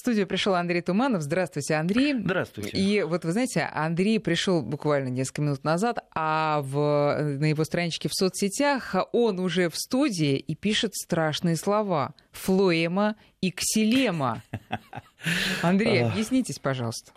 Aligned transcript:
студию 0.00 0.26
пришел 0.26 0.54
Андрей 0.54 0.80
Туманов. 0.80 1.22
Здравствуйте, 1.22 1.74
Андрей. 1.74 2.14
Здравствуйте. 2.14 2.70
И 2.76 3.02
вот 3.02 3.24
вы 3.24 3.32
знаете, 3.32 3.70
Андрей 3.72 4.18
пришел 4.18 4.62
буквально 4.62 5.08
несколько 5.08 5.42
минут 5.42 5.62
назад, 5.62 6.04
а 6.14 6.62
в, 6.62 7.36
на 7.38 7.44
его 7.44 7.64
страничке 7.64 8.08
в 8.08 8.14
соцсетях 8.14 8.96
он 9.12 9.38
уже 9.38 9.68
в 9.68 9.76
студии 9.76 10.36
и 10.36 10.54
пишет 10.54 10.94
страшные 10.94 11.56
слова. 11.56 12.14
Флоема 12.32 13.16
и 13.40 13.50
ксилема. 13.52 14.42
Андрей, 15.62 16.04
объяснитесь, 16.04 16.58
пожалуйста. 16.58 17.12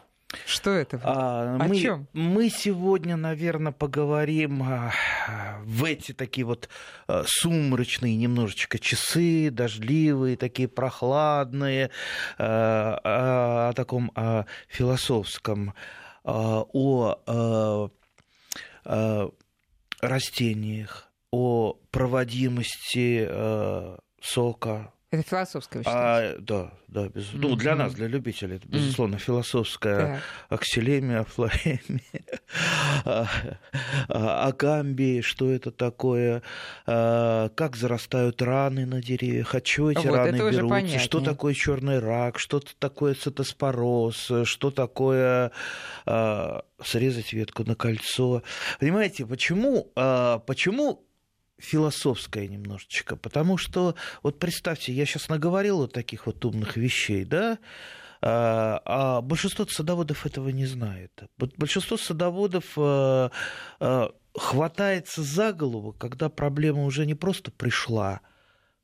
Что 0.46 0.72
это? 0.72 1.00
А, 1.04 1.58
О 1.60 1.68
мы, 1.68 1.76
чем? 1.76 2.08
Мы 2.14 2.50
сегодня, 2.50 3.16
наверное, 3.16 3.72
поговорим 3.72 4.64
а, 4.64 4.92
в 5.64 5.84
эти 5.84 6.12
такие 6.14 6.46
вот 6.46 6.70
а, 7.08 7.24
сумрачные 7.26 8.16
немножечко 8.16 8.80
часы, 8.80 9.50
дождливые, 9.52 10.38
такие 10.38 10.68
прохладные, 10.68 11.92
а, 12.38 13.70
о 13.70 13.74
таком 13.74 14.12
о 14.16 14.46
философском, 14.68 15.74
о 16.24 17.90
растениях, 20.02 21.12
о 21.32 21.78
проводимости 21.92 23.30
сока, 24.22 24.93
это 25.14 25.30
философское 25.30 25.84
а, 25.86 26.38
Да, 26.40 26.74
да, 26.88 27.08
без... 27.08 27.26
mm-hmm. 27.26 27.38
ну, 27.38 27.56
для 27.56 27.76
нас, 27.76 27.94
для 27.94 28.08
любителей, 28.08 28.56
это, 28.56 28.68
безусловно, 28.68 29.16
mm-hmm. 29.16 29.20
философская 29.20 29.98
так. 30.50 30.60
аксилемия, 30.60 31.24
флоремия, 31.24 32.02
акамби, 34.08 35.22
что 35.22 35.52
это 35.52 35.72
такое, 35.72 36.42
а, 36.88 37.50
как 37.50 37.76
зарастают 37.76 38.42
раны 38.42 38.88
на 38.88 39.04
деревьях, 39.04 39.54
от 39.54 39.64
чего 39.64 39.92
эти 39.92 40.08
вот, 40.08 40.16
раны 40.16 40.38
берутся, 40.38 40.98
что 40.98 41.22
такое 41.22 41.54
черный 41.54 42.00
рак, 42.00 42.40
что 42.40 42.60
такое 42.80 43.14
цитоспороз, 43.14 44.32
что 44.46 44.72
такое 44.72 45.52
а, 46.08 46.64
срезать 46.84 47.34
ветку 47.34 47.64
на 47.64 47.76
кольцо. 47.76 48.42
Понимаете, 48.80 49.28
почему, 49.28 49.92
а, 49.96 50.40
почему 50.40 51.06
философская 51.60 52.48
немножечко, 52.48 53.16
потому 53.16 53.58
что, 53.58 53.96
вот 54.22 54.40
представьте, 54.40 54.92
я 54.92 55.06
сейчас 55.06 55.30
наговорил 55.30 55.78
вот 55.78 55.94
таких 55.94 56.26
вот 56.26 56.44
умных 56.46 56.78
вещей, 56.78 57.26
да, 57.26 57.60
а, 58.22 58.82
а 58.86 59.22
большинство 59.22 59.66
садоводов 59.66 60.26
этого 60.26 60.50
не 60.50 60.66
знает. 60.66 61.24
Большинство 61.38 61.98
садоводов 61.98 62.66
а, 62.78 63.32
а, 63.80 64.12
хватается 64.34 65.24
за 65.24 65.54
голову, 65.54 65.94
когда 65.94 66.30
проблема 66.30 66.86
уже 66.86 67.06
не 67.06 67.16
просто 67.16 67.52
пришла 67.52 68.22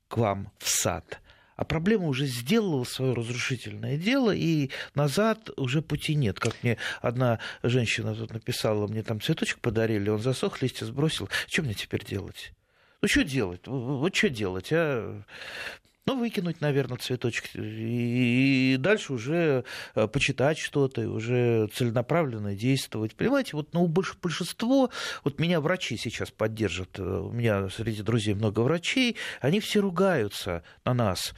к 0.08 0.18
вам 0.18 0.52
в 0.58 0.70
сад, 0.70 1.22
а 1.60 1.66
проблема 1.66 2.08
уже 2.08 2.26
сделала 2.26 2.86
свое 2.86 3.14
разрушительное 3.14 3.98
дело, 3.98 4.34
и 4.34 4.70
назад 4.96 5.50
уже 5.58 5.82
пути 5.82 6.16
нет. 6.16 6.40
Как 6.40 6.56
мне 6.64 6.78
одна 7.02 7.40
женщина 7.64 8.16
тут 8.16 8.32
написала, 8.32 8.88
мне 8.88 9.04
там 9.04 9.20
цветочек 9.20 9.60
подарили, 9.60 10.10
он 10.10 10.22
засох, 10.22 10.62
листья 10.62 10.86
сбросил. 10.86 11.28
Что 11.50 11.64
мне 11.64 11.74
теперь 11.74 12.06
делать? 12.06 12.54
Ну, 13.02 13.10
что 13.10 13.26
делать? 13.26 13.60
Вот 13.66 14.16
что 14.16 14.30
делать, 14.30 14.70
а? 14.72 15.22
Ну, 16.10 16.18
выкинуть, 16.18 16.60
наверное, 16.60 16.98
цветочек. 16.98 17.52
И 17.54 18.78
дальше 18.80 19.14
уже 19.14 19.64
э, 19.94 20.08
почитать 20.08 20.58
что-то, 20.58 21.04
и 21.04 21.06
уже 21.06 21.68
целенаправленно 21.68 22.56
действовать. 22.56 23.14
Понимаете, 23.14 23.52
вот 23.54 23.76
ну, 23.76 23.86
большинство, 23.86 24.90
вот 25.24 25.40
меня 25.40 25.62
врачи 25.62 25.98
сейчас 25.98 26.32
поддержат, 26.32 26.98
э, 26.98 27.04
у 27.04 27.32
меня 27.32 27.70
среди 27.70 28.02
друзей 28.02 28.34
много 28.34 28.62
врачей, 28.62 29.18
они 29.40 29.60
все 29.60 29.82
ругаются 29.82 30.64
на 30.84 30.96
нас 30.96 31.36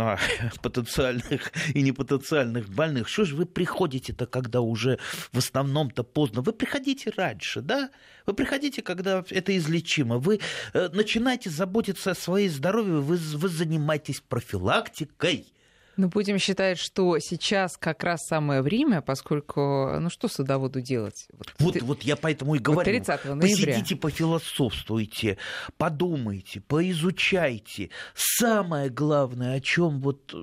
на 0.00 0.18
потенциальных 0.62 1.52
и 1.74 1.82
непотенциальных 1.82 2.68
больных. 2.68 3.08
Что 3.08 3.24
же 3.24 3.36
вы 3.36 3.46
приходите-то, 3.46 4.26
когда 4.26 4.60
уже 4.60 4.98
в 5.32 5.38
основном-то 5.38 6.02
поздно? 6.02 6.42
Вы 6.42 6.52
приходите 6.52 7.12
раньше, 7.16 7.60
да? 7.60 7.90
Вы 8.26 8.34
приходите, 8.34 8.82
когда 8.82 9.24
это 9.30 9.56
излечимо. 9.56 10.18
Вы 10.18 10.40
э, 10.72 10.88
начинаете 10.92 11.50
заботиться 11.50 12.12
о 12.12 12.14
своей 12.14 12.48
здоровье, 12.48 13.00
вы, 13.00 13.16
вы 13.16 13.48
занимаетесь 13.48 14.20
профилактикой. 14.20 15.52
Ну, 16.00 16.08
будем 16.08 16.38
считать, 16.38 16.78
что 16.78 17.18
сейчас 17.18 17.76
как 17.76 18.04
раз 18.04 18.24
самое 18.26 18.62
время, 18.62 19.02
поскольку, 19.02 19.98
ну 20.00 20.08
что 20.08 20.28
садоводу 20.28 20.80
делать? 20.80 21.28
Вот, 21.34 21.52
вот, 21.58 21.82
вот 21.82 22.02
я 22.04 22.16
поэтому 22.16 22.54
и 22.54 22.58
говорю. 22.58 22.78
Вот 22.78 22.84
30 22.84 23.24
ноября. 23.26 23.42
Посидите, 23.42 23.96
пофилософствуйте, 23.96 25.36
подумайте, 25.76 26.62
поизучайте. 26.62 27.90
Самое 28.14 28.88
главное, 28.88 29.56
о 29.56 29.60
чем 29.60 30.00
вот 30.00 30.34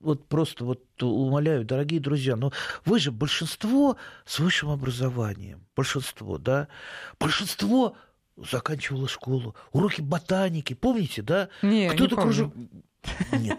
вот 0.00 0.28
просто 0.28 0.66
вот 0.66 0.82
умоляю, 1.02 1.64
дорогие 1.64 1.98
друзья, 1.98 2.36
но 2.36 2.52
вы 2.84 3.00
же 3.00 3.10
большинство 3.10 3.96
с 4.26 4.38
высшим 4.38 4.68
образованием, 4.68 5.66
большинство, 5.74 6.36
да, 6.36 6.68
большинство 7.18 7.96
заканчивало 8.36 9.08
школу, 9.08 9.56
уроки 9.72 10.02
ботаники, 10.02 10.74
помните, 10.74 11.22
да? 11.22 11.48
Не, 11.62 11.88
Кто-то 11.88 12.16
не 12.16 12.22
кружок 12.22 12.52
нет. 13.32 13.58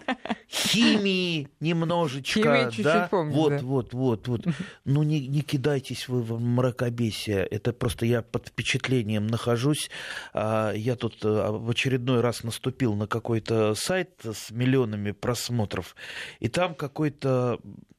Химии 0.50 1.48
немножечко, 1.60 2.40
Химия 2.40 2.66
чуть-чуть 2.66 2.84
да? 2.84 3.08
Помню, 3.10 3.34
вот, 3.34 3.50
да. 3.50 3.58
вот, 3.58 3.94
вот, 3.94 4.28
вот. 4.28 4.46
Ну 4.84 5.02
не, 5.02 5.26
не 5.26 5.42
кидайтесь 5.42 6.08
вы 6.08 6.22
в 6.22 6.40
мракобесие. 6.40 7.44
Это 7.44 7.72
просто 7.72 8.06
я 8.06 8.22
под 8.22 8.48
впечатлением 8.48 9.26
нахожусь. 9.26 9.90
А, 10.32 10.72
я 10.72 10.96
тут 10.96 11.18
а, 11.24 11.52
в 11.52 11.70
очередной 11.70 12.20
раз 12.20 12.44
наступил 12.44 12.94
на 12.94 13.06
какой-то 13.06 13.74
сайт 13.74 14.10
с 14.24 14.50
миллионами 14.50 15.12
просмотров, 15.12 15.96
и 16.40 16.48
там 16.48 16.74
какой-то 16.74 17.58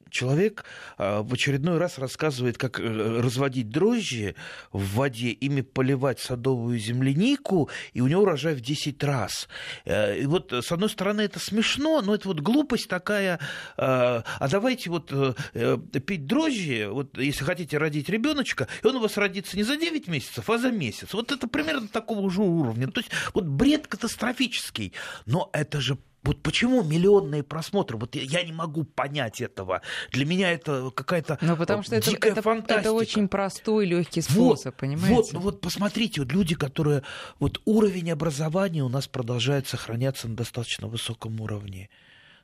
человек 0.10 0.66
а, 0.98 1.22
в 1.22 1.34
очередной 1.34 1.78
раз 1.78 1.98
рассказывает, 1.98 2.58
как 2.58 2.80
э, 2.80 2.84
разводить 2.84 3.70
дрожжи 3.70 4.36
в 4.72 4.96
воде, 4.96 5.30
ими 5.30 5.62
поливать 5.62 6.20
садовую 6.20 6.80
землянику, 6.80 7.70
и 7.94 8.02
у 8.02 8.08
него 8.08 8.24
урожай 8.24 8.56
в 8.56 8.62
10 8.62 9.04
раз. 9.04 9.48
Э, 9.86 10.18
и 10.20 10.26
вот, 10.26 10.52
с 10.54 10.72
одной 10.72 10.90
стороны, 10.90 11.22
это 11.22 11.40
смешно, 11.40 12.02
но 12.02 12.16
это 12.16 12.28
вот 12.28 12.40
глупость 12.40 12.88
такая. 12.88 13.40
А, 13.78 14.24
давайте 14.50 14.90
вот 14.90 15.12
э, 15.12 15.78
пить 16.06 16.26
дрожжи, 16.26 16.88
вот 16.90 17.18
если 17.18 17.44
хотите 17.44 17.78
родить 17.78 18.10
ребеночка, 18.10 18.68
и 18.84 18.88
он 18.88 18.96
у 18.96 19.00
вас 19.00 19.18
родится 19.18 19.58
не 19.58 19.64
за 19.64 19.78
9 19.78 20.08
месяцев, 20.08 20.50
а 20.50 20.58
за 20.58 20.72
месяц. 20.72 21.14
Вот 21.14 21.32
это 21.32 21.48
примерно 21.48 21.88
такого 21.88 22.30
же 22.30 22.42
уровня. 22.42 22.88
То 22.88 23.02
есть 23.02 23.12
вот 23.34 23.46
бред 23.46 23.88
катастрофический. 23.88 24.94
Но 25.26 25.50
это 25.54 25.82
же 25.82 25.98
вот 26.24 26.42
почему 26.44 26.84
миллионные 26.84 27.44
просмотры? 27.44 27.98
Вот 27.98 28.16
я 28.16 28.44
не 28.44 28.52
могу 28.52 28.84
понять 28.84 29.42
этого. 29.42 29.82
Для 30.12 30.26
меня 30.26 30.52
это 30.52 30.92
какая-то 30.92 31.38
Ну, 31.42 31.56
потому 31.56 31.84
что 31.84 31.96
это, 31.96 32.12
это, 32.12 32.64
это 32.68 32.92
очень 32.92 33.28
простой, 33.28 33.86
легкий 33.86 34.22
способ, 34.22 34.74
вот, 34.74 34.80
понимаете? 34.80 35.16
Вот, 35.16 35.44
вот 35.44 35.62
посмотрите, 35.62 36.22
вот 36.22 36.32
люди, 36.32 36.56
которые... 36.56 37.04
Вот 37.40 37.62
уровень 37.66 38.12
образования 38.12 38.84
у 38.84 38.90
нас 38.90 39.08
продолжает 39.08 39.68
сохраняться 39.68 40.28
на 40.28 40.36
достаточно 40.36 40.88
высоком 40.88 41.40
уровне. 41.40 41.90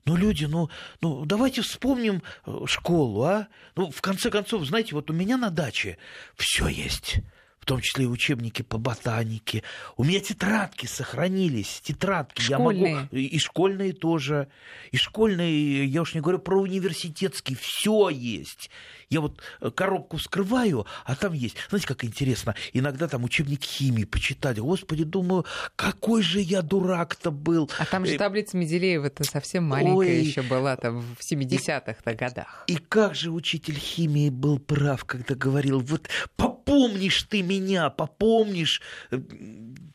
Ну, 0.05 0.15
люди, 0.15 0.45
ну, 0.45 0.69
ну, 1.01 1.25
давайте 1.25 1.61
вспомним 1.61 2.21
э, 2.45 2.65
школу, 2.67 3.23
а? 3.23 3.47
Ну, 3.75 3.89
в 3.89 4.01
конце 4.01 4.29
концов, 4.29 4.63
знаете, 4.65 4.93
вот 4.93 5.09
у 5.09 5.13
меня 5.13 5.35
на 5.35 5.49
даче 5.49 5.97
все 6.35 6.67
есть 6.67 7.21
в 7.65 7.67
том 7.67 7.81
числе 7.81 8.03
и 8.03 8.07
учебники 8.07 8.61
по 8.61 8.77
ботанике. 8.77 9.63
У 9.97 10.03
меня 10.03 10.19
тетрадки 10.19 10.85
сохранились, 10.85 11.81
тетрадки. 11.83 12.39
Школьные. 12.43 12.91
Я 12.91 12.95
могу... 12.99 13.15
И 13.15 13.39
школьные 13.39 13.93
тоже. 13.93 14.49
И 14.91 14.97
школьные, 14.97 15.85
я 15.85 16.03
уж 16.03 16.13
не 16.13 16.21
говорю 16.21 16.37
про 16.37 16.61
университетские, 16.61 17.57
все 17.59 18.09
есть. 18.09 18.69
Я 19.15 19.21
вот 19.21 19.41
э, 19.61 19.71
коробку 19.71 20.17
вскрываю, 20.17 20.85
а 21.05 21.15
там 21.15 21.31
есть. 21.31 21.55
Знаете, 21.69 21.87
как 21.87 22.03
интересно, 22.03 22.53
иногда 22.73 23.07
там 23.07 23.23
учебник 23.23 23.63
химии 23.63 24.03
почитать. 24.03 24.59
Господи, 24.59 25.05
думаю, 25.05 25.45
какой 25.77 26.21
же 26.21 26.41
я 26.41 26.61
дурак-то 26.61 27.31
был. 27.31 27.71
А 27.79 27.85
там 27.85 28.05
же 28.05 28.15
э, 28.15 28.17
таблица 28.17 28.57
Менделеева-то 28.57 29.23
совсем 29.23 29.63
маленькая 29.63 30.19
еще 30.19 30.41
была 30.41 30.75
там 30.75 30.99
в 30.99 31.21
70-х 31.21 32.13
годах. 32.13 32.65
И 32.67 32.75
как 32.75 33.15
же 33.15 33.31
учитель 33.31 33.77
химии 33.77 34.29
был 34.29 34.59
прав, 34.59 35.05
когда 35.05 35.33
говорил, 35.33 35.79
вот 35.79 36.09
попомнишь 36.35 37.23
ты 37.23 37.41
меня, 37.41 37.89
попомнишь 37.89 38.81
э, 39.11 39.21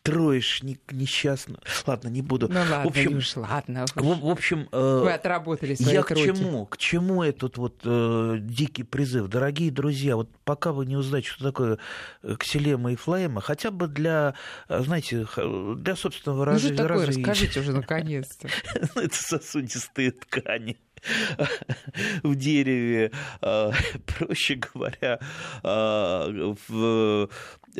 троишь 0.02 0.62
несчастно. 0.90 1.58
Ладно, 1.87 2.08
не 2.08 2.23
буду. 2.23 2.49
Ну 2.49 2.58
ладно, 2.58 2.84
в 2.84 2.87
общем, 2.87 3.16
уж, 3.16 3.37
ладно. 3.37 3.87
В, 3.94 4.20
в 4.20 4.31
общем, 4.31 4.69
э, 4.73 5.00
вы 5.05 5.12
отработали 5.12 5.75
свои 5.75 5.94
Я 5.94 6.02
круги. 6.02 6.23
к 6.23 6.37
чему? 6.37 6.66
К 6.66 6.76
чему 6.78 7.23
этот 7.23 7.58
вот 7.58 7.81
э, 7.84 8.38
дикий 8.40 8.82
призыв? 9.11 9.29
Дорогие 9.29 9.71
друзья, 9.71 10.17
вот 10.17 10.31
пока 10.45 10.73
вы 10.73 10.87
не 10.87 10.97
узнаете, 10.97 11.29
что 11.29 11.45
такое 11.45 11.79
э, 12.23 12.37
ксилема 12.39 12.93
и 12.93 12.97
флоема, 12.97 13.41
хотя 13.41 13.71
бы 13.71 13.89
для, 13.89 14.35
э, 14.69 14.83
знаете, 14.83 15.27
для 15.77 15.97
собственного 15.97 16.39
ну, 16.39 16.45
развития. 16.45 16.83
Ну, 16.83 16.89
такое, 16.89 17.07
расскажите 17.07 17.61
уже 17.61 17.73
наконец-то. 17.77 18.49
Это 18.95 19.15
сосудистые 19.15 20.12
ткани. 20.12 20.79
в 22.23 22.35
дереве, 22.35 23.12
а, 23.41 23.73
проще 24.06 24.55
говоря, 24.56 25.19
а, 25.62 26.26
в 26.69 27.29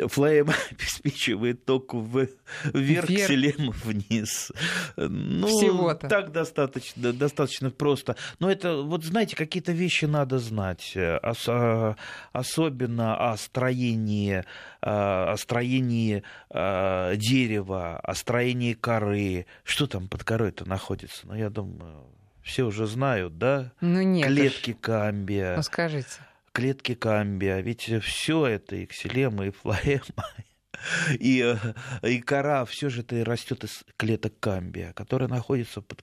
Флейм 0.09 0.51
обеспечивает 0.71 1.65
ток 1.65 1.95
вверх, 1.95 2.31
вверх. 2.73 3.29
селем 3.29 3.71
вниз. 3.85 4.53
Ну, 4.97 5.49
Всего-то. 5.49 6.09
Так 6.09 6.31
достаточно, 6.31 7.13
достаточно 7.13 7.71
просто. 7.71 8.15
Но 8.39 8.51
это, 8.51 8.77
вот 8.83 9.05
знаете, 9.05 9.35
какие-то 9.35 9.73
вещи 9.73 10.05
надо 10.05 10.39
знать. 10.39 10.97
Ос- 11.23 11.97
особенно 12.33 13.33
о 13.33 13.37
строении, 13.37 14.45
о 14.81 15.37
строении 15.37 16.23
дерева, 16.53 17.99
о 17.99 18.15
строении 18.15 18.75
коры. 18.75 19.47
Что 19.65 19.89
там 19.89 20.09
под 20.09 20.23
корой-то 20.23 20.69
находится? 20.69 21.27
Ну, 21.27 21.35
я 21.35 21.51
думаю, 21.51 22.05
все 22.51 22.65
уже 22.65 22.87
знают, 22.87 23.39
да? 23.39 23.73
Ну 23.81 24.03
нет. 24.03 24.27
Клетки 24.27 24.73
камбия. 24.73 25.55
Ну 25.57 25.63
скажите. 25.63 26.19
Клетки 26.53 26.97
камбия. 26.97 27.61
Ведь 27.61 27.89
все 28.03 28.47
это 28.47 28.75
и 28.75 28.87
ксилема, 28.87 29.47
и 29.47 29.51
флоема, 29.51 30.27
и, 31.21 31.57
и 32.03 32.21
кора, 32.21 32.65
все 32.65 32.89
же 32.89 33.03
это 33.03 33.25
растет 33.25 33.63
из 33.63 33.85
клеток 33.97 34.33
камбия, 34.41 34.93
которая 34.95 35.29
находится 35.29 35.81
под, 35.81 36.03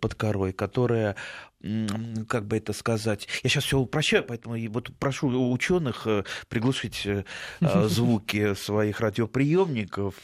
под 0.00 0.14
корой, 0.14 0.54
которая 0.54 1.14
как 2.28 2.46
бы 2.46 2.56
это 2.56 2.72
сказать, 2.72 3.28
я 3.44 3.50
сейчас 3.50 3.64
все 3.64 3.78
упрощаю, 3.78 4.24
поэтому 4.24 4.56
вот 4.70 4.90
прошу 4.98 5.52
ученых 5.52 6.06
э, 6.06 6.24
приглушить 6.48 7.06
э, 7.06 7.24
э, 7.60 7.88
звуки 7.88 8.54
своих 8.54 9.00
радиоприемников. 9.00 10.14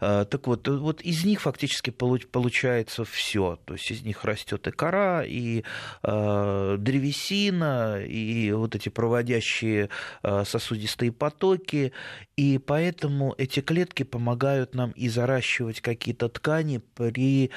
Так 0.00 0.46
вот, 0.46 0.68
вот 0.68 1.00
из 1.02 1.24
них 1.24 1.40
фактически 1.40 1.90
получается 1.90 3.04
все. 3.04 3.58
То 3.64 3.74
есть 3.74 3.90
из 3.90 4.02
них 4.02 4.24
растет 4.24 4.66
и 4.66 4.70
кора, 4.70 5.24
и 5.24 5.62
древесина, 6.02 8.02
и 8.04 8.52
вот 8.52 8.74
эти 8.74 8.88
проводящие 8.88 9.90
сосудистые 10.22 11.12
потоки. 11.12 11.92
И 12.36 12.58
поэтому 12.58 13.34
эти 13.38 13.60
клетки 13.60 14.02
помогают 14.02 14.74
нам 14.74 14.90
и 14.92 15.08
заращивать 15.08 15.80
какие-то 15.80 16.28
ткани 16.28 16.80
при 16.96 17.50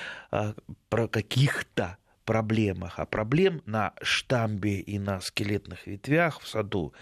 каких-то 0.90 1.98
проблемах, 2.26 3.00
а 3.00 3.06
проблем 3.06 3.62
на 3.66 3.94
штамбе 4.02 4.80
и 4.80 5.00
на 5.00 5.22
скелетных 5.22 5.88
ветвях 5.88 6.42
в 6.42 6.48
саду 6.48 6.94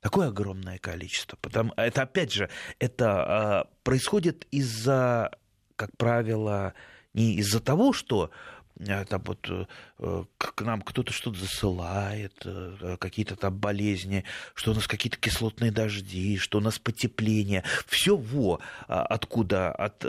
такое 0.00 0.28
огромное 0.28 0.78
количество. 0.78 1.36
Потому, 1.40 1.72
это, 1.76 2.02
опять 2.02 2.32
же, 2.32 2.48
это 2.78 3.66
э, 3.66 3.74
происходит 3.82 4.46
из-за, 4.50 5.30
как 5.76 5.96
правило, 5.96 6.74
не 7.14 7.34
из-за 7.36 7.60
того, 7.60 7.92
что 7.92 8.30
э, 8.78 9.04
там 9.06 9.22
вот 9.24 9.48
э, 9.50 10.24
к 10.38 10.60
нам 10.62 10.82
кто-то 10.82 11.12
что-то 11.12 11.38
засылает, 11.40 12.34
э, 12.44 12.96
какие-то 13.00 13.36
там 13.36 13.58
болезни, 13.58 14.24
что 14.54 14.72
у 14.72 14.74
нас 14.74 14.86
какие-то 14.86 15.18
кислотные 15.18 15.72
дожди, 15.72 16.36
что 16.38 16.58
у 16.58 16.60
нас 16.60 16.78
потепление. 16.78 17.64
Все 17.86 18.16
во 18.16 18.60
откуда? 18.86 19.72
От 19.72 20.04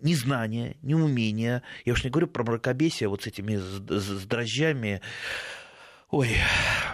незнание, 0.00 0.76
неумение. 0.82 1.62
Я 1.84 1.92
уж 1.92 2.04
не 2.04 2.10
говорю 2.10 2.26
про 2.28 2.44
мракобесие 2.44 3.08
вот 3.08 3.22
с 3.22 3.26
этими 3.26 3.56
с 3.56 4.24
дрожжами, 4.26 5.00
ой, 6.10 6.36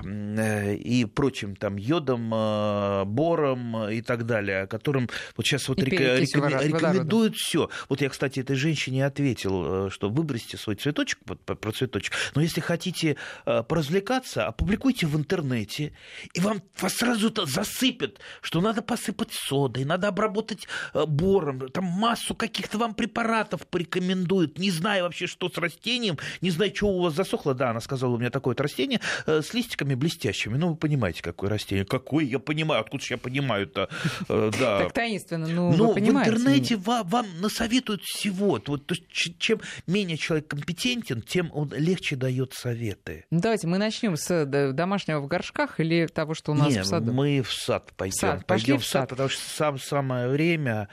э, 0.03 0.75
и 0.75 1.05
прочим 1.05 1.55
там 1.55 1.77
йодом, 1.77 2.33
э, 2.35 3.05
бором 3.05 3.89
и 3.89 4.03
так 4.03 4.27
далее, 4.27 4.67
которым 4.67 5.09
вот 5.37 5.47
сейчас 5.47 5.69
вот 5.69 5.79
река- 5.79 6.19
рекомен- 6.19 6.67
рекомендуют 6.67 7.37
все. 7.37 7.71
Вот 7.89 8.01
я, 8.01 8.09
кстати, 8.09 8.41
этой 8.41 8.57
женщине 8.57 9.07
ответил, 9.07 9.87
э, 9.87 9.91
что 9.91 10.11
выбросьте 10.11 10.57
свой 10.57 10.75
цветочек, 10.75 11.21
про 11.45 11.73
цветочек, 11.73 12.13
но 12.35 12.43
если 12.43 12.61
хотите 12.61 13.17
поразвлекаться, 13.45 14.47
опубликуйте 14.47 15.07
в 15.07 15.17
интернете, 15.17 15.93
и 16.33 16.41
вам 16.41 16.63
вас 16.81 16.95
сразу 16.95 17.33
засыпят, 17.47 18.19
что 18.43 18.61
надо 18.61 18.83
посыпать 18.83 19.33
содой, 19.33 19.85
надо 19.85 20.09
обработать 20.09 20.67
бором, 20.93 21.69
там 21.69 21.85
массу 21.85 22.35
каких-то 22.35 22.79
вам 22.79 22.95
препаратов 22.95 23.67
порекомендуют, 23.69 24.59
не 24.59 24.71
знаю 24.71 25.05
вообще, 25.05 25.27
что 25.27 25.49
с 25.49 25.57
растением, 25.57 26.19
не 26.41 26.51
знаю, 26.51 26.75
что 26.75 26.89
у 26.89 27.03
вас 27.03 27.15
засохло, 27.15 27.55
да, 27.55 27.71
она 27.71 27.81
сказала, 27.81 28.15
у 28.15 28.19
меня 28.19 28.31
такое-то 28.31 28.65
растение, 28.65 29.01
Э, 29.04 29.04
с 29.27 29.55
листиками 29.55 29.95
блестящими. 29.95 30.57
Ну, 30.57 30.71
вы 30.71 30.77
понимаете, 30.77 31.23
какое 31.23 31.51
растение. 31.51 31.85
Какое, 31.85 32.25
я 32.25 32.39
понимаю. 32.39 32.81
Откуда 32.81 33.03
же 33.05 33.15
я 33.15 33.19
понимаю-то? 33.19 33.89
Э, 34.29 34.51
да. 34.59 34.79
Так 34.85 34.93
таинственно, 34.93 35.47
ну, 35.47 35.75
Но 35.75 35.93
в 35.93 35.99
интернете 35.99 36.77
вам, 36.77 37.07
вам 37.09 37.27
насоветуют 37.41 38.03
всего. 38.03 38.61
Вот, 38.67 38.87
то 38.87 38.95
есть, 38.95 39.39
чем 39.39 39.61
менее 39.87 40.17
человек 40.17 40.49
компетентен, 40.49 41.23
тем 41.23 41.51
он 41.53 41.73
легче 41.77 42.17
дает 42.17 42.53
советы. 42.55 43.25
Ну, 43.31 43.41
давайте 43.41 43.67
мы 43.67 43.79
начнем 43.79 44.17
с 44.17 44.45
домашнего 44.73 45.21
в 45.21 45.27
горшках 45.27 45.81
или 45.81 46.07
того, 46.07 46.35
что 46.35 46.53
у 46.53 46.55
нас 46.55 46.73
Не, 46.73 46.83
в 46.83 46.87
саду? 46.87 47.13
мы 47.13 47.43
в 47.43 47.53
сад 47.53 47.93
пойдем. 47.97 48.19
Сад. 48.19 48.47
Пойдем 48.47 48.79
в 48.79 48.85
сад, 48.85 49.09
потому 49.09 49.29
что 49.29 49.43
сам, 49.51 49.79
самое 49.79 50.29
время 50.29 50.89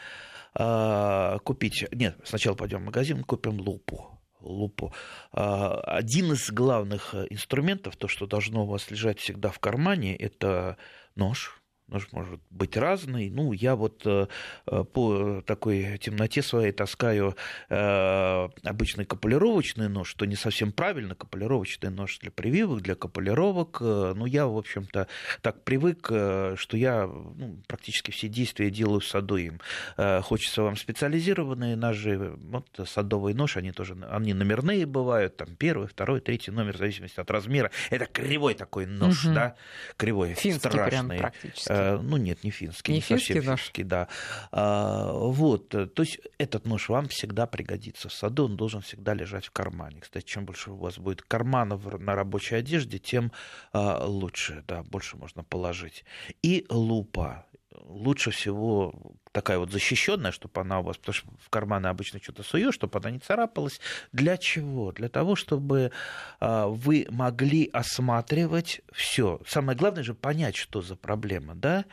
э, 0.56 1.38
купить... 1.44 1.86
Нет, 1.92 2.18
сначала 2.24 2.56
пойдем 2.56 2.80
в 2.80 2.86
магазин, 2.86 3.24
купим 3.24 3.60
лупу 3.60 4.21
лупу. 4.42 4.94
А, 5.32 5.80
один 5.82 6.32
из 6.34 6.50
главных 6.52 7.14
э, 7.14 7.28
инструментов, 7.30 7.96
то, 7.96 8.08
что 8.08 8.28
должно 8.28 8.64
у 8.64 8.68
вас 8.68 8.92
лежать 8.92 9.20
всегда 9.20 9.50
в 9.50 9.60
кармане, 9.60 10.16
это 10.16 10.78
нож, 11.16 11.32
нож 11.42 11.61
может 11.92 12.40
быть 12.50 12.78
разный. 12.78 13.30
Ну, 13.30 13.52
я 13.52 13.76
вот 13.76 14.02
э, 14.06 14.28
э, 14.68 14.84
по 14.84 15.42
такой 15.46 15.98
темноте 16.00 16.42
своей 16.42 16.72
таскаю 16.72 17.36
э, 17.70 18.50
обычный 18.64 19.06
капулировочный 19.06 19.90
нож, 19.90 20.10
что 20.10 20.26
не 20.26 20.36
совсем 20.36 20.72
правильно, 20.72 21.16
капулировочный 21.16 21.90
нож 21.90 22.20
для 22.20 22.32
прививок, 22.32 22.82
для 22.82 22.96
капулировок. 22.96 23.82
Ну, 23.82 24.26
я, 24.26 24.48
в 24.48 24.58
общем-то, 24.58 25.08
так 25.42 25.64
привык, 25.64 26.06
что 26.06 26.78
я 26.78 27.08
ну, 27.08 27.58
практически 27.68 28.12
все 28.12 28.28
действия 28.28 28.70
делаю 28.70 29.02
с 29.02 29.08
саду 29.08 29.36
им. 29.36 29.60
Хочется 29.98 30.64
вам 30.64 30.78
специализированные 30.78 31.76
ножи. 31.76 32.18
Вот 32.18 32.68
садовый 32.86 33.34
нож, 33.34 33.58
они 33.58 33.72
тоже 33.72 33.98
они 34.10 34.34
номерные 34.34 34.86
бывают, 34.86 35.38
там 35.38 35.56
первый, 35.56 35.88
второй, 35.88 36.22
третий 36.22 36.52
номер, 36.52 36.76
в 36.76 36.78
зависимости 36.78 37.20
от 37.20 37.30
размера. 37.30 37.72
Это 37.90 38.06
кривой 38.06 38.54
такой 38.54 38.86
нож, 38.86 39.26
угу. 39.26 39.34
да, 39.34 39.56
кривой, 39.98 40.34
Финский 40.34 40.70
страшный. 40.70 41.18
Прям 41.18 41.20
практически. 41.20 41.72
Ну 42.02 42.18
нет, 42.18 42.44
не 42.44 42.52
финский, 42.52 42.92
не, 42.92 42.98
не 42.98 43.02
финский 43.02 43.34
совсем 43.34 43.52
нож. 43.52 43.62
финский, 43.62 43.84
да. 43.84 44.08
А, 44.52 45.12
вот, 45.14 45.70
то 45.70 46.04
есть 46.04 46.20
этот 46.38 46.66
нож 46.66 46.90
вам 46.90 47.08
всегда 47.08 47.48
пригодится 47.48 48.10
в 48.10 48.14
саду, 48.14 48.46
он 48.46 48.58
должен 48.58 48.82
всегда 48.82 49.14
лежать 49.14 49.46
в 49.46 49.52
кармане. 49.52 50.02
Кстати, 50.02 50.26
чем 50.26 50.46
больше 50.46 50.72
у 50.72 50.76
вас 50.76 50.98
будет 50.98 51.22
карманов 51.22 51.86
на 52.00 52.16
рабочей 52.16 52.56
одежде, 52.56 53.00
тем 53.00 53.32
а, 53.74 54.06
лучше, 54.06 54.64
да, 54.68 54.84
больше 54.84 55.18
можно 55.18 55.44
положить. 55.44 56.06
И 56.42 56.66
лупа 56.70 57.46
лучше 57.86 58.32
всего 58.32 58.94
такая 59.32 59.58
вот 59.58 59.72
защищенная, 59.72 60.32
чтобы 60.32 60.60
она 60.62 60.80
у 60.80 60.84
вас, 60.84 60.98
потому 60.98 61.14
что 61.14 61.28
в 61.40 61.50
карманы 61.50 61.88
обычно 61.88 62.20
что-то 62.22 62.44
суешь, 62.44 62.76
чтобы 62.76 63.00
она 63.00 63.12
не 63.12 63.20
царапалась. 63.20 63.80
Для 64.12 64.38
чего? 64.38 64.92
Для 64.92 65.10
того, 65.10 65.36
чтобы 65.36 65.92
а, 66.40 66.68
вы 66.68 67.08
могли 67.10 67.70
осматривать 67.72 68.82
все. 68.92 69.40
Самое 69.48 69.78
главное 69.78 70.04
же 70.04 70.14
понять, 70.14 70.56
что 70.56 70.82
за 70.82 70.96
проблема, 70.96 71.56
да? 71.56 71.86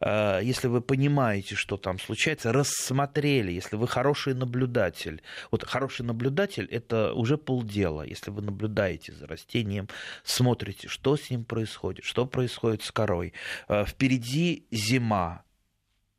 А, 0.00 0.40
если 0.40 0.68
вы 0.68 0.80
понимаете, 0.80 1.54
что 1.54 1.76
там 1.76 1.98
случается, 1.98 2.52
рассмотрели, 2.52 3.52
если 3.52 3.76
вы 3.76 3.86
хороший 3.86 4.34
наблюдатель. 4.34 5.22
Вот 5.50 5.64
хороший 5.64 6.04
наблюдатель– 6.04 6.66
это 6.70 7.12
уже 7.12 7.36
полдела. 7.36 8.02
Если 8.02 8.30
вы 8.30 8.42
наблюдаете 8.42 9.12
за 9.12 9.26
растением, 9.26 9.88
смотрите, 10.24 10.88
что 10.88 11.16
с 11.16 11.30
ним 11.30 11.44
происходит, 11.44 12.04
что 12.04 12.26
происходит 12.26 12.82
с 12.82 12.90
корой. 12.90 13.34
А, 13.68 13.84
впереди 13.84 14.66
зима, 14.70 15.44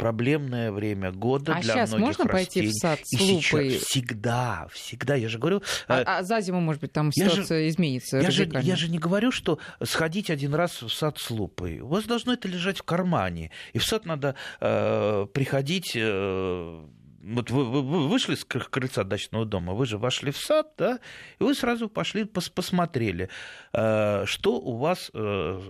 проблемное 0.02 0.72
время 0.72 1.12
года 1.12 1.54
а 1.54 1.62
для 1.62 1.74
сейчас 1.74 1.90
многих 1.92 2.08
можно 2.08 2.26
растений. 2.26 2.66
пойти 2.66 2.68
в 2.68 2.74
сад 2.74 3.00
с 3.04 3.14
И 3.14 3.34
лупой? 3.34 3.70
сейчас 3.70 3.84
всегда, 3.84 4.68
всегда, 4.74 5.14
я 5.14 5.30
же 5.30 5.38
говорю... 5.38 5.62
А, 5.88 6.00
э, 6.00 6.04
а 6.08 6.24
за 6.24 6.42
зиму, 6.42 6.60
может 6.60 6.82
быть, 6.82 6.92
там 6.92 7.12
ситуация 7.12 7.60
я 7.60 7.64
же, 7.66 7.70
изменится 7.70 8.18
я 8.18 8.32
же, 8.32 8.50
я 8.64 8.76
же 8.76 8.90
не 8.90 8.98
говорю, 8.98 9.32
что 9.32 9.60
сходить 9.84 10.32
один 10.32 10.56
раз 10.56 10.82
в 10.82 10.90
сад 10.90 11.20
с 11.20 11.30
лупой. 11.30 11.82
У 11.82 11.88
вас 11.88 12.06
должно 12.06 12.34
это 12.34 12.48
лежать 12.48 12.80
в 12.80 12.84
кармане. 12.84 13.52
И 13.74 13.78
в 13.78 13.84
сад 13.84 14.06
надо 14.06 14.34
э, 14.60 15.28
приходить... 15.32 15.92
Э, 15.96 16.84
вот 17.24 17.52
вы, 17.52 17.66
вы, 17.66 17.84
вы 17.84 18.08
вышли 18.08 18.34
с 18.34 18.44
крыльца 18.44 19.04
дачного 19.04 19.46
дома, 19.46 19.74
вы 19.74 19.86
же 19.86 20.00
вошли 20.00 20.32
в 20.32 20.38
сад, 20.38 20.74
да, 20.80 21.00
и 21.40 21.44
вы 21.44 21.54
сразу 21.54 21.90
пошли, 21.90 22.24
пос, 22.24 22.50
посмотрели, 22.50 23.30
э, 23.74 24.26
что 24.26 24.60
у 24.60 24.78
вас 24.78 25.12
э, 25.14 25.62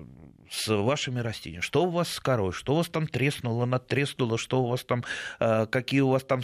с 0.52 0.68
вашими 0.68 1.22
растениями, 1.22 1.62
что 1.62 1.86
у 1.86 1.90
вас 1.90 2.10
с 2.10 2.20
корой, 2.20 2.52
что 2.52 2.74
у 2.74 2.76
вас 2.78 2.88
там 2.88 3.08
треснуло, 3.08 3.66
натреснуло, 3.66 4.38
что 4.38 4.62
у 4.62 4.68
вас 4.68 4.84
там, 4.84 5.04
э, 5.40 5.66
какие 5.68 6.02
у 6.02 6.10
вас 6.10 6.24
там 6.24 6.42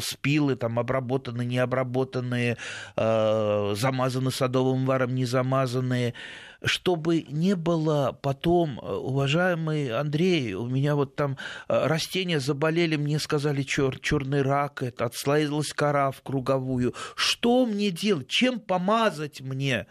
спилы, 0.00 0.54
там 0.54 0.78
обработаны, 0.78 1.44
не 1.44 1.58
обработанные, 1.58 2.56
э, 2.96 3.74
замазаны 3.76 4.30
садовым 4.30 4.86
варом, 4.86 5.14
не 5.14 5.24
замазанные, 5.24 6.14
чтобы 6.62 7.22
не 7.22 7.56
было 7.56 8.16
потом, 8.22 8.78
э, 8.78 8.92
уважаемый 8.92 9.90
Андрей, 9.90 10.54
у 10.54 10.66
меня 10.66 10.94
вот 10.94 11.16
там 11.16 11.36
растения 11.66 12.38
заболели, 12.38 12.94
мне 12.94 13.18
сказали 13.18 13.62
чер, 13.64 13.98
черный 13.98 14.42
рак, 14.42 14.84
это 14.84 15.06
отслоилась 15.06 15.72
кора 15.72 16.12
в 16.12 16.22
круговую. 16.22 16.94
Что 17.16 17.66
мне 17.66 17.90
делать? 17.90 18.28
Чем 18.28 18.60
помазать 18.60 19.40
мне? 19.40 19.86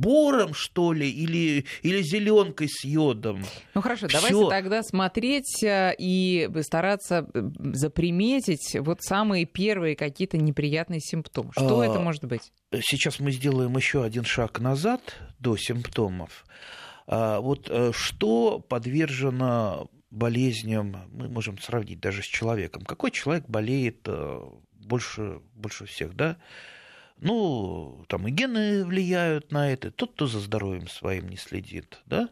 Бором, 0.00 0.54
что 0.54 0.92
ли, 0.92 1.10
или, 1.10 1.66
или 1.82 2.02
зеленкой 2.02 2.68
с 2.68 2.84
йодом. 2.84 3.44
Ну 3.74 3.82
хорошо, 3.82 4.08
Всё. 4.08 4.18
давайте 4.20 4.48
тогда 4.48 4.82
смотреть 4.82 5.62
э, 5.62 5.94
и 5.98 6.48
стараться 6.62 7.26
э, 7.34 7.42
заприметить 7.74 8.76
вот 8.80 9.02
самые 9.02 9.44
первые 9.44 9.96
какие-то 9.96 10.38
неприятные 10.38 11.00
симптомы. 11.00 11.52
Что 11.52 11.80
а, 11.80 11.86
это 11.86 12.00
может 12.00 12.24
быть? 12.24 12.52
Сейчас 12.80 13.20
мы 13.20 13.30
сделаем 13.30 13.76
еще 13.76 14.02
один 14.02 14.24
шаг 14.24 14.60
назад 14.60 15.00
до 15.38 15.56
симптомов. 15.56 16.46
А, 17.06 17.40
вот 17.40 17.68
э, 17.68 17.92
что 17.92 18.58
подвержено 18.60 19.90
болезням, 20.10 20.96
мы 21.12 21.28
можем 21.28 21.58
сравнить 21.58 22.00
даже 22.00 22.22
с 22.22 22.26
человеком. 22.26 22.82
Какой 22.82 23.10
человек 23.10 23.44
болеет 23.46 24.08
больше, 24.72 25.40
больше 25.54 25.86
всех, 25.86 26.16
да? 26.16 26.36
Ну, 27.20 28.04
там 28.08 28.26
и 28.26 28.30
гены 28.30 28.84
влияют 28.84 29.52
на 29.52 29.70
это. 29.70 29.90
Тот, 29.90 30.12
кто 30.12 30.26
за 30.26 30.40
здоровьем 30.40 30.88
своим 30.88 31.28
не 31.28 31.36
следит, 31.36 32.00
да? 32.06 32.30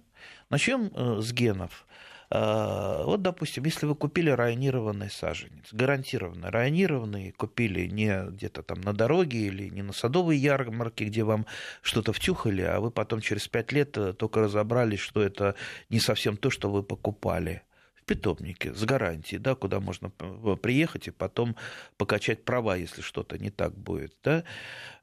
Начнем 0.49 0.90
э, 0.95 1.21
с 1.21 1.33
генов. 1.33 1.87
Э, 2.30 3.02
вот, 3.04 3.21
допустим, 3.21 3.64
если 3.64 3.85
вы 3.85 3.95
купили 3.95 4.30
районированный 4.30 5.11
саженец, 5.11 5.73
гарантированно 5.73 6.50
районированный, 6.50 7.33
купили 7.33 7.87
не 7.87 8.30
где-то 8.30 8.62
там 8.62 8.80
на 8.80 8.95
дороге 8.95 9.38
или 9.38 9.68
не 9.68 9.83
на 9.83 9.92
садовой 9.92 10.38
ярмарке, 10.38 11.04
где 11.04 11.23
вам 11.23 11.47
что-то 11.83 12.14
втюхали, 12.14 12.62
а 12.62 12.80
вы 12.80 12.90
потом 12.90 13.21
через 13.21 13.47
пять 13.47 13.73
лет 13.73 13.97
э, 13.99 14.14
только 14.14 14.40
разобрались, 14.40 15.00
что 15.00 15.23
это 15.23 15.54
не 15.90 16.00
совсем 16.00 16.38
то, 16.38 16.49
что 16.49 16.71
вы 16.71 16.83
покупали 16.83 17.62
питомнике 18.09 18.75
с 18.75 18.83
гарантией, 18.85 19.38
да, 19.38 19.55
куда 19.55 19.79
можно 19.79 20.11
приехать 20.57 21.07
и 21.07 21.12
потом 21.12 21.55
покачать 21.97 22.45
права, 22.45 22.75
если 22.75 23.03
что-то 23.03 23.38
не 23.38 23.50
так 23.50 23.77
будет. 23.77 24.17
Да. 24.25 24.43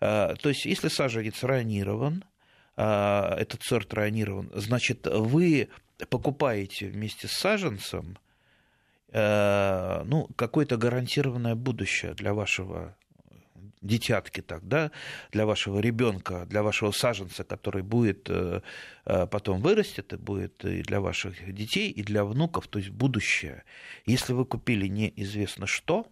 А, 0.02 0.36
то 0.36 0.50
есть, 0.50 0.66
если 0.66 0.90
саженец 0.90 1.44
ранирован, 1.44 2.26
а, 2.76 3.36
этот 3.38 3.62
сорт 3.64 3.94
ранирован, 3.94 4.52
значит, 4.54 5.08
вы 5.08 5.70
покупаете 6.10 6.88
вместе 6.88 7.28
с 7.28 7.32
саженцем 7.32 8.18
э, 9.14 10.04
ну, 10.06 10.28
какое-то 10.36 10.76
гарантированное 10.76 11.56
будущее 11.56 12.14
для 12.16 12.34
вашего 12.34 12.98
детятки 13.86 14.42
так, 14.42 14.68
да, 14.68 14.92
для 15.32 15.46
вашего 15.46 15.80
ребенка, 15.80 16.46
для 16.46 16.64
вашего 16.64 16.92
саженца, 16.92 17.44
который 17.44 17.84
будет 17.84 18.30
э, 18.30 18.62
э, 19.06 19.28
потом 19.28 19.62
вырастет 19.62 20.14
и 20.14 20.18
будет 20.18 20.66
и 20.66 20.82
для 20.82 21.00
ваших 21.00 21.54
детей, 21.54 21.90
и 21.92 22.04
для 22.04 22.26
внуков, 22.26 22.68
то 22.68 22.80
есть 22.80 22.92
будущее. 22.92 23.64
Если 24.06 24.34
вы 24.34 24.46
купили 24.46 24.88
неизвестно 24.88 25.68
что, 25.68 26.08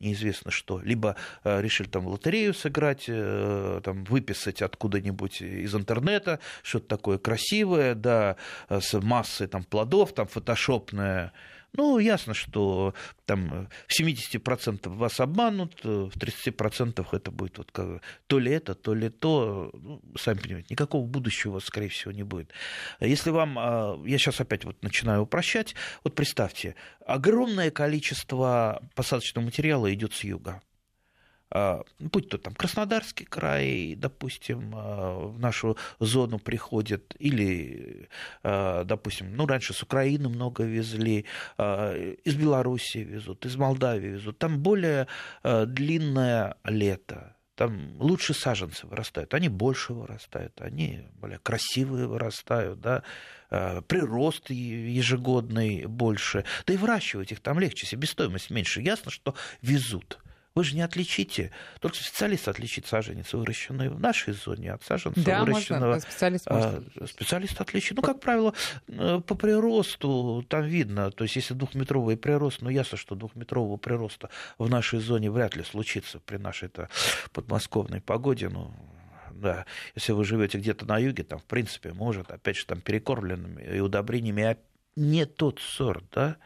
неизвестно 0.00 0.50
что, 0.50 0.80
либо 0.80 1.16
э, 1.44 1.60
решили 1.60 1.88
там 1.88 2.06
лотерею 2.06 2.54
сыграть, 2.54 3.06
там 3.06 4.04
выписать 4.04 4.62
откуда-нибудь 4.62 5.42
из 5.42 5.74
интернета 5.74 6.40
что-то 6.62 6.88
такое 6.88 7.18
красивое, 7.18 7.94
да, 7.94 8.36
с 8.68 8.98
массой 9.00 9.46
там 9.46 9.62
плодов, 9.62 10.14
там 10.14 10.26
фотошопное, 10.26 11.32
ну, 11.72 11.98
ясно, 11.98 12.34
что 12.34 12.94
там 13.26 13.68
в 13.86 14.00
70% 14.00 14.88
вас 14.88 15.20
обманут, 15.20 15.84
в 15.84 16.10
30% 16.16 17.06
это 17.12 17.30
будет 17.30 17.58
вот 17.58 17.70
как, 17.70 18.02
то 18.26 18.38
ли 18.38 18.52
это, 18.52 18.74
то 18.74 18.94
ли 18.94 19.08
то. 19.08 19.70
Ну, 19.72 20.00
сами 20.18 20.38
понимаете, 20.38 20.68
никакого 20.70 21.06
будущего, 21.06 21.58
скорее 21.60 21.88
всего, 21.88 22.12
не 22.12 22.22
будет. 22.22 22.52
Если 23.00 23.30
вам, 23.30 23.58
а, 23.58 24.00
я 24.04 24.18
сейчас 24.18 24.40
опять 24.40 24.64
вот 24.64 24.82
начинаю 24.82 25.22
упрощать, 25.22 25.74
вот 26.04 26.14
представьте, 26.14 26.74
огромное 27.06 27.70
количество 27.70 28.82
посадочного 28.94 29.44
материала 29.44 29.92
идет 29.92 30.12
с 30.12 30.24
юга. 30.24 30.62
А, 31.52 31.82
будь 31.98 32.28
то 32.28 32.38
там 32.38 32.54
Краснодарский 32.54 33.26
край, 33.26 33.94
допустим, 33.96 34.72
а, 34.74 35.28
в 35.28 35.38
нашу 35.40 35.76
зону 35.98 36.38
приходят, 36.38 37.16
или, 37.18 38.08
а, 38.42 38.84
допустим, 38.84 39.34
ну, 39.34 39.46
раньше 39.46 39.74
с 39.74 39.82
Украины 39.82 40.28
много 40.28 40.62
везли, 40.62 41.24
из 41.58 42.34
Белоруссии 42.36 43.00
везут, 43.00 43.44
из 43.46 43.56
Молдавии 43.56 44.10
везут. 44.10 44.38
Там 44.38 44.60
более 44.60 45.08
длинное 45.42 46.56
лето, 46.64 47.36
там 47.56 48.00
лучше 48.00 48.32
саженцы 48.32 48.86
вырастают, 48.86 49.34
они 49.34 49.48
больше 49.48 49.92
вырастают, 49.92 50.60
они 50.60 51.00
более 51.14 51.38
красивые 51.38 52.06
вырастают, 52.06 52.80
да, 52.80 53.02
прирост 53.48 54.50
ежегодный 54.50 55.86
больше, 55.86 56.44
да 56.66 56.74
и 56.74 56.76
выращивать 56.76 57.32
их 57.32 57.40
там 57.40 57.58
легче, 57.58 57.86
себестоимость 57.86 58.50
меньше. 58.50 58.80
Ясно, 58.80 59.10
что 59.10 59.34
везут. 59.62 60.18
Вы 60.54 60.64
же 60.64 60.74
не 60.74 60.82
отличите, 60.82 61.52
только 61.80 61.96
специалист 61.96 62.48
отличит 62.48 62.86
саженец, 62.86 63.32
выращенный 63.32 63.88
в 63.88 64.00
нашей 64.00 64.34
зоне, 64.34 64.72
от 64.72 64.82
саженца, 64.82 65.22
да, 65.24 65.44
выращенного... 65.44 65.94
Можно, 65.94 66.00
специалист, 66.00 66.44
а, 66.48 66.82
может. 66.96 67.10
специалист 67.10 67.60
отличит. 67.60 67.96
Ну, 67.96 68.02
как 68.02 68.20
правило, 68.20 68.52
э, 68.88 69.20
по 69.24 69.34
приросту 69.36 70.44
там 70.48 70.64
видно, 70.64 71.12
то 71.12 71.22
есть 71.24 71.36
если 71.36 71.54
двухметровый 71.54 72.16
прирост, 72.16 72.62
ну, 72.62 72.68
ясно, 72.68 72.98
что 72.98 73.14
двухметрового 73.14 73.76
прироста 73.76 74.28
в 74.58 74.68
нашей 74.68 74.98
зоне 74.98 75.30
вряд 75.30 75.54
ли 75.54 75.62
случится 75.62 76.18
при 76.18 76.36
нашей-то 76.36 76.88
подмосковной 77.32 78.00
погоде, 78.00 78.48
ну, 78.48 78.74
да, 79.30 79.66
если 79.94 80.12
вы 80.12 80.24
живете 80.24 80.58
где-то 80.58 80.84
на 80.84 80.98
юге, 80.98 81.22
там, 81.22 81.38
в 81.38 81.44
принципе, 81.44 81.92
может, 81.92 82.30
опять 82.30 82.56
же, 82.56 82.66
там, 82.66 82.80
перекормленными 82.80 83.62
и 83.62 83.78
удобрениями, 83.78 84.42
а 84.42 84.56
не 84.96 85.26
тот 85.26 85.60
сорт, 85.60 86.04
да, 86.12 86.36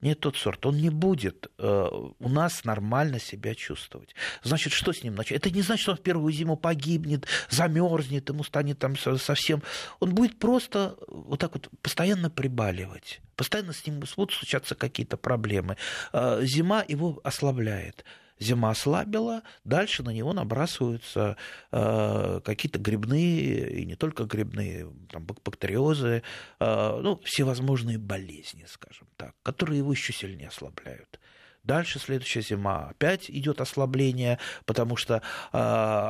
не 0.00 0.14
тот 0.14 0.36
сорт, 0.36 0.64
он 0.66 0.76
не 0.76 0.90
будет 0.90 1.50
э, 1.58 1.88
у 2.18 2.28
нас 2.28 2.64
нормально 2.64 3.18
себя 3.18 3.54
чувствовать. 3.54 4.14
Значит, 4.42 4.72
что 4.72 4.92
с 4.92 5.02
ним 5.02 5.14
начать? 5.14 5.38
Это 5.38 5.50
не 5.50 5.62
значит, 5.62 5.82
что 5.82 5.92
он 5.92 5.98
в 5.98 6.02
первую 6.02 6.32
зиму 6.32 6.56
погибнет, 6.56 7.26
замерзнет, 7.50 8.28
ему 8.28 8.44
станет 8.44 8.78
там 8.78 8.96
совсем... 8.96 9.62
Он 10.00 10.14
будет 10.14 10.38
просто 10.38 10.96
вот 11.08 11.40
так 11.40 11.54
вот 11.54 11.68
постоянно 11.82 12.30
прибаливать. 12.30 13.20
Постоянно 13.34 13.72
с 13.72 13.86
ним 13.86 14.00
будут 14.00 14.32
случаться 14.32 14.74
какие-то 14.74 15.16
проблемы. 15.16 15.76
Э, 16.12 16.40
зима 16.42 16.84
его 16.86 17.20
ослабляет 17.24 18.04
зима 18.40 18.70
ослабила, 18.70 19.42
дальше 19.64 20.02
на 20.02 20.10
него 20.10 20.32
набрасываются 20.32 21.36
э, 21.72 22.40
какие-то 22.44 22.78
грибные, 22.78 23.80
и 23.80 23.84
не 23.84 23.96
только 23.96 24.24
грибные, 24.24 24.90
там, 25.10 25.24
бактериозы, 25.24 26.22
э, 26.60 27.00
ну, 27.02 27.20
всевозможные 27.24 27.98
болезни, 27.98 28.64
скажем 28.68 29.08
так, 29.16 29.34
которые 29.42 29.78
его 29.78 29.92
еще 29.92 30.12
сильнее 30.12 30.48
ослабляют. 30.48 31.20
Дальше 31.68 31.98
следующая 31.98 32.40
зима 32.40 32.88
опять 32.88 33.30
идет 33.30 33.60
ослабление, 33.60 34.38
потому 34.64 34.96
что 34.96 35.20
э, 35.52 35.58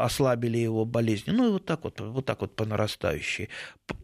ослабили 0.05 0.57
его 0.57 0.85
болезни. 0.85 1.33
Ну 1.33 1.49
и 1.49 1.51
вот 1.51 1.65
так 1.65 1.83
вот, 1.83 2.01
вот 2.01 2.25
так 2.25 2.43
вот 2.43 2.55
по 2.55 2.65
нарастающей. 2.65 3.49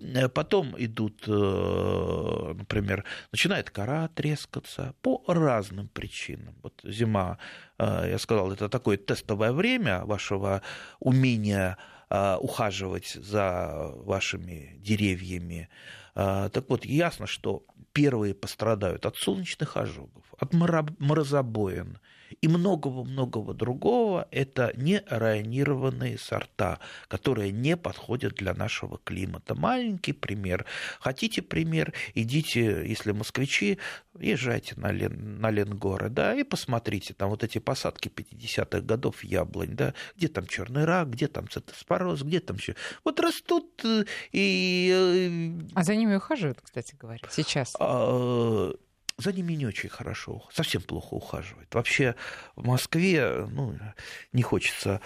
Э, 0.00 0.28
потом 0.28 0.74
идут, 0.76 1.22
э, 1.28 2.54
например, 2.58 3.04
начинает 3.30 3.70
кора 3.70 4.08
трескаться 4.08 4.94
по 5.00 5.22
разным 5.28 5.86
причинам. 5.86 6.56
Вот 6.64 6.80
зима, 6.82 7.38
э, 7.78 8.08
я 8.10 8.18
сказал, 8.18 8.50
это 8.50 8.68
такое 8.68 8.96
тестовое 8.96 9.52
время 9.52 10.04
вашего 10.04 10.60
умения 10.98 11.78
э, 12.10 12.36
ухаживать 12.40 13.12
за 13.14 13.92
вашими 14.04 14.74
деревьями. 14.80 15.68
Э, 16.16 16.50
так 16.52 16.68
вот, 16.68 16.84
ясно, 16.84 17.28
что 17.28 17.62
первые 17.94 18.34
пострадают 18.34 19.06
от 19.06 19.16
солнечных 19.16 19.78
ожогов, 19.78 20.24
от 20.38 20.52
морозобоин 20.52 21.98
и 22.40 22.48
многого-многого 22.48 23.54
другого. 23.54 24.28
Это 24.30 24.72
не 24.76 25.02
районированные 25.06 26.18
сорта, 26.18 26.78
которые 27.08 27.52
не 27.52 27.76
подходят 27.76 28.34
для 28.34 28.54
нашего 28.54 28.98
климата. 28.98 29.54
Маленький 29.54 30.12
пример. 30.12 30.66
Хотите 31.00 31.42
пример? 31.42 31.92
Идите, 32.14 32.84
если 32.86 33.12
москвичи, 33.12 33.78
езжайте 34.18 34.74
на, 34.76 34.92
Лен, 34.92 35.40
на 35.40 35.50
Ленгоры, 35.50 36.08
да, 36.08 36.34
и 36.34 36.44
посмотрите, 36.44 37.14
там 37.14 37.30
вот 37.30 37.44
эти 37.44 37.58
посадки 37.58 38.08
50-х 38.08 38.80
годов 38.80 39.24
яблонь, 39.24 39.74
да, 39.76 39.94
где 40.16 40.28
там 40.28 40.46
черный 40.46 40.84
рак, 40.84 41.10
где 41.10 41.28
там 41.28 41.48
цитоспороз, 41.48 42.22
где 42.22 42.40
там 42.40 42.56
еще. 42.56 42.74
Вот 43.04 43.20
растут 43.20 43.84
э, 43.84 44.04
и... 44.32 45.60
Э, 45.70 45.74
а 45.74 45.82
за 45.82 45.96
ними 45.96 46.16
ухаживают, 46.16 46.60
кстати 46.60 46.94
говоря, 46.94 47.20
сейчас? 47.30 47.74
За 49.16 49.32
ними 49.32 49.52
не 49.52 49.66
очень 49.66 49.88
хорошо, 49.88 50.42
совсем 50.52 50.82
плохо 50.82 51.14
ухаживают. 51.14 51.72
Вообще 51.74 52.16
в 52.56 52.66
Москве 52.66 53.46
ну, 53.48 53.78
не 54.32 54.42
хочется 54.42 55.00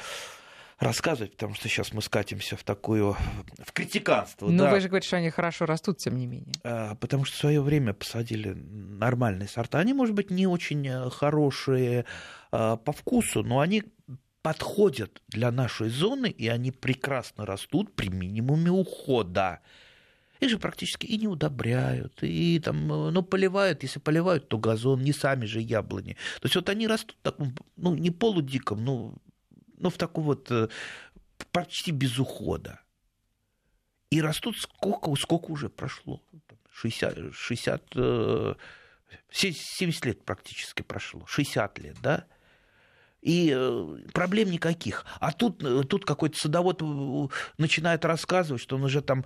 рассказывать, 0.78 1.32
потому 1.32 1.54
что 1.54 1.68
сейчас 1.68 1.92
мы 1.92 2.00
скатимся 2.02 2.56
в 2.56 2.62
такую 2.62 3.16
в 3.58 3.72
критиканство. 3.72 4.48
Ну, 4.48 4.64
да. 4.64 4.70
вы 4.70 4.80
же 4.80 4.88
говорите, 4.88 5.08
что 5.08 5.16
они 5.16 5.30
хорошо 5.30 5.66
растут, 5.66 5.98
тем 5.98 6.16
не 6.16 6.26
менее. 6.26 6.54
А, 6.62 6.94
потому 6.94 7.24
что 7.24 7.36
в 7.36 7.40
свое 7.40 7.60
время 7.60 7.92
посадили 7.92 8.52
нормальные 8.54 9.48
сорта. 9.48 9.78
Они, 9.78 9.92
может 9.92 10.14
быть, 10.14 10.30
не 10.30 10.46
очень 10.46 10.86
э, 10.86 11.10
хорошие 11.10 12.04
а, 12.52 12.76
по 12.76 12.92
вкусу, 12.92 13.42
но 13.42 13.60
они 13.60 13.82
подходят 14.42 15.20
для 15.28 15.50
нашей 15.50 15.88
зоны, 15.90 16.28
и 16.30 16.48
они 16.48 16.70
прекрасно 16.70 17.44
растут 17.44 17.94
при 17.94 18.08
минимуме 18.08 18.70
ухода. 18.70 19.60
Их 20.40 20.50
же 20.50 20.58
практически 20.58 21.06
и 21.06 21.18
не 21.18 21.28
удобряют, 21.28 22.22
и 22.22 22.60
там, 22.60 22.86
ну, 22.86 23.22
поливают, 23.22 23.82
если 23.82 23.98
поливают, 23.98 24.48
то 24.48 24.58
газон, 24.58 25.02
не 25.02 25.12
сами 25.12 25.46
же 25.46 25.60
яблони. 25.60 26.16
То 26.40 26.46
есть 26.46 26.56
вот 26.56 26.68
они 26.68 26.86
растут 26.86 27.16
в 27.20 27.22
таком, 27.22 27.54
ну, 27.76 27.94
не 27.94 28.10
полудиком, 28.10 28.84
ну, 28.84 29.14
ну 29.78 29.90
в 29.90 29.96
таком 29.96 30.24
вот 30.24 30.50
э, 30.50 30.68
почти 31.50 31.90
без 31.90 32.18
ухода. 32.18 32.80
И 34.10 34.22
растут 34.22 34.56
сколько, 34.56 35.14
сколько 35.16 35.50
уже 35.50 35.68
прошло? 35.68 36.22
60, 36.72 37.34
60 37.34 37.94
70 39.30 40.04
лет 40.04 40.24
практически 40.24 40.82
прошло, 40.82 41.26
60 41.26 41.78
лет, 41.78 41.96
да? 42.02 42.26
И 43.20 43.52
э, 43.54 43.96
проблем 44.12 44.50
никаких. 44.50 45.04
А 45.20 45.32
тут, 45.32 45.62
э, 45.62 45.82
тут 45.88 46.04
какой-то 46.04 46.36
садовод 46.36 46.82
э, 46.82 47.28
начинает 47.58 48.04
рассказывать, 48.04 48.62
что 48.62 48.76
он 48.76 48.84
уже 48.84 49.02
там 49.02 49.24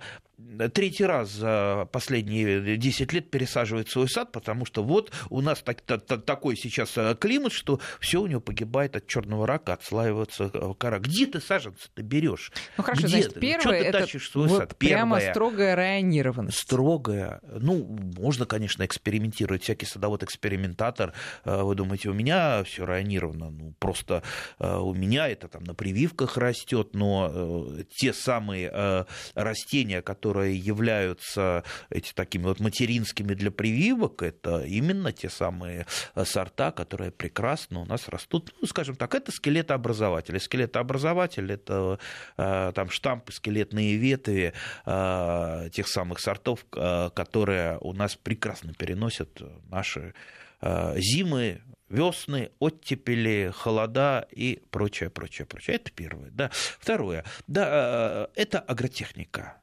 третий 0.73 1.05
раз 1.05 1.29
за 1.31 1.87
последние 1.91 2.75
10 2.75 3.13
лет 3.13 3.29
пересаживает 3.29 3.87
свой 3.89 4.09
сад, 4.09 4.31
потому 4.31 4.65
что 4.65 4.83
вот 4.83 5.11
у 5.29 5.41
нас 5.41 5.61
так, 5.61 5.81
так, 5.81 6.25
такой 6.25 6.57
сейчас 6.57 6.97
климат, 7.19 7.53
что 7.53 7.79
все 7.99 8.19
у 8.19 8.27
него 8.27 8.41
погибает 8.41 8.95
от 8.95 9.07
черного 9.07 9.45
рака, 9.47 9.73
отслаивается 9.73 10.49
кора. 10.77 10.99
Где 10.99 11.27
ты 11.27 11.39
саженцы-то 11.39 12.01
берешь? 12.01 12.51
Ну 12.77 12.83
хорошо, 12.83 13.03
Где 13.03 13.09
значит, 13.09 13.33
ты? 13.35 13.39
первое, 13.39 13.79
ты 13.79 13.85
это 13.85 13.99
тащишь 13.99 14.29
свой 14.31 14.47
вот 14.47 14.57
сад? 14.57 14.77
прямо 14.77 15.17
Первое. 15.17 15.31
строгая 15.31 15.75
районированность. 15.75 16.57
Строгая. 16.57 17.39
Ну, 17.43 17.97
можно, 18.17 18.45
конечно, 18.45 18.83
экспериментировать. 18.85 19.63
Всякий 19.63 19.85
садовод-экспериментатор. 19.85 21.13
Вы 21.45 21.75
думаете, 21.75 22.09
у 22.09 22.13
меня 22.13 22.63
все 22.63 22.85
районировано? 22.85 23.49
Ну, 23.51 23.73
просто 23.83 24.23
э, 24.59 24.77
у 24.77 24.93
меня 24.93 25.27
это 25.27 25.49
там 25.49 25.65
на 25.65 25.73
прививках 25.75 26.37
растет, 26.37 26.91
но 26.93 27.29
э, 27.29 27.83
те 27.93 28.13
самые 28.13 28.71
э, 28.73 29.03
растения, 29.35 30.01
которые 30.01 30.55
являются 30.55 31.65
эти 31.89 32.13
такими 32.13 32.43
вот 32.43 32.61
материнскими 32.61 33.33
для 33.33 33.51
прививок, 33.51 34.23
это 34.23 34.63
именно 34.63 35.11
те 35.11 35.29
самые 35.29 35.85
сорта, 36.23 36.71
которые 36.71 37.11
прекрасно 37.11 37.81
у 37.81 37.85
нас 37.85 38.07
растут. 38.07 38.55
Ну, 38.61 38.67
скажем 38.67 38.95
так, 38.95 39.15
это 39.15 39.33
скелетообразователи. 39.33 40.37
Скелетообразователь 40.37 41.51
это 41.51 41.99
там 42.37 42.89
штампы, 42.89 43.33
скелетные 43.33 43.97
ветви 43.97 44.53
тех 44.85 45.87
самых 45.87 46.19
сортов, 46.19 46.65
которые 46.69 47.77
у 47.81 47.91
нас 47.93 48.15
прекрасно 48.15 48.73
переносят 48.73 49.41
наши 49.69 50.13
зимы, 50.61 51.61
весны, 51.93 52.51
оттепели, 52.59 53.51
холода 53.55 54.27
и 54.31 54.63
прочее, 54.71 55.09
прочее, 55.09 55.45
прочее. 55.45 55.75
Это 55.75 55.91
первое. 55.91 56.31
Да. 56.31 56.49
Второе. 56.51 57.23
Да, 57.47 58.27
э, 58.35 58.41
это 58.41 58.59
агротехника. 58.59 59.57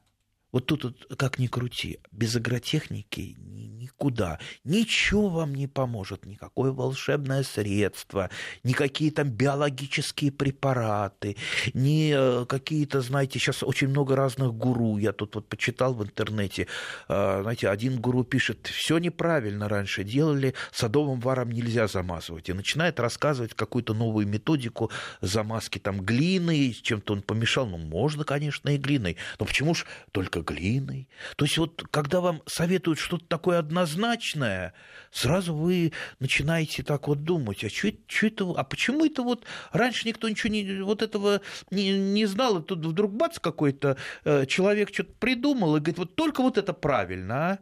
Вот 0.51 0.65
тут, 0.65 0.83
вот, 0.83 1.15
как 1.17 1.39
ни 1.39 1.47
крути, 1.47 1.99
без 2.11 2.35
агротехники 2.35 3.37
никуда. 3.81 4.39
Ничего 4.63 5.29
вам 5.29 5.55
не 5.55 5.67
поможет, 5.67 6.25
никакое 6.25 6.71
волшебное 6.71 7.43
средство, 7.43 8.29
никакие 8.63 9.11
там 9.11 9.29
биологические 9.29 10.31
препараты, 10.31 11.37
ни 11.73 12.13
э, 12.15 12.45
какие-то, 12.45 13.01
знаете, 13.01 13.39
сейчас 13.39 13.63
очень 13.63 13.87
много 13.87 14.15
разных 14.15 14.53
гуру. 14.53 14.97
Я 14.97 15.13
тут 15.13 15.35
вот 15.35 15.47
почитал 15.47 15.93
в 15.93 16.03
интернете, 16.03 16.67
э, 17.07 17.39
знаете, 17.41 17.69
один 17.69 17.99
гуру 17.99 18.23
пишет, 18.23 18.67
все 18.67 18.97
неправильно 18.97 19.69
раньше 19.69 20.03
делали, 20.03 20.53
садовым 20.71 21.19
варом 21.19 21.51
нельзя 21.51 21.87
замазывать. 21.87 22.49
И 22.49 22.53
начинает 22.53 22.99
рассказывать 22.99 23.53
какую-то 23.53 23.93
новую 23.93 24.27
методику 24.27 24.91
замазки 25.21 25.79
там 25.79 26.01
глиной, 26.01 26.77
чем-то 26.81 27.13
он 27.13 27.21
помешал. 27.21 27.65
Ну, 27.67 27.77
можно, 27.77 28.23
конечно, 28.23 28.69
и 28.69 28.77
глиной, 28.77 29.17
но 29.39 29.45
почему 29.45 29.73
ж 29.73 29.85
только 30.11 30.40
глиной. 30.41 31.07
То 31.35 31.45
есть 31.45 31.57
вот 31.57 31.83
когда 31.91 32.21
вам 32.21 32.41
советуют 32.45 32.99
что-то 32.99 33.25
такое 33.25 33.59
однозначное, 33.59 34.73
сразу 35.11 35.53
вы 35.53 35.93
начинаете 36.19 36.83
так 36.83 37.07
вот 37.07 37.23
думать, 37.23 37.63
а 37.63 37.69
что 37.69 37.89
это, 37.89 37.99
что 38.07 38.27
это, 38.27 38.51
а 38.55 38.63
почему 38.63 39.05
это 39.05 39.23
вот 39.23 39.45
раньше 39.71 40.07
никто 40.07 40.29
ничего 40.29 40.53
не, 40.53 40.81
вот 40.81 41.01
этого 41.01 41.41
не, 41.69 41.91
не 41.91 42.25
знал, 42.25 42.59
и 42.59 42.63
тут 42.63 42.85
вдруг 42.85 43.13
бац 43.13 43.39
какой-то 43.39 43.97
э, 44.23 44.45
человек 44.45 44.93
что-то 44.93 45.13
придумал 45.19 45.75
и 45.75 45.79
говорит, 45.79 45.97
вот 45.97 46.15
только 46.15 46.41
вот 46.41 46.57
это 46.57 46.73
правильно, 46.73 47.51
а? 47.51 47.59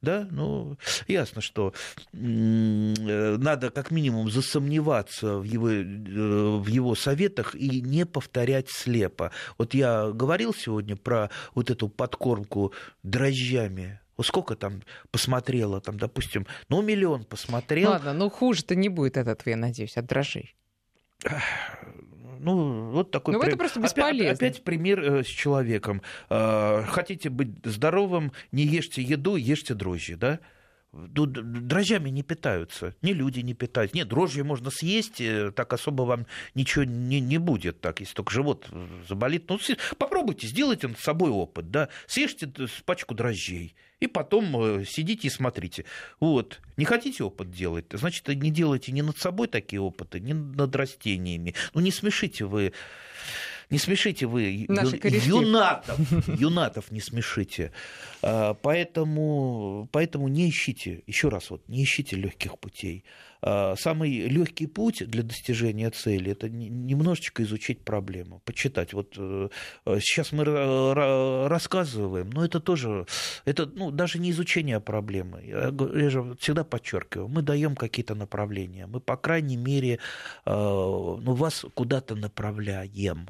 Да, 0.00 0.28
ну, 0.30 0.76
ясно, 1.08 1.40
что 1.40 1.72
э, 2.12 2.16
надо 2.16 3.70
как 3.70 3.90
минимум 3.90 4.30
засомневаться 4.30 5.38
в 5.38 5.42
его, 5.42 5.70
э, 5.70 5.82
в 5.82 6.66
его 6.66 6.94
советах 6.94 7.54
и 7.54 7.80
не 7.80 8.06
повторять 8.06 8.70
слепо. 8.70 9.32
Вот 9.58 9.74
я 9.74 10.10
говорил 10.10 10.54
сегодня 10.54 10.96
про 10.96 11.30
вот 11.54 11.70
эту 11.70 11.88
подкормку 11.88 12.72
дрожжами. 13.02 14.00
Вот 14.16 14.26
сколько 14.26 14.56
там 14.56 14.82
посмотрела, 15.10 15.80
там, 15.80 15.98
допустим, 15.98 16.46
ну, 16.68 16.82
миллион 16.82 17.24
посмотрел. 17.24 17.90
Ладно, 17.90 18.12
ну 18.12 18.30
хуже-то 18.30 18.74
не 18.74 18.88
будет 18.88 19.16
от 19.16 19.28
этого, 19.28 19.50
я 19.50 19.56
надеюсь, 19.56 19.96
от 19.96 20.06
дрожжей. 20.06 20.54
Ну, 22.40 22.90
вот 22.90 23.10
такой 23.10 23.34
Ну, 23.34 23.40
при... 23.40 23.48
это 23.48 23.56
просто 23.56 23.80
бесполезно. 23.80 24.32
Опять, 24.32 24.52
опять 24.52 24.64
пример 24.64 25.00
э, 25.00 25.24
с 25.24 25.26
человеком. 25.26 26.02
Э, 26.30 26.84
хотите 26.86 27.30
быть 27.30 27.50
здоровым, 27.64 28.32
не 28.52 28.62
ешьте 28.64 29.02
еду, 29.02 29.36
ешьте 29.36 29.74
дрожжи, 29.74 30.16
да? 30.16 30.40
Дрожжами 30.92 32.08
не 32.08 32.22
питаются, 32.22 32.94
ни 33.02 33.12
люди 33.12 33.40
не 33.40 33.54
питаются. 33.54 33.96
Нет, 33.96 34.08
дрожжи 34.08 34.42
можно 34.42 34.70
съесть, 34.70 35.20
э, 35.20 35.52
так 35.54 35.72
особо 35.72 36.02
вам 36.02 36.26
ничего 36.54 36.84
не, 36.84 37.20
не 37.20 37.38
будет, 37.38 37.80
так, 37.80 38.00
если 38.00 38.14
только 38.14 38.32
живот 38.32 38.68
заболит. 39.08 39.48
Ну, 39.48 39.58
попробуйте, 39.98 40.46
сделайте 40.46 40.88
над 40.88 40.98
собой 40.98 41.30
опыт, 41.30 41.70
да, 41.70 41.88
съешьте 42.06 42.50
пачку 42.86 43.14
дрожжей, 43.14 43.74
и 44.00 44.06
потом 44.06 44.80
э, 44.80 44.84
сидите 44.86 45.28
и 45.28 45.30
смотрите. 45.30 45.84
Вот, 46.20 46.60
не 46.76 46.84
хотите 46.84 47.22
опыт 47.22 47.50
делать, 47.50 47.86
значит, 47.92 48.26
не 48.28 48.50
делайте 48.50 48.92
ни 48.92 49.02
над 49.02 49.18
собой 49.18 49.48
такие 49.48 49.80
опыты, 49.80 50.20
ни 50.20 50.32
над 50.32 50.74
растениями. 50.74 51.54
Ну, 51.74 51.80
не 51.80 51.90
смешите 51.90 52.44
вы 52.44 52.72
не 53.70 53.78
смешите 53.78 54.26
вы 54.26 54.64
Наши 54.68 54.96
юнатов, 54.96 55.98
юнатов 56.28 56.90
не 56.90 57.00
смешите. 57.00 57.72
А, 58.22 58.54
поэтому, 58.54 59.88
поэтому 59.92 60.28
не 60.28 60.48
ищите, 60.48 61.02
еще 61.06 61.28
раз, 61.28 61.50
вот, 61.50 61.68
не 61.68 61.84
ищите 61.84 62.16
легких 62.16 62.58
путей. 62.58 63.04
А, 63.42 63.76
самый 63.76 64.10
легкий 64.28 64.66
путь 64.66 65.06
для 65.06 65.22
достижения 65.22 65.90
цели– 65.90 66.32
это 66.32 66.48
немножечко 66.48 67.42
изучить 67.42 67.84
проблему, 67.84 68.40
почитать. 68.44 68.94
Вот 68.94 69.14
э, 69.18 69.48
сейчас 70.00 70.32
мы 70.32 70.44
рассказываем, 71.48 72.30
но 72.30 72.44
это 72.44 72.60
тоже, 72.60 73.06
это 73.44 73.66
ну, 73.66 73.90
даже 73.90 74.18
не 74.18 74.30
изучение 74.30 74.80
проблемы. 74.80 75.44
Я, 75.44 76.10
же 76.10 76.36
всегда 76.40 76.64
подчеркиваю, 76.64 77.28
мы 77.28 77.42
даем 77.42 77.76
какие-то 77.76 78.14
направления, 78.14 78.86
мы, 78.86 79.00
по 79.00 79.16
крайней 79.16 79.56
мере, 79.56 79.98
э, 80.46 80.50
ну, 80.50 81.34
вас 81.34 81.64
куда-то 81.74 82.14
направляем 82.14 83.28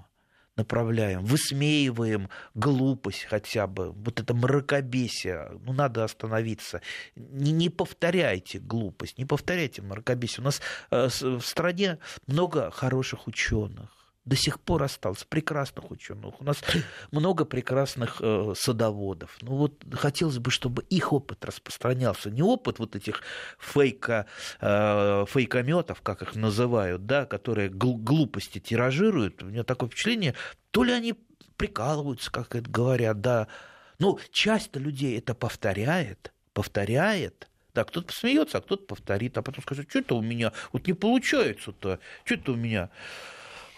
направляем, 0.59 1.25
высмеиваем 1.25 2.29
глупость 2.55 3.25
хотя 3.25 3.67
бы, 3.67 3.93
вот 3.93 4.21
это 4.21 4.35
мракобесие, 4.35 5.53
ну, 5.65 5.73
надо 5.73 6.05
остановиться. 6.05 6.83
Не, 7.17 7.53
не 7.53 7.71
повторяйте 7.71 8.59
глупость, 8.59 9.19
не 9.19 9.25
повторяйте 9.25 9.83
мракобесие. 9.83 10.43
У 10.43 10.45
нас 10.45 10.61
э, 10.91 11.09
в 11.09 11.41
стране 11.43 11.99
много 12.27 12.71
хороших 12.71 13.27
ученых, 13.27 13.98
до 14.29 14.37
сих 14.37 14.61
пор 14.61 14.83
остался, 14.83 15.27
прекрасных 15.27 15.91
ученых. 15.91 16.41
У 16.41 16.45
нас 16.45 16.63
много 17.11 17.45
прекрасных 17.45 18.19
э, 18.21 18.53
садоводов. 18.57 19.37
Ну 19.41 19.57
вот 19.57 19.83
хотелось 19.93 20.39
бы, 20.39 20.51
чтобы 20.51 20.83
их 20.91 21.13
опыт 21.13 21.45
распространялся. 21.45 22.31
Не 22.31 22.43
опыт 22.43 22.79
вот 22.79 22.95
этих 22.95 23.23
фейка, 23.59 24.27
э, 24.61 25.25
фейкометов, 25.29 26.03
как 26.03 26.23
их 26.23 26.35
называют, 26.35 27.07
да, 27.07 27.25
которые 27.25 27.71
глупости 27.71 28.59
тиражируют. 28.59 29.43
У 29.43 29.47
меня 29.47 29.65
такое 29.65 29.89
впечатление, 29.89 30.35
то 30.71 30.85
ли 30.85 30.93
они 30.93 31.15
прикалываются, 31.57 32.31
как 32.31 32.55
это 32.55 32.71
говорят, 32.71 33.21
да. 33.21 33.49
Ну, 33.99 34.19
часть 34.31 34.77
людей 34.77 35.19
это 35.19 35.35
повторяет, 35.35 36.33
повторяет, 36.53 37.49
да, 37.75 37.85
кто-то 37.85 38.09
посмеется, 38.09 38.59
а 38.59 38.61
кто-то 38.61 38.85
повторит, 38.85 39.39
а 39.39 39.43
потом 39.43 39.63
скажет, 39.63 39.89
что 39.89 40.01
это 40.01 40.15
у 40.15 40.23
меня 40.23 40.53
вот 40.73 40.87
не 40.87 40.93
получается-то, 40.93 41.99
что 42.25 42.35
это 42.35 42.53
у 42.53 42.57
меня. 42.57 42.91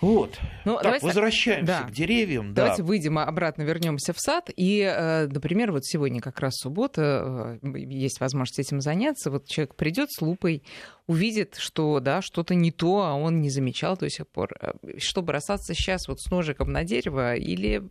Вот. 0.00 0.38
Ну, 0.64 0.74
так, 0.74 0.84
давайте, 0.84 1.06
возвращаемся 1.06 1.66
да. 1.66 1.82
к 1.82 1.92
деревьям. 1.92 2.54
Давайте 2.54 2.82
да. 2.82 2.88
выйдем 2.88 3.18
обратно, 3.18 3.62
вернемся 3.62 4.12
в 4.12 4.18
сад. 4.18 4.50
И, 4.56 4.80
э, 4.80 5.26
например, 5.26 5.72
вот 5.72 5.84
сегодня 5.84 6.20
как 6.20 6.40
раз 6.40 6.54
суббота, 6.56 7.58
э, 7.62 7.78
есть 7.78 8.20
возможность 8.20 8.58
этим 8.58 8.80
заняться. 8.80 9.30
Вот 9.30 9.46
человек 9.46 9.74
придет 9.74 10.10
с 10.10 10.22
лупой, 10.22 10.62
увидит, 11.06 11.56
что 11.56 12.00
да, 12.00 12.22
что-то 12.22 12.54
не 12.54 12.70
то, 12.70 13.02
а 13.02 13.14
он 13.14 13.40
не 13.40 13.50
замечал 13.50 13.96
до 13.96 14.08
сих 14.08 14.26
пор. 14.26 14.54
Э, 14.60 14.72
что 14.98 15.22
бросаться 15.22 15.74
сейчас 15.74 16.08
вот 16.08 16.20
с 16.20 16.30
ножиком 16.30 16.72
на 16.72 16.84
дерево 16.84 17.34
или 17.34 17.82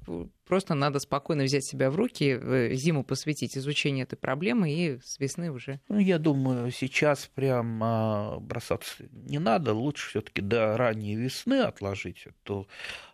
просто 0.50 0.74
надо 0.74 1.00
спокойно 1.00 1.44
взять 1.44 1.64
себя 1.64 1.90
в 1.90 1.96
руки, 1.96 2.76
зиму 2.76 3.06
посвятить 3.06 3.58
изучению 3.58 4.04
этой 4.04 4.18
проблемы 4.18 4.70
и 4.70 5.00
с 5.02 5.18
весны 5.20 5.52
уже? 5.52 5.80
Ну, 5.88 6.00
я 6.00 6.20
думаю, 6.20 6.72
сейчас 6.72 7.30
прям 7.34 7.82
а, 7.82 8.40
бросаться 8.42 9.06
не 9.12 9.40
надо. 9.40 9.74
Лучше 9.74 10.10
все 10.10 10.22
таки 10.22 10.42
до 10.42 10.76
ранней 10.76 11.16
весны 11.16 11.62
отложить 11.62 12.26
эту 12.26 12.68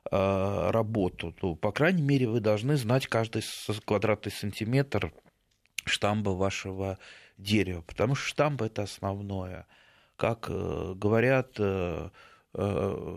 а, 0.10 0.72
работу. 0.72 1.32
То, 1.32 1.54
по 1.54 1.72
крайней 1.72 2.02
мере, 2.02 2.28
вы 2.28 2.40
должны 2.40 2.78
знать 2.78 3.06
каждый 3.06 3.44
квадратный 3.86 4.32
сантиметр 4.32 5.14
штамба 5.86 6.32
вашего 6.32 6.98
дерева, 7.38 7.82
потому 7.82 8.16
что 8.16 8.28
штамб 8.28 8.64
это 8.64 8.82
основное 8.82 9.68
как 10.18 10.48
э, 10.50 10.94
говорят, 10.96 11.56
э, 11.60 11.64
э, 11.64 12.10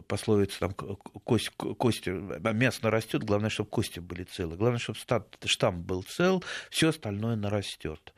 пословица 0.06 0.60
там 0.60 0.74
кость, 0.74 1.50
кость 1.50 2.06
мясо 2.06 2.90
растет, 2.90 3.24
главное, 3.24 3.50
чтобы 3.50 3.70
кости 3.70 4.00
были 4.00 4.24
целы. 4.24 4.56
Главное, 4.56 4.78
чтобы 4.78 4.98
штамм 5.44 5.82
был 5.82 6.02
цел, 6.02 6.42
все 6.70 6.88
остальное 6.88 7.36
нарастет. 7.36 8.12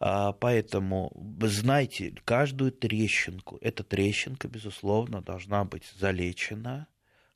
А, 0.00 0.32
поэтому 0.32 1.12
знайте 1.42 2.14
каждую 2.24 2.72
трещинку. 2.72 3.58
Эта 3.60 3.82
трещинка, 3.82 4.48
безусловно, 4.48 5.22
должна 5.22 5.64
быть 5.64 5.84
залечена. 5.98 6.86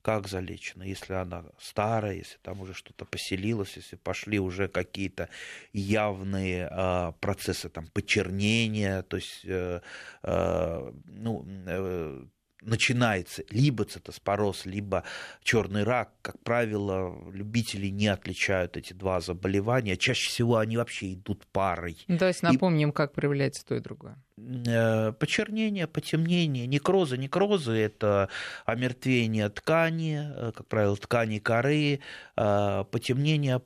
Как 0.01 0.27
залечена? 0.27 0.83
Если 0.83 1.13
она 1.13 1.45
старая, 1.57 2.15
если 2.15 2.37
там 2.41 2.59
уже 2.59 2.73
что-то 2.73 3.05
поселилось, 3.05 3.77
если 3.77 3.95
пошли 3.95 4.37
уже 4.37 4.67
какие-то 4.67 5.29
явные 5.71 6.67
э, 6.69 7.13
процессы 7.21 7.69
там, 7.69 7.87
почернения, 7.87 9.01
то 9.03 9.15
есть 9.15 9.45
э, 9.45 9.79
э, 10.23 10.91
ну, 11.05 11.45
э, 11.47 12.25
начинается 12.65 13.43
либо 13.49 13.85
цитоспороз, 13.85 14.65
либо 14.65 15.03
черный 15.43 15.83
рак, 15.83 16.11
как 16.21 16.39
правило, 16.43 17.15
любители 17.31 17.87
не 17.87 18.07
отличают 18.07 18.77
эти 18.77 18.93
два 18.93 19.21
заболевания. 19.21 19.97
Чаще 19.97 20.29
всего 20.29 20.57
они 20.57 20.77
вообще 20.77 21.13
идут 21.13 21.45
парой. 21.47 21.97
Ну, 22.07 22.17
то 22.17 22.27
есть 22.27 22.43
напомним, 22.43 22.89
и... 22.89 22.93
как 22.93 23.13
проявляется 23.13 23.65
то 23.65 23.75
и 23.75 23.79
другое. 23.79 24.17
Э, 24.35 25.11
почернение, 25.11 25.85
потемнение, 25.85 26.65
некрозы. 26.65 27.17
Некрозы– 27.17 27.71
это 27.73 28.29
омертвение 28.65 29.49
ткани, 29.49 30.23
э, 30.35 30.51
как 30.55 30.67
правило, 30.67 30.97
ткани 30.97 31.37
коры, 31.37 31.99
э, 32.35 32.85
потемнение 32.91 33.61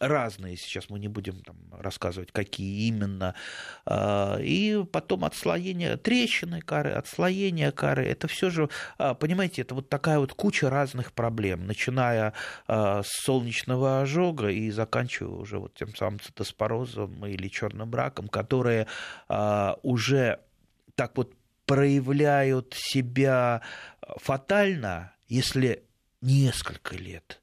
разные, 0.00 0.56
сейчас 0.56 0.90
мы 0.90 0.98
не 0.98 1.06
будем 1.06 1.42
там 1.42 1.56
рассказывать, 1.70 2.32
какие 2.32 2.88
именно, 2.88 3.34
и 3.88 4.84
потом 4.92 5.24
отслоение 5.24 5.96
трещины 5.96 6.60
коры, 6.60 6.90
отслоение 6.90 7.70
коры, 7.70 8.04
это 8.06 8.26
все 8.28 8.50
же, 8.50 8.68
понимаете, 8.98 9.62
это 9.62 9.74
вот 9.74 9.88
такая 9.88 10.18
вот 10.18 10.32
куча 10.32 10.68
разных 10.68 11.12
проблем, 11.12 11.66
начиная 11.66 12.32
с 12.66 13.06
солнечного 13.06 14.00
ожога 14.00 14.48
и 14.48 14.70
заканчивая 14.70 15.40
уже 15.40 15.58
вот 15.58 15.74
тем 15.74 15.94
самым 15.94 16.20
цитоспорозом 16.20 17.24
или 17.26 17.48
черным 17.48 17.92
раком, 17.94 18.28
которые 18.28 18.86
уже 19.82 20.40
так 20.94 21.16
вот 21.16 21.34
проявляют 21.66 22.74
себя 22.76 23.62
фатально, 24.18 25.12
если 25.28 25.84
несколько 26.20 26.96
лет 26.96 27.40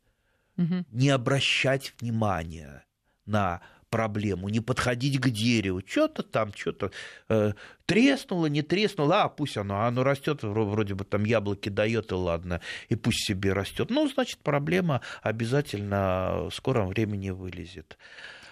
угу. 0.58 0.86
не 0.92 1.10
обращать 1.10 1.94
внимания 2.00 2.84
на 3.26 3.62
проблему, 3.90 4.50
не 4.50 4.60
подходить 4.60 5.20
к 5.20 5.30
дереву, 5.30 5.82
что-то 5.86 6.24
там, 6.24 6.54
что-то 6.54 6.92
э, 7.30 7.54
треснуло, 7.86 8.48
не 8.48 8.62
треснуло, 8.62 9.24
а 9.24 9.30
пусть 9.30 9.58
оно, 9.58 9.86
оно 9.86 10.04
растет, 10.04 10.44
вроде 10.44 10.94
бы 10.94 11.06
там 11.06 11.24
яблоки 11.24 11.70
дает, 11.70 12.12
и 12.12 12.16
ладно, 12.16 12.62
и 12.90 12.96
пусть 12.96 13.26
себе 13.26 13.54
растет. 13.54 13.90
Ну, 13.90 14.08
значит, 14.10 14.40
проблема 14.40 15.02
обязательно 15.22 16.48
в 16.50 16.52
скором 16.54 16.88
времени 16.90 17.30
вылезет. 17.30 17.98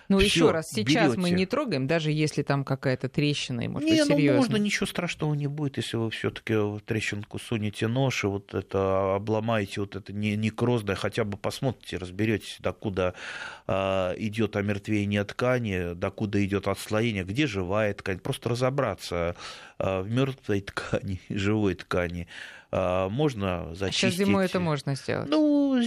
Ну, 0.10 0.20
еще 0.20 0.52
раз, 0.52 0.70
сейчас 0.70 1.16
берете. 1.16 1.20
мы 1.20 1.30
не 1.32 1.46
трогаем, 1.46 1.88
даже 1.88 2.12
если 2.12 2.44
там 2.44 2.64
какая-то 2.64 3.10
трещина, 3.10 3.62
и 3.62 3.68
может 3.68 3.90
не, 3.90 3.98
быть, 3.98 4.08
серьезно. 4.08 4.32
ну, 4.32 4.38
можно, 4.38 4.56
ничего 4.58 4.86
страшного 4.86 5.34
не 5.34 5.48
будет, 5.48 5.78
если 5.78 5.98
вы 5.98 6.10
все 6.12 6.30
таки 6.30 6.54
в 6.54 6.80
трещинку 6.82 7.40
сунете 7.40 7.88
нож, 7.88 8.24
и 8.24 8.28
вот 8.28 8.54
это 8.54 9.16
обломаете, 9.16 9.82
вот 9.82 9.96
это 9.96 10.14
не 10.14 10.36
некрозное, 10.36 10.96
хотя 10.96 11.24
бы 11.24 11.38
посмотрите, 11.38 11.98
разберетесь, 11.98 12.58
докуда 12.60 13.16
э, 13.68 13.74
идет 14.18 14.56
омертвение 14.56 15.24
ткани, 15.24 15.94
докуда 15.94 16.44
идет 16.46 16.68
отслоение, 16.68 17.24
где 17.24 17.48
живая 17.48 17.94
ткань, 17.94 18.20
просто 18.20 18.50
разобраться 18.50 19.36
э, 19.75 19.75
в 19.80 20.10
мертвой 20.10 20.62
ткани, 20.62 21.20
живой 21.30 21.76
ткани. 21.76 22.28
А, 22.78 23.08
можно 23.08 23.74
зачистить. 23.74 24.16
Сейчас 24.16 24.28
зимой 24.28 24.46
это 24.46 24.60
можно 24.60 24.96
сделать. 24.96 25.30
Ну, 25.30 25.82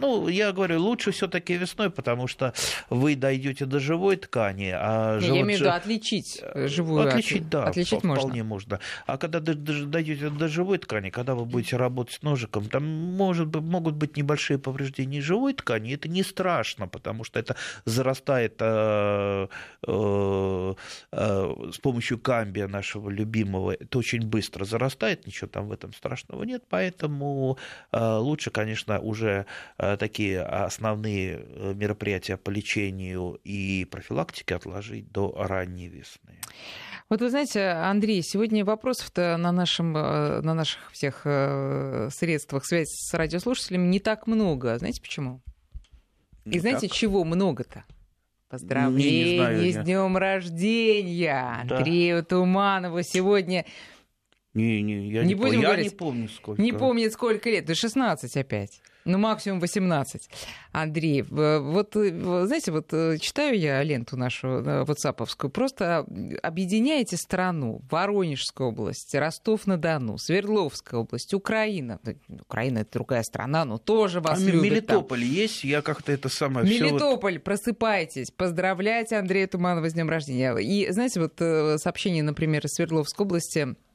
ну 0.00 0.28
я 0.28 0.52
говорю, 0.52 0.80
лучше 0.80 1.10
все-таки 1.10 1.54
весной, 1.54 1.90
потому 1.90 2.28
что 2.28 2.54
вы 2.88 3.16
дойдете 3.16 3.64
до 3.64 3.80
живой 3.80 4.16
ткани. 4.16 4.72
А 4.72 5.18
живот... 5.18 5.36
Я 5.36 5.42
имею 5.42 5.58
в 5.58 5.62
виду 5.62 5.72
отличить 5.72 6.38
э, 6.40 6.68
живую 6.68 7.08
Отличить, 7.08 7.48
да, 7.48 7.64
отличить 7.64 7.98
вполне 7.98 8.44
можно. 8.44 8.44
можно. 8.44 8.80
А 9.06 9.18
когда 9.18 9.40
дойдете 9.40 10.30
до 10.30 10.46
живой 10.46 10.78
ткани, 10.78 11.10
когда 11.10 11.34
вы 11.34 11.44
будете 11.46 11.76
работать 11.76 12.14
с 12.14 12.22
ножиком, 12.22 12.68
там 12.68 12.84
может 12.84 13.48
быть, 13.48 13.62
могут 13.62 13.96
быть 13.96 14.16
небольшие 14.16 14.58
повреждения 14.58 15.20
живой 15.20 15.54
ткани. 15.54 15.94
Это 15.94 16.08
не 16.08 16.22
страшно, 16.22 16.86
потому 16.86 17.24
что 17.24 17.40
это 17.40 17.56
зарастает 17.84 18.54
э, 18.60 19.48
э, 19.84 20.74
э, 21.12 21.54
с 21.72 21.78
помощью 21.78 22.18
камбия 22.18 22.68
нашего 22.68 23.10
любимого. 23.20 23.72
Это 23.72 23.98
очень 23.98 24.26
быстро 24.26 24.64
зарастает, 24.64 25.26
ничего 25.26 25.48
там 25.48 25.68
в 25.68 25.72
этом 25.72 25.92
страшного 25.92 26.44
нет, 26.44 26.64
поэтому 26.68 27.58
э, 27.92 28.16
лучше, 28.16 28.50
конечно, 28.50 28.98
уже 29.00 29.46
э, 29.78 29.96
такие 29.96 30.42
основные 30.42 31.40
э, 31.40 31.74
мероприятия 31.74 32.36
по 32.36 32.50
лечению 32.50 33.38
и 33.44 33.86
профилактике 33.90 34.56
отложить 34.56 35.12
до 35.12 35.32
ранней 35.36 35.88
весны. 35.88 36.40
Вот 37.08 37.20
вы 37.20 37.30
знаете, 37.30 37.68
Андрей, 37.68 38.22
сегодня 38.22 38.64
вопросов-то 38.64 39.36
на, 39.36 39.52
нашем, 39.52 39.92
на 39.92 40.54
наших 40.54 40.92
всех 40.92 41.22
средствах 42.12 42.64
связи 42.64 42.86
с 42.86 43.14
радиослушателями 43.14 43.88
не 43.88 43.98
так 43.98 44.28
много. 44.28 44.78
Знаете 44.78 45.02
почему? 45.02 45.40
И 46.44 46.54
ну, 46.54 46.60
знаете, 46.60 46.88
так. 46.88 46.96
чего 46.96 47.24
много-то? 47.24 47.84
Поздравления 48.50 49.72
с 49.72 49.84
днем 49.84 50.16
рождения 50.16 51.64
да. 51.66 51.78
Андрею 51.78 52.24
Туманову 52.24 53.02
сегодня 53.02 53.64
не, 54.54 54.82
не, 54.82 55.08
я, 55.08 55.22
не, 55.22 55.28
не, 55.28 55.34
будем 55.36 55.60
я 55.60 55.76
не 55.76 55.90
помню 55.90 56.28
сколько. 56.28 56.60
Не 56.60 56.72
помнит 56.72 57.12
сколько 57.12 57.48
лет, 57.48 57.64
да 57.64 57.76
16 57.76 58.36
опять. 58.36 58.82
Ну, 59.10 59.18
максимум 59.18 59.60
18. 59.60 60.30
Андрей, 60.72 61.22
вот, 61.22 61.94
знаете, 61.94 62.70
вот 62.70 62.92
э, 62.92 63.18
читаю 63.18 63.58
я 63.58 63.82
ленту 63.82 64.16
нашу 64.16 64.48
э, 64.48 64.84
ватсаповскую, 64.84 65.50
просто 65.50 66.06
объединяете 66.42 67.16
страну, 67.16 67.82
Воронежская 67.90 68.68
область, 68.68 69.14
Ростов-на-Дону, 69.14 70.16
Свердловская 70.16 71.00
область, 71.00 71.34
Украина. 71.34 71.98
Украина— 72.28 72.78
это 72.80 72.92
другая 72.92 73.24
страна, 73.24 73.64
но 73.64 73.78
тоже 73.78 74.20
вас 74.20 74.38
а 74.38 74.42
любят 74.44 74.62
Мелитополь 74.62 75.20
там. 75.20 75.28
есть? 75.28 75.64
Я 75.64 75.82
как-то 75.82 76.12
это 76.12 76.28
самое... 76.28 76.66
Мелитополь, 76.66 77.34
вот... 77.34 77.44
просыпайтесь, 77.44 78.30
поздравляйте 78.30 79.16
Андрея 79.16 79.48
Туманова 79.48 79.90
с 79.90 79.94
днем 79.94 80.08
рождения. 80.08 80.56
И, 80.56 80.90
знаете, 80.92 81.20
вот 81.20 81.34
э, 81.40 81.78
сообщение, 81.78 82.22
например, 82.22 82.64
из 82.64 82.74
Свердловской 82.74 83.26
области 83.26 83.68
Э, 83.70 83.89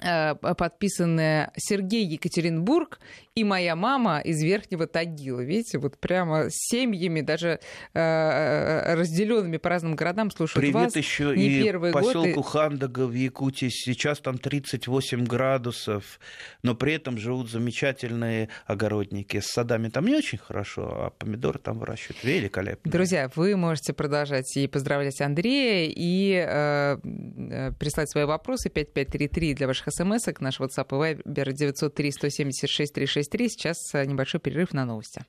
подписанная 0.00 1.52
Сергей 1.56 2.04
Екатеринбург 2.04 2.98
и 3.38 3.44
моя 3.44 3.76
мама 3.76 4.18
из 4.18 4.42
Верхнего 4.42 4.86
Тагила. 4.88 5.40
Видите, 5.40 5.78
вот 5.78 5.96
прямо 5.98 6.50
с 6.50 6.54
семьями, 6.54 7.20
даже 7.20 7.60
э, 7.94 8.00
э 8.00 8.94
разделенными 8.94 9.58
по 9.58 9.68
разным 9.68 9.94
городам 9.94 10.32
слушают 10.32 10.60
Привет 10.60 10.86
вас. 10.86 10.96
еще 10.96 11.36
Не 11.36 11.46
и 11.46 11.62
первый 11.62 11.92
поселку 11.92 12.42
год. 12.42 12.46
Хандага 12.46 13.06
в 13.06 13.14
Якутии. 13.14 13.68
Сейчас 13.68 14.18
там 14.18 14.38
38 14.38 15.24
градусов, 15.24 16.18
но 16.64 16.74
при 16.74 16.94
этом 16.94 17.16
живут 17.16 17.48
замечательные 17.50 18.48
огородники. 18.66 19.38
С 19.38 19.46
садами 19.46 19.88
там 19.88 20.06
не 20.06 20.16
очень 20.16 20.38
хорошо, 20.38 21.04
а 21.06 21.10
помидоры 21.10 21.60
там 21.60 21.78
выращивают 21.78 22.24
великолепно. 22.24 22.90
Друзья, 22.90 23.30
вы 23.36 23.56
можете 23.56 23.92
продолжать 23.92 24.56
и 24.56 24.66
поздравлять 24.66 25.20
Андрея, 25.20 25.92
и 25.94 26.32
э, 26.32 26.98
э 27.04 27.72
прислать 27.78 28.10
свои 28.10 28.24
вопросы 28.24 28.68
5533 28.68 29.54
для 29.54 29.66
ваших 29.68 29.77
ваших 29.78 29.94
смс 29.94 30.26
наш 30.40 30.60
WhatsApp 30.60 30.88
и 30.90 31.14
Viber 31.14 31.52
903 31.52 32.12
176 32.12 32.94
363. 32.94 33.48
Сейчас 33.48 33.94
э, 33.94 34.04
небольшой 34.04 34.40
перерыв 34.40 34.72
на 34.72 34.84
новости. 34.84 35.24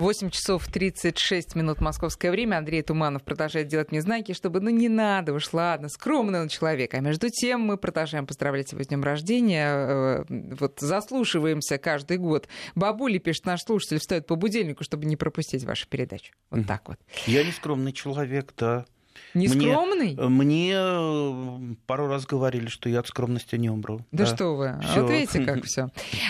8 0.00 0.30
часов 0.30 0.66
36 0.66 1.54
минут 1.54 1.80
московское 1.80 2.32
время. 2.32 2.56
Андрей 2.56 2.82
Туманов 2.82 3.22
продолжает 3.22 3.68
делать 3.68 3.92
мне 3.92 4.00
знаки, 4.00 4.32
чтобы, 4.32 4.58
ну, 4.58 4.70
не 4.70 4.88
надо 4.88 5.32
уж, 5.32 5.52
ладно, 5.52 5.88
скромный 5.88 6.40
он 6.40 6.48
человек. 6.48 6.94
А 6.94 7.00
между 7.00 7.30
тем 7.30 7.60
мы 7.60 7.76
продолжаем 7.76 8.26
поздравлять 8.26 8.72
его 8.72 8.82
с 8.82 8.88
днем 8.88 9.04
рождения. 9.04 9.68
Э, 9.68 10.24
вот 10.28 10.80
заслушиваемся 10.80 11.78
каждый 11.78 12.16
год. 12.16 12.48
Бабули, 12.74 13.18
пишет 13.18 13.46
наш 13.46 13.62
слушатель, 13.62 14.00
встает 14.00 14.26
по 14.26 14.34
будильнику, 14.34 14.82
чтобы 14.82 15.04
не 15.04 15.16
пропустить 15.16 15.62
вашу 15.62 15.86
передачу. 15.88 16.32
Вот 16.50 16.66
так 16.66 16.88
вот. 16.88 16.98
Я 17.26 17.44
не 17.44 17.52
скромный 17.52 17.92
человек, 17.92 18.52
да. 18.56 18.86
Не 19.34 19.48
мне? 19.48 19.76
Мне 20.16 20.74
э, 20.76 21.58
пару 21.86 22.06
раз 22.06 22.24
говорили, 22.24 22.68
что 22.68 22.88
я 22.88 23.00
от 23.00 23.08
скромности 23.08 23.56
не 23.56 23.68
умру. 23.68 23.98
Да, 24.12 24.24
да. 24.24 24.34
что 24.34 24.54
вы. 24.54 24.78
Всё. 24.82 25.02
Вот 25.02 25.10
видите, 25.10 25.44
как 25.44 25.64
все. 25.64 25.88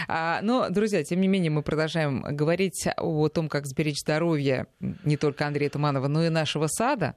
А, 0.08 0.40
но, 0.42 0.68
друзья, 0.70 1.04
тем 1.04 1.20
не 1.20 1.28
менее, 1.28 1.50
мы 1.50 1.62
продолжаем 1.62 2.22
говорить 2.22 2.88
о 2.96 3.28
том, 3.28 3.48
как 3.48 3.66
сберечь 3.66 4.00
здоровье 4.00 4.66
не 5.04 5.16
только 5.16 5.46
Андрея 5.46 5.70
Туманова, 5.70 6.08
но 6.08 6.24
и 6.24 6.30
нашего 6.30 6.66
сада. 6.66 7.14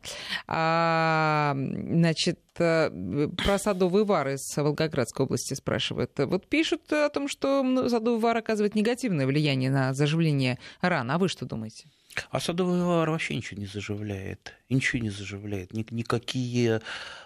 А, 0.48 1.56
значит, 1.56 2.40
Про 2.56 3.58
садовые 3.58 4.04
вары 4.04 4.34
из 4.34 4.58
Волгоградской 4.58 5.26
области 5.26 5.54
спрашивают. 5.54 6.12
Вот 6.18 6.48
пишут 6.48 6.92
о 6.92 7.10
том, 7.10 7.28
что 7.28 7.88
садовый 7.88 8.20
вар 8.20 8.38
оказывает 8.38 8.76
негативное 8.76 9.26
влияние 9.26 9.70
на 9.70 9.94
заживление 9.94 10.58
ран. 10.82 11.10
А 11.12 11.18
вы 11.18 11.30
что 11.30 11.46
думаете? 11.46 11.86
А 12.30 12.40
садовый 12.40 12.82
вар 12.84 13.10
вообще 13.10 13.36
ничего 13.36 13.60
не 13.60 13.68
заживляет. 13.68 14.54
Ничего 14.70 15.02
не 15.02 15.10
заживляет. 15.10 15.74
Никакие, 15.74 16.82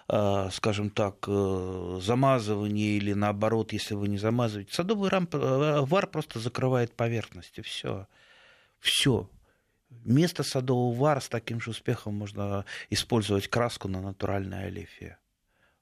а, 0.08 0.50
скажем 0.50 0.90
так, 0.90 1.24
э, 1.26 2.00
замазывания 2.02 2.96
или 2.96 3.12
наоборот, 3.12 3.72
если 3.72 3.94
вы 3.94 4.08
не 4.08 4.18
замазываете. 4.18 4.72
Садовый 4.72 5.10
э, 5.10 5.80
вар 5.80 6.06
просто 6.06 6.38
закрывает 6.38 6.94
поверхности. 6.94 7.60
Все. 7.60 8.06
Все. 8.80 9.28
Вместо 9.90 10.42
садового 10.42 10.94
вара 10.94 11.20
с 11.20 11.28
таким 11.28 11.60
же 11.60 11.70
успехом 11.70 12.14
можно 12.14 12.64
использовать 12.90 13.48
краску 13.48 13.88
на 13.88 14.00
натуральной 14.00 14.66
олифе. 14.66 15.18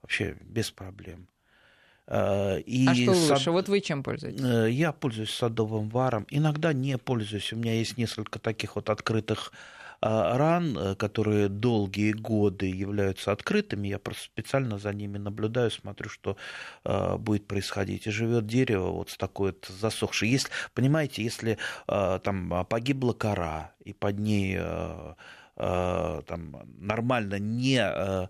Вообще 0.03 0.37
без 0.41 0.71
проблем. 0.71 1.29
Э, 2.11 2.59
и 2.61 2.87
а 2.89 2.95
что 2.95 3.13
лучше? 3.13 3.45
Сад... 3.45 3.47
Вот 3.47 3.69
вы 3.69 3.81
чем 3.81 4.03
пользуетесь? 4.03 4.43
Э, 4.43 4.69
я 4.69 4.93
пользуюсь 4.93 5.31
садовым 5.31 5.89
варом. 5.89 6.27
Иногда 6.29 6.73
не 6.73 6.99
пользуюсь. 6.99 7.53
У 7.53 7.57
меня 7.57 7.75
есть 7.75 7.97
несколько 7.97 8.41
таких 8.41 8.75
вот 8.75 8.91
открытых 8.91 9.53
э, 10.03 10.09
ран, 10.09 10.97
которые 10.97 11.49
долгие 11.49 12.11
годы 12.13 12.67
являются 12.67 13.31
открытыми. 13.31 13.87
Я 13.87 14.01
просто 14.01 14.25
специально 14.25 14.77
за 14.79 14.93
ними 14.93 15.19
наблюдаю, 15.19 15.71
смотрю, 15.71 16.09
что 16.09 16.37
будет 17.19 17.47
происходить. 17.47 18.09
И 18.09 18.11
живет 18.11 18.47
дерево 18.47 18.91
вот 18.91 19.11
с 19.11 19.17
такой 19.17 19.53
вот 19.53 19.71
засохшей. 19.81 20.29
Если, 20.29 20.51
понимаете, 20.75 21.23
если 21.23 21.59
там 21.87 22.67
погибла 22.69 23.13
кора, 23.13 23.73
и 23.85 23.93
под 23.93 24.19
ней 24.19 24.59
там 25.57 26.57
нормально 26.79 27.39
не 27.39 28.29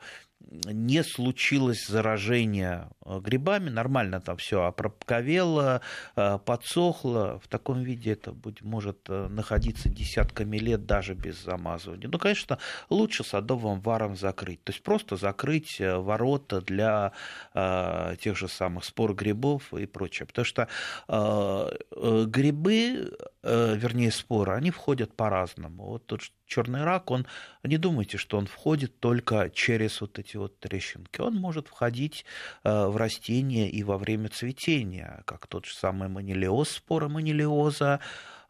не 0.50 1.04
случилось 1.04 1.86
заражение 1.86 2.88
э, 3.04 3.20
грибами, 3.20 3.70
нормально 3.70 4.20
там 4.20 4.36
все 4.36 4.64
опроковело, 4.64 5.80
э, 6.16 6.38
подсохло. 6.44 7.40
В 7.42 7.48
таком 7.48 7.82
виде 7.82 8.12
это 8.12 8.32
быть, 8.32 8.62
может 8.62 8.98
э, 9.08 9.28
находиться 9.28 9.88
десятками 9.88 10.56
лет 10.58 10.86
даже 10.86 11.14
без 11.14 11.42
замазывания. 11.42 12.08
Ну, 12.08 12.18
конечно, 12.18 12.58
лучше 12.88 13.24
садовым 13.24 13.80
варом 13.80 14.16
закрыть. 14.16 14.62
То 14.64 14.72
есть 14.72 14.82
просто 14.82 15.16
закрыть 15.16 15.80
ворота 15.80 16.60
для 16.60 17.12
э, 17.54 18.16
тех 18.20 18.36
же 18.36 18.48
самых 18.48 18.84
спор 18.84 19.14
грибов 19.14 19.72
и 19.72 19.86
прочее. 19.86 20.26
Потому 20.26 20.44
что 20.44 20.68
э, 21.08 22.24
грибы, 22.26 23.12
э, 23.39 23.39
вернее 23.42 24.10
споры, 24.10 24.52
они 24.52 24.70
входят 24.70 25.16
по-разному. 25.16 25.86
Вот 25.86 26.06
тот 26.06 26.20
черный 26.50 26.84
рак, 26.84 27.10
он, 27.10 27.26
не 27.62 27.78
думайте, 27.78 28.18
что 28.18 28.36
он 28.36 28.46
входит 28.46 28.98
только 29.00 29.50
через 29.50 30.00
вот 30.00 30.18
эти 30.18 30.36
вот 30.36 30.58
трещинки. 30.58 31.20
Он 31.20 31.34
может 31.36 31.68
входить 31.68 32.24
э, 32.64 32.86
в 32.86 32.96
растения 32.96 33.70
и 33.70 33.82
во 33.82 33.96
время 33.96 34.28
цветения, 34.28 35.22
как 35.26 35.46
тот 35.46 35.64
же 35.64 35.74
самый 35.74 36.08
манилиоз, 36.08 36.68
спора 36.70 37.08
манилиоза, 37.08 38.00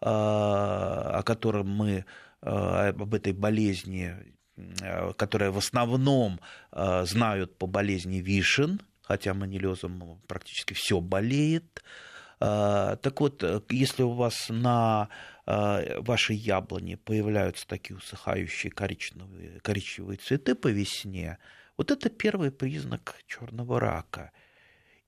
э, 0.00 0.04
о 0.04 1.22
котором 1.24 1.68
мы, 1.68 2.04
э, 2.42 2.88
об 2.88 3.14
этой 3.14 3.32
болезни, 3.32 4.14
которая 5.16 5.52
в 5.52 5.56
основном 5.56 6.38
знают 6.70 7.56
по 7.56 7.66
болезни 7.66 8.16
вишен, 8.16 8.82
хотя 9.00 9.32
манилиозом 9.32 10.20
практически 10.26 10.74
все 10.74 11.00
болеет. 11.00 11.82
Так 12.40 13.20
вот, 13.20 13.44
если 13.68 14.02
у 14.02 14.12
вас 14.12 14.46
на 14.48 15.10
Э, 15.52 16.00
вашей 16.00 16.36
яблони 16.36 16.94
появляются 16.94 17.66
такие 17.66 17.96
усыхающие 17.96 18.70
коричневые, 18.70 19.58
коричневые 19.62 20.16
цветы 20.16 20.54
по 20.54 20.68
весне, 20.68 21.38
вот 21.76 21.90
это 21.90 22.08
первый 22.08 22.52
признак 22.52 23.16
черного 23.26 23.80
рака. 23.80 24.30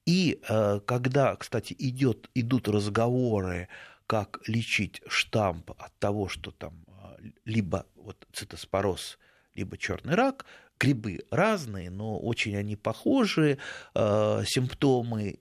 И 0.05 0.41
э, 0.49 0.81
когда, 0.85 1.37
кстати, 1.37 1.73
идет, 1.79 2.29
идут 2.35 2.67
разговоры, 2.67 3.69
как 4.05 4.41
лечить 4.45 5.01
штамп 5.07 5.71
от 5.71 5.97
того, 5.99 6.27
что 6.27 6.51
там 6.51 6.73
э, 6.87 7.29
либо 7.45 7.85
вот 7.95 8.27
цитоспороз, 8.33 9.17
либо 9.55 9.77
черный 9.77 10.15
рак, 10.15 10.45
грибы 10.77 11.21
разные, 11.31 11.89
но 11.89 12.19
очень 12.19 12.57
они 12.57 12.75
похожи, 12.75 13.59
симптомы 13.93 15.39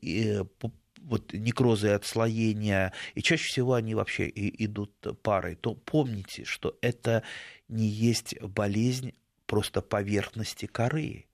вот 1.05 1.33
некрозы 1.33 1.89
отслоения, 1.89 2.93
и 3.15 3.23
чаще 3.23 3.49
всего 3.49 3.75
они 3.75 3.95
вообще 3.95 4.27
и 4.29 4.65
идут 4.65 4.93
парой, 5.23 5.55
то 5.57 5.75
помните, 5.75 6.45
что 6.45 6.77
это 6.81 7.23
не 7.69 7.87
есть 7.87 8.41
болезнь 8.41 9.15
просто 9.47 9.83
поверхности 9.83 10.67
коры, 10.67 11.27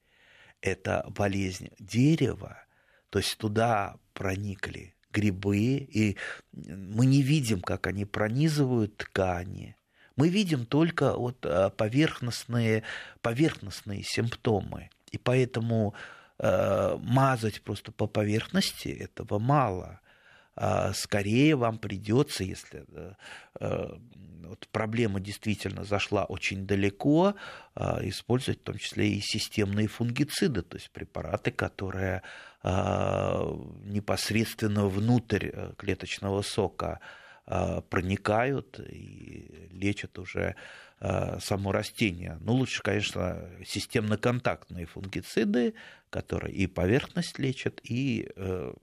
это 0.61 1.05
болезнь 1.15 1.69
дерева, 1.79 2.63
то 3.09 3.19
есть 3.19 3.37
туда 3.37 3.97
проникли 4.13 4.95
грибы, 5.11 5.57
и 5.57 6.17
мы 6.51 7.05
не 7.05 7.21
видим, 7.21 7.61
как 7.61 7.87
они 7.87 8.05
пронизывают 8.05 8.97
ткани, 8.97 9.75
мы 10.15 10.29
видим 10.29 10.65
только 10.65 11.15
вот 11.15 11.45
а, 11.45 11.69
поверхностные, 11.69 12.83
поверхностные 13.21 14.03
симптомы. 14.03 14.89
И 15.11 15.17
поэтому 15.17 15.95
Э, 15.95 15.95
мазать 16.41 17.61
просто 17.61 17.91
по 17.91 18.07
поверхности 18.07 18.87
этого 18.87 19.39
мало. 19.39 19.99
А 20.61 20.91
скорее 20.91 21.55
вам 21.55 21.77
придется, 21.77 22.43
если 22.43 22.83
э, 22.91 23.13
э, 23.61 23.97
вот 24.43 24.67
проблема 24.73 25.21
действительно 25.21 25.85
зашла 25.85 26.25
очень 26.25 26.67
далеко, 26.67 27.35
использовать 27.75 28.59
в 28.59 28.63
том 28.63 28.77
числе 28.77 29.09
и 29.09 29.21
системные 29.21 29.87
фунгициды, 29.87 30.63
то 30.63 30.75
есть 30.75 30.91
препараты, 30.91 31.51
которые 31.51 32.23
непосредственно 32.63 34.87
внутрь 34.87 35.51
клеточного 35.77 36.41
сока 36.41 36.99
проникают 37.45 38.79
и 38.79 39.69
лечат 39.71 40.17
уже 40.17 40.55
само 41.39 41.71
растение. 41.71 42.37
Ну, 42.41 42.53
лучше, 42.53 42.83
конечно, 42.83 43.49
системно-контактные 43.65 44.85
фунгициды, 44.85 45.73
которые 46.09 46.53
и 46.53 46.67
поверхность 46.67 47.39
лечат, 47.39 47.79
и 47.83 48.29
э, 48.35 48.35
э, 48.35 48.73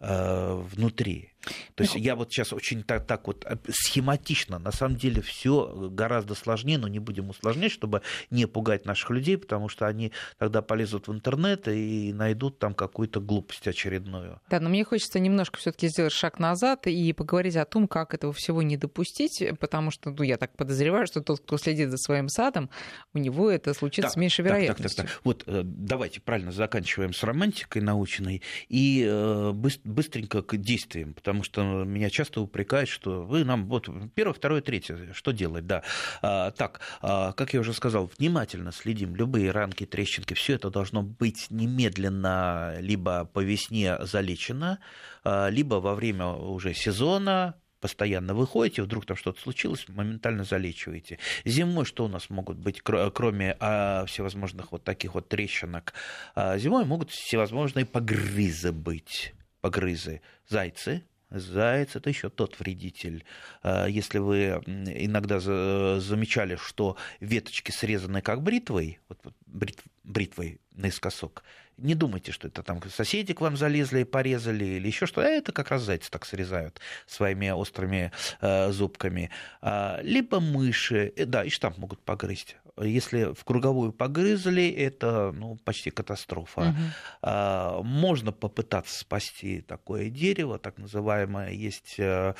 внутри. 0.00 1.32
То 1.74 1.82
есть 1.82 1.94
ну, 1.94 2.00
я 2.00 2.16
вот 2.16 2.32
сейчас 2.32 2.52
очень 2.52 2.82
так, 2.82 3.06
так 3.06 3.26
вот 3.26 3.44
э, 3.46 3.56
схематично, 3.70 4.58
на 4.58 4.72
самом 4.72 4.96
деле 4.96 5.22
все 5.22 5.88
гораздо 5.90 6.34
сложнее, 6.34 6.78
но 6.78 6.88
не 6.88 6.98
будем 6.98 7.30
усложнять, 7.30 7.72
чтобы 7.72 8.02
не 8.30 8.46
пугать 8.46 8.84
наших 8.84 9.10
людей, 9.10 9.38
потому 9.38 9.68
что 9.68 9.86
они 9.86 10.12
тогда 10.38 10.62
полезут 10.62 11.08
в 11.08 11.12
интернет 11.12 11.68
и 11.68 12.12
найдут 12.12 12.58
там 12.58 12.74
какую-то 12.74 13.20
глупость 13.20 13.66
очередную. 13.68 14.40
Да, 14.50 14.60
но 14.60 14.68
мне 14.68 14.84
хочется 14.84 15.20
немножко 15.20 15.58
все-таки 15.58 15.88
сделать 15.88 16.12
шаг 16.12 16.38
назад 16.38 16.86
и 16.86 17.12
поговорить 17.12 17.56
о 17.56 17.64
том, 17.64 17.88
как 17.88 18.14
этого 18.14 18.32
всего 18.32 18.62
не 18.62 18.76
допустить, 18.76 19.42
потому 19.60 19.90
что, 19.90 20.10
ну, 20.10 20.22
я 20.22 20.36
так 20.36 20.56
подозреваю, 20.56 21.06
что 21.06 21.22
тот, 21.22 21.40
кто 21.40 21.56
следит 21.56 21.90
за 21.90 21.96
своим 21.98 22.28
садом, 22.28 22.68
у 23.14 23.18
него 23.18 23.50
это 23.50 23.74
случится 23.74 24.08
так, 24.08 24.12
с 24.12 24.16
меньшей 24.16 24.44
вероятностью. 24.44 25.04
Так, 25.04 25.06
так, 25.06 25.06
так, 25.06 25.14
так. 25.14 25.24
Вот 25.24 25.44
э, 25.46 25.62
давайте 25.64 26.20
правильно 26.20 26.52
заканчиваем 26.52 27.12
с 27.12 27.22
романтикой 27.22 27.82
научной 27.82 28.42
и 28.68 29.06
э, 29.08 29.52
быстренько 29.88 30.42
к 30.42 30.56
действиям, 30.56 31.14
потому 31.14 31.42
что 31.42 31.84
меня 31.84 32.10
часто 32.10 32.40
упрекают, 32.40 32.88
что 32.88 33.22
вы 33.22 33.44
нам 33.44 33.66
вот 33.66 33.88
первое, 34.14 34.34
второе, 34.34 34.60
третье, 34.60 35.12
что 35.12 35.32
делать, 35.32 35.66
да. 35.66 35.82
А, 36.22 36.50
так, 36.50 36.80
а, 37.00 37.32
как 37.32 37.54
я 37.54 37.60
уже 37.60 37.72
сказал, 37.72 38.10
внимательно 38.18 38.72
следим, 38.72 39.16
любые 39.16 39.50
ранки, 39.50 39.86
трещинки, 39.86 40.34
все 40.34 40.54
это 40.54 40.70
должно 40.70 41.02
быть 41.02 41.46
немедленно 41.50 42.76
либо 42.80 43.24
по 43.24 43.40
весне 43.40 43.96
залечено, 44.04 44.78
а, 45.24 45.48
либо 45.48 45.76
во 45.76 45.94
время 45.94 46.26
уже 46.26 46.74
сезона, 46.74 47.54
постоянно 47.80 48.34
выходите, 48.34 48.82
вдруг 48.82 49.06
там 49.06 49.16
что-то 49.16 49.40
случилось, 49.40 49.86
моментально 49.88 50.44
залечиваете. 50.44 51.18
Зимой 51.44 51.84
что 51.84 52.04
у 52.04 52.08
нас 52.08 52.30
могут 52.30 52.58
быть, 52.58 52.80
кроме 52.82 53.56
а, 53.60 54.04
всевозможных 54.06 54.72
вот 54.72 54.84
таких 54.84 55.14
вот 55.14 55.28
трещинок? 55.28 55.94
А, 56.34 56.58
зимой 56.58 56.84
могут 56.84 57.10
всевозможные 57.10 57.86
погрызы 57.86 58.72
быть, 58.72 59.34
погрызы, 59.60 60.20
зайцы, 60.48 61.04
Заяц 61.30 61.94
это 61.94 62.08
еще 62.08 62.30
тот 62.30 62.58
вредитель. 62.58 63.24
А, 63.62 63.86
если 63.86 64.18
вы 64.18 64.62
иногда 64.66 65.40
замечали, 65.40 66.56
что 66.56 66.96
веточки 67.20 67.70
срезаны 67.70 68.22
как 68.22 68.42
бритвой, 68.42 68.98
вот 69.08 69.20
бритвой 70.04 70.60
наискосок, 70.72 71.42
не 71.78 71.94
думайте, 71.94 72.32
что 72.32 72.48
это 72.48 72.62
там 72.62 72.82
соседи 72.90 73.32
к 73.32 73.40
вам 73.40 73.56
залезли 73.56 74.00
и 74.00 74.04
порезали 74.04 74.64
или 74.64 74.88
еще 74.88 75.06
что. 75.06 75.20
А 75.20 75.24
это 75.24 75.52
как 75.52 75.70
раз 75.70 75.82
зайцы 75.82 76.10
так 76.10 76.26
срезают 76.26 76.80
своими 77.06 77.48
острыми 77.50 78.12
э, 78.40 78.70
зубками. 78.72 79.30
А, 79.60 80.00
либо 80.02 80.40
мыши, 80.40 81.12
э, 81.16 81.24
да, 81.24 81.44
и 81.44 81.48
штамп 81.48 81.78
могут 81.78 82.00
погрызть. 82.00 82.56
Если 82.80 83.32
в 83.32 83.44
круговую 83.44 83.92
погрызли, 83.92 84.68
это 84.70 85.32
ну, 85.32 85.56
почти 85.64 85.90
катастрофа. 85.90 86.60
Угу. 86.60 86.76
А, 87.22 87.82
можно 87.82 88.32
попытаться 88.32 88.98
спасти 88.98 89.60
такое 89.60 90.10
дерево, 90.10 90.58
так 90.58 90.78
называемое 90.78 91.50
есть 91.50 91.94
э, 91.98 92.34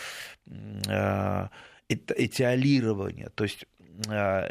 э, 0.46 1.48
этиолирование. 1.88 3.30
То 3.34 3.44
есть 3.44 3.66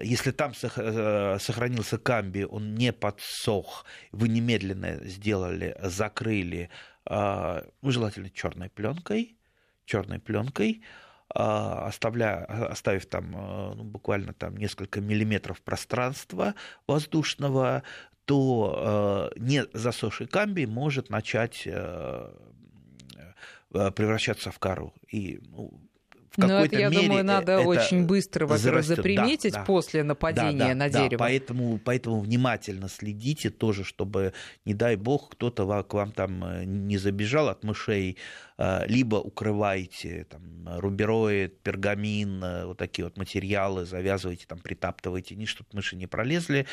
если 0.03 0.31
там 0.31 0.53
сохранился 0.53 1.97
камби, 1.97 2.43
он 2.43 2.75
не 2.75 2.91
подсох, 2.91 3.86
вы 4.12 4.27
немедленно 4.27 4.97
сделали, 5.05 5.77
закрыли, 5.81 6.69
ну, 7.10 7.63
желательно 7.81 8.29
черной 8.29 8.69
пленкой, 8.69 9.38
черной 9.86 10.19
пленкой, 10.19 10.83
оставля, 11.29 12.43
оставив 12.45 13.05
там 13.05 13.31
ну, 13.31 13.83
буквально 13.83 14.33
там 14.33 14.57
несколько 14.57 14.99
миллиметров 14.99 15.62
пространства 15.62 16.53
воздушного, 16.86 17.83
то 18.25 19.31
не 19.38 19.63
засохший 19.71 20.27
камбий 20.27 20.65
может 20.65 21.10
начать 21.10 21.67
превращаться 23.69 24.51
в 24.51 24.60
кору. 24.60 24.93
И 25.10 25.39
ну, 25.47 25.87
какой-то 26.36 26.76
это, 26.76 26.80
я 26.80 26.90
мере 26.90 27.08
думаю, 27.08 27.24
надо 27.24 27.54
это 27.54 27.68
очень 27.68 28.06
быстро, 28.06 28.46
во-первых, 28.48 28.84
заприметить 28.84 29.54
да, 29.54 29.63
после 29.63 30.04
нападения 30.04 30.58
да, 30.60 30.68
да, 30.68 30.76
на 30.76 30.90
дерево. 30.90 31.10
Да, 31.12 31.18
поэтому, 31.18 31.80
поэтому 31.84 32.20
внимательно 32.20 32.90
следите 32.90 33.50
тоже, 33.50 33.84
чтобы, 33.84 34.34
не 34.66 34.74
дай 34.74 34.96
бог, 34.96 35.30
кто-то 35.32 35.84
к 35.84 35.94
вам 35.94 36.12
там 36.12 36.44
э, 36.44 36.63
не 36.66 36.98
забежал 36.98 37.50
от 37.50 37.63
мышей, 37.63 38.18
э, 38.58 38.86
либо 38.88 39.16
укрывайте 39.16 40.26
там, 40.30 40.68
рубероид, 40.80 41.60
пергамин, 41.62 42.44
э, 42.44 42.66
вот 42.66 42.78
такие 42.78 43.06
вот 43.06 43.18
материалы, 43.18 43.86
завязывайте, 43.86 44.46
там, 44.48 44.60
притаптывайте, 44.60 45.36
не 45.36 45.46
чтобы 45.46 45.70
мыши 45.74 45.96
не 45.96 46.08
пролезли, 46.08 46.68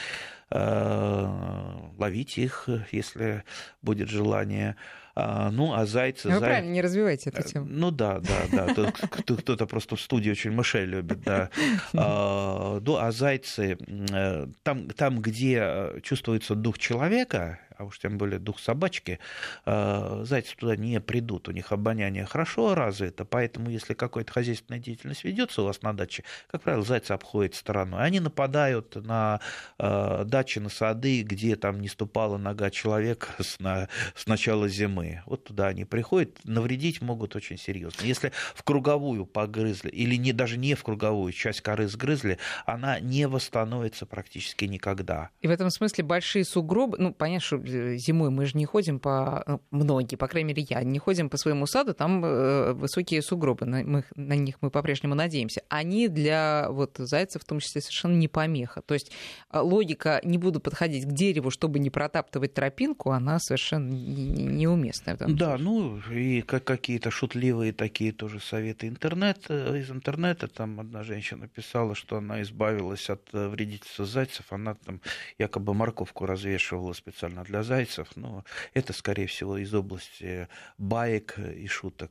ловите 0.51 2.43
их, 2.43 2.69
если 2.93 3.45
будет 3.83 4.09
желание. 4.09 4.77
А, 5.17 5.51
ну, 5.51 5.73
а 5.75 5.87
зайцы... 5.87 6.29
Ну, 6.29 6.35
вы 6.35 6.41
зай... 6.41 6.49
правильно, 6.49 6.73
не 6.73 6.83
развивайте 6.83 7.31
эту 7.31 7.43
тему. 7.43 7.67
Ну 7.69 7.91
да, 7.91 8.21
да, 8.51 8.75
да. 8.75 8.93
Кто-то 8.93 9.67
просто 9.67 9.95
в 9.95 10.01
студии 10.01 10.31
очень 10.31 10.51
мышей 10.51 10.85
любит, 10.85 11.21
да. 11.23 11.51
А, 11.97 12.81
ну, 12.81 12.97
а 12.97 13.13
зайцы, 13.13 13.79
э, 13.87 14.47
там, 14.63 14.89
там, 14.91 15.21
где 15.21 15.93
чувствуется 16.03 16.55
дух 16.55 16.79
человека, 16.79 17.61
а 17.77 17.85
уж 17.85 17.99
тем 17.99 18.19
более 18.19 18.39
дух 18.39 18.61
собачки, 18.61 19.19
э, 19.67 20.23
зайцы 20.25 20.57
туда 20.57 20.77
не 20.77 21.01
придут, 21.01 21.49
у 21.49 21.53
них 21.53 21.73
обоняние 21.73 22.25
хорошо 22.27 22.75
развито, 22.75 23.25
поэтому 23.25 23.71
если 23.71 23.95
какая-то 23.95 24.33
хозяйственная 24.33 24.81
деятельность 24.81 25.25
ведется 25.25 25.63
у 25.63 25.65
вас 25.65 25.83
на 25.83 25.93
даче, 25.93 26.25
как 26.51 26.63
правило, 26.63 26.85
зайцы 26.85 27.13
обходят 27.13 27.55
стороной. 27.55 28.05
Они 28.05 28.21
нападают 28.21 28.97
на 28.97 29.41
э, 29.79 30.25
дачи, 30.25 30.59
на 30.59 30.69
сады, 30.69 31.23
где 31.23 31.57
там 31.57 31.81
не 31.81 31.89
ступала 31.89 32.37
нога 32.37 32.71
человека 32.71 33.29
с, 33.43 33.59
на, 33.61 33.89
с 34.15 34.27
начала 34.27 34.69
зимы. 34.69 35.23
Вот 35.27 35.45
туда 35.45 35.69
они 35.69 35.85
приходят, 35.85 36.39
навредить 36.45 37.01
могут 37.01 37.37
очень 37.37 37.59
серьезно. 37.59 38.05
Если 38.05 38.33
в 38.55 38.63
круговую 38.63 39.27
погрызли, 39.27 39.89
или 39.91 40.17
не, 40.17 40.33
даже 40.33 40.57
не 40.57 40.75
в 40.75 40.83
круговую, 40.83 41.33
часть 41.33 41.61
коры 41.61 41.89
сгрызли, 41.89 42.39
она 42.67 43.01
не 43.01 43.27
восстановится 43.27 44.07
практически 44.07 44.65
никогда. 44.65 45.31
И 45.41 45.49
в 45.49 45.51
этом 45.51 45.71
смысле 45.71 46.05
большие 46.05 46.45
сугробы, 46.45 46.99
ну, 46.99 47.13
понятно, 47.13 47.45
что 47.45 47.57
зимой 47.65 48.31
мы 48.31 48.47
же 48.47 48.57
не 48.57 48.67
ходим 48.67 48.99
по... 48.99 49.43
Ну, 49.47 49.61
многие, 49.71 50.17
по 50.17 50.29
крайней 50.29 50.49
мере, 50.49 50.67
я, 50.69 50.83
не 50.83 50.99
ходим 50.99 51.31
по 51.31 51.37
своему 51.37 51.67
саду, 51.67 51.95
там 51.95 52.25
э, 52.25 52.73
высокие 52.73 53.23
сугробы, 53.23 53.67
на, 53.67 53.83
мы, 53.83 54.05
на 54.15 54.35
них 54.35 54.57
мы 54.61 54.71
по-прежнему 54.71 55.15
надеемся. 55.15 55.63
Они 55.69 56.09
для 56.09 56.67
вот 56.71 56.97
зайцев 56.99 57.43
в 57.43 57.45
том 57.45 57.61
числе 57.61 57.81
совершенно 57.81 58.15
не 58.15 58.29
помеха. 58.29 58.83
То 58.83 58.95
есть 58.95 59.13
логика 59.53 60.21
«не 60.25 60.39
буду 60.39 60.61
подходить 60.61 61.05
к 61.05 61.13
дереву, 61.13 61.51
чтобы 61.51 61.79
не 61.79 61.91
протаптывать 61.91 62.55
тропинку», 62.55 63.11
она 63.11 63.39
совершенно 63.39 63.91
неуместная. 63.91 65.17
Да, 65.17 65.57
ну 65.59 65.99
и 66.11 66.43
как 66.43 66.65
какие-то 66.65 67.11
шутливые 67.11 67.73
такие 67.73 68.13
тоже 68.13 68.41
советы 68.41 68.89
интернет, 68.89 69.45
э, 69.49 69.79
из 69.79 69.91
интернета. 69.91 70.49
Там 70.49 70.81
одна 70.81 71.03
женщина 71.03 71.49
писала, 71.49 71.95
что 71.95 72.17
она 72.17 72.43
избавилась 72.43 73.11
от 73.11 73.23
вредительства 73.33 74.05
зайцев, 74.05 74.53
она 74.53 74.75
там 74.75 75.01
якобы 75.39 75.75
морковку 75.75 76.27
развешивала 76.27 76.93
специально 76.93 77.45
для 77.45 77.54
для 77.55 77.63
зайцев, 77.63 78.09
но 78.17 78.45
это, 78.75 78.93
скорее 78.93 79.29
всего, 79.29 79.59
из 79.59 79.73
области 79.73 80.49
баек 80.77 81.39
и 81.39 81.69
шуток. 81.69 82.11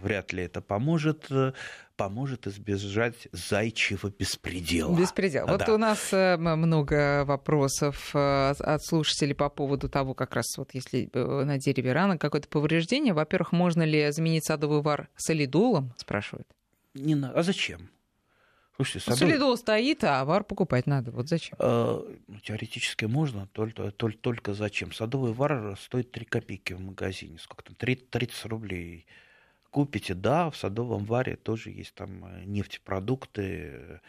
Вряд 0.00 0.32
ли 0.32 0.44
это 0.44 0.60
поможет 0.60 1.28
поможет 1.96 2.46
избежать 2.46 3.28
зайчьего 3.32 4.10
беспредела. 4.18 4.96
Беспредел. 4.96 5.46
Да. 5.46 5.52
Вот 5.52 5.68
у 5.68 5.76
нас 5.76 6.14
э, 6.14 6.38
много 6.38 7.26
вопросов 7.26 8.12
э, 8.14 8.52
от 8.58 8.82
слушателей 8.82 9.34
по 9.34 9.50
поводу 9.50 9.90
того, 9.90 10.14
как 10.14 10.34
раз 10.34 10.46
вот 10.56 10.70
если 10.72 11.10
э, 11.12 11.44
на 11.44 11.58
дереве 11.58 11.92
рано 11.92 12.16
какое-то 12.16 12.48
повреждение. 12.48 13.12
Во-первых, 13.12 13.52
можно 13.52 13.82
ли 13.82 14.10
заменить 14.12 14.46
садовый 14.46 14.80
вар 14.80 15.10
солидолом, 15.16 15.92
спрашивают. 15.98 16.48
Не, 16.94 17.22
а 17.22 17.42
зачем? 17.42 17.90
Слушайте, 18.80 19.10
садовый... 19.10 19.32
Солидол 19.34 19.56
стоит, 19.58 20.04
а 20.04 20.24
вар 20.24 20.42
покупать 20.42 20.86
надо. 20.86 21.10
Вот 21.10 21.28
зачем? 21.28 21.54
Э, 21.58 22.02
теоретически 22.42 23.04
можно, 23.04 23.46
только, 23.48 23.90
только, 23.90 24.18
только 24.18 24.54
зачем? 24.54 24.92
Садовый 24.92 25.34
вар 25.34 25.76
стоит 25.78 26.12
3 26.12 26.24
копейки 26.24 26.72
в 26.72 26.80
магазине. 26.80 27.38
Сколько 27.38 27.64
там? 27.64 27.74
30 27.74 28.46
рублей. 28.46 29.06
Купите, 29.70 30.14
да, 30.14 30.50
в 30.50 30.56
садовом 30.56 31.04
варе 31.04 31.36
тоже 31.36 31.70
есть 31.70 31.94
там 31.94 32.24
э, 32.24 32.44
нефтепродукты, 32.46 34.00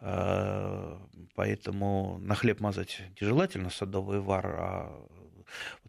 э, 0.00 0.98
поэтому 1.34 2.18
на 2.22 2.34
хлеб 2.34 2.60
мазать 2.60 3.02
нежелательно 3.20 3.68
садовый 3.68 4.20
вар, 4.20 4.46
а 4.46 5.06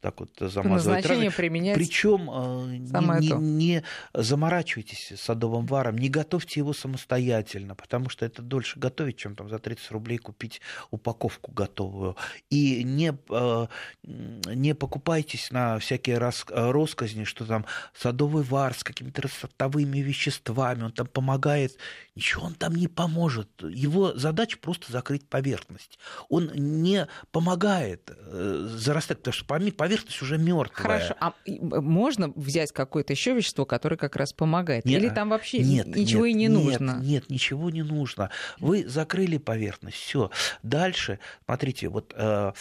так 0.05 0.19
вот 0.19 0.29
замазывать 0.39 1.03
раны. 1.07 1.31
применять 1.31 1.75
Причем 1.75 2.29
э, 2.29 2.77
не, 2.77 3.27
не, 3.27 3.33
не 3.39 3.83
заморачивайтесь 4.13 5.13
садовым 5.19 5.65
варом, 5.65 5.97
не 5.97 6.09
готовьте 6.09 6.59
его 6.59 6.73
самостоятельно, 6.73 7.73
потому 7.73 8.09
что 8.09 8.23
это 8.23 8.43
дольше 8.43 8.77
готовить, 8.77 9.17
чем 9.17 9.35
там 9.35 9.49
за 9.49 9.57
30 9.57 9.89
рублей 9.89 10.19
купить 10.19 10.61
упаковку 10.91 11.51
готовую. 11.51 12.15
И 12.51 12.83
не, 12.83 13.17
э, 13.31 13.67
не 14.03 14.75
покупайтесь 14.75 15.49
на 15.49 15.79
всякие 15.79 16.19
рас, 16.19 16.45
росказни, 16.49 17.23
что 17.23 17.43
там 17.43 17.65
садовый 17.97 18.43
вар 18.43 18.75
с 18.75 18.83
какими-то 18.83 19.23
растовыми 19.23 19.97
веществами, 19.97 20.83
он 20.83 20.91
там 20.91 21.07
помогает. 21.07 21.79
Ничего 22.15 22.45
он 22.45 22.53
там 22.53 22.75
не 22.75 22.87
поможет. 22.87 23.49
Его 23.63 24.13
задача 24.13 24.59
просто 24.59 24.91
закрыть 24.91 25.27
поверхность. 25.27 25.97
Он 26.29 26.51
не 26.53 27.07
помогает 27.31 28.11
э, 28.15 28.67
зарастать, 28.69 29.17
потому 29.17 29.33
что 29.33 29.45
поверхность 29.95 30.21
уже 30.21 30.37
мертвая. 30.37 30.99
Хорошо, 30.99 31.15
а 31.19 31.33
можно 31.45 32.29
взять 32.35 32.71
какое-то 32.71 33.13
еще 33.13 33.33
вещество, 33.33 33.65
которое 33.65 33.97
как 33.97 34.15
раз 34.15 34.33
помогает? 34.33 34.85
Нет, 34.85 35.01
Или 35.01 35.09
там 35.09 35.29
вообще 35.29 35.59
нет, 35.59 35.87
ничего 35.87 36.25
нет, 36.25 36.35
и 36.35 36.37
не 36.37 36.47
нет, 36.47 36.79
нужно? 36.79 36.99
Нет, 37.01 37.29
ничего 37.29 37.69
не 37.69 37.83
нужно. 37.83 38.29
Вы 38.59 38.87
закрыли 38.87 39.37
поверхность, 39.37 39.97
все. 39.97 40.31
Дальше, 40.63 41.19
смотрите, 41.45 41.89
вот 41.89 42.13
э, 42.15 42.51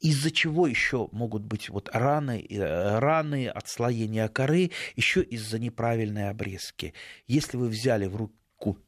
из-за 0.00 0.30
чего 0.30 0.66
еще 0.66 1.08
могут 1.12 1.42
быть 1.44 1.68
вот 1.68 1.88
раны, 1.92 2.44
э, 2.48 2.98
раны, 2.98 3.48
отслоения 3.48 4.28
коры, 4.28 4.70
еще 4.96 5.22
из-за 5.22 5.58
неправильной 5.58 6.28
обрезки. 6.28 6.94
Если 7.26 7.56
вы 7.56 7.68
взяли 7.68 8.06
в 8.06 8.16
руки 8.16 8.34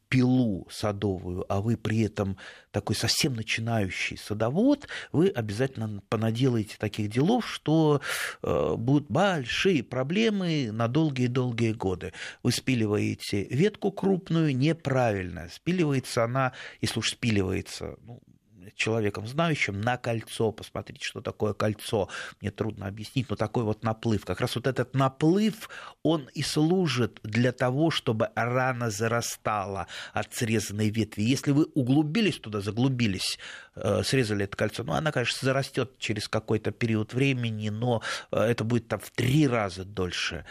пилу 0.09 0.67
садовую, 0.71 1.45
а 1.49 1.59
вы 1.59 1.75
при 1.75 2.01
этом 2.01 2.37
такой 2.71 2.95
совсем 2.95 3.33
начинающий 3.33 4.17
садовод, 4.17 4.87
вы 5.11 5.27
обязательно 5.27 6.01
понаделаете 6.09 6.75
таких 6.77 7.09
делов, 7.09 7.45
что 7.47 8.01
э, 8.41 8.75
будут 8.77 9.09
большие 9.09 9.83
проблемы 9.83 10.69
на 10.71 10.87
долгие-долгие 10.87 11.73
годы. 11.73 12.13
Вы 12.43 12.51
спиливаете 12.51 13.43
ветку 13.45 13.91
крупную 13.91 14.55
неправильно. 14.55 15.49
Спиливается 15.51 16.23
она, 16.23 16.53
если 16.81 16.99
уж 16.99 17.11
спиливается, 17.11 17.97
ну, 18.03 18.21
человеком 18.75 19.27
знающим 19.27 19.81
на 19.81 19.97
кольцо. 19.97 20.51
Посмотрите, 20.51 21.05
что 21.05 21.21
такое 21.21 21.53
кольцо. 21.53 22.09
Мне 22.41 22.51
трудно 22.51 22.87
объяснить, 22.87 23.29
но 23.29 23.35
такой 23.35 23.63
вот 23.63 23.83
наплыв. 23.83 24.25
Как 24.25 24.41
раз 24.41 24.55
вот 24.55 24.67
этот 24.67 24.93
наплыв, 24.93 25.69
он 26.03 26.29
и 26.33 26.41
служит 26.41 27.19
для 27.23 27.51
того, 27.51 27.91
чтобы 27.91 28.29
рана 28.35 28.89
зарастала 28.89 29.87
от 30.13 30.33
срезанной 30.33 30.89
ветви. 30.89 31.23
Если 31.23 31.51
вы 31.51 31.65
углубились 31.73 32.39
туда, 32.39 32.61
заглубились, 32.61 33.39
э, 33.75 34.03
срезали 34.03 34.45
это 34.45 34.57
кольцо, 34.57 34.83
ну, 34.83 34.93
она, 34.93 35.11
конечно, 35.11 35.39
зарастет 35.41 35.97
через 35.97 36.27
какой-то 36.27 36.71
период 36.71 37.13
времени, 37.13 37.69
но 37.69 38.01
э, 38.31 38.39
это 38.39 38.63
будет 38.63 38.87
там 38.87 38.99
в 38.99 39.11
три 39.11 39.47
раза 39.47 39.85
дольше 39.85 40.45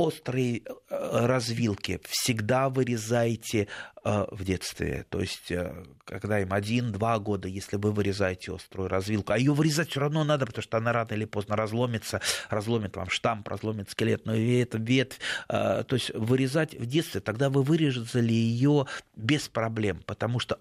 острые 0.00 0.62
э, 0.62 1.26
развилки 1.26 2.00
всегда 2.08 2.70
вырезайте 2.70 3.68
в 4.02 4.44
детстве. 4.44 5.04
То 5.10 5.20
есть, 5.20 5.50
э, 5.50 5.84
когда 6.04 6.40
им 6.40 6.52
один-два 6.52 7.18
года, 7.18 7.48
если 7.48 7.76
вы 7.76 7.92
вырезаете 7.92 8.54
острую 8.54 8.88
развилку, 8.88 9.32
а 9.32 9.38
ее 9.38 9.52
вырезать 9.52 9.90
все 9.90 10.00
равно 10.00 10.24
надо, 10.24 10.46
потому 10.46 10.62
что 10.62 10.78
она 10.78 10.92
рано 10.92 11.12
или 11.12 11.26
поздно 11.26 11.56
разломится, 11.56 12.20
разломит 12.48 12.96
вам 12.96 13.10
штамп, 13.10 13.46
разломит 13.48 13.90
скелетную 13.90 14.40
ветвь, 14.40 14.80
ветвь. 14.80 15.18
То 15.48 15.86
есть, 15.90 16.14
вырезать 16.14 16.74
в 16.74 16.86
детстве, 16.86 17.20
тогда 17.20 17.50
вы 17.50 17.62
вырезали 17.62 18.32
ее 18.32 18.86
без 19.16 19.48
проблем, 19.48 20.02
потому 20.06 20.38
что 20.38 20.58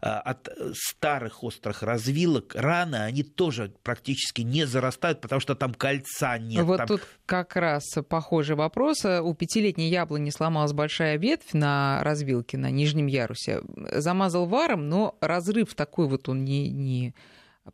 от 0.00 0.48
старых 0.74 1.42
острых 1.44 1.82
развилок 1.82 2.54
раны, 2.54 2.96
они 2.96 3.22
тоже 3.22 3.72
практически 3.82 4.42
не 4.42 4.66
зарастают, 4.66 5.20
потому 5.20 5.40
что 5.40 5.54
там 5.54 5.72
кольца 5.74 6.38
нет. 6.38 6.64
Вот 6.64 6.78
там... 6.78 6.86
тут 6.86 7.02
как 7.24 7.56
раз 7.56 7.84
похожий 8.08 8.56
вопрос. 8.56 9.04
У 9.04 9.34
пятилетней 9.34 9.88
яблони 9.88 10.30
сломалась 10.30 10.72
большая 10.72 11.16
ветвь 11.16 11.52
на 11.52 12.02
развилке, 12.02 12.58
на 12.66 12.70
нижнем 12.72 13.06
ярусе. 13.06 13.62
Замазал 13.92 14.46
варом, 14.46 14.88
но 14.88 15.16
разрыв 15.20 15.74
такой 15.74 16.08
вот 16.08 16.28
он 16.28 16.44
не, 16.44 16.68
не 16.68 17.14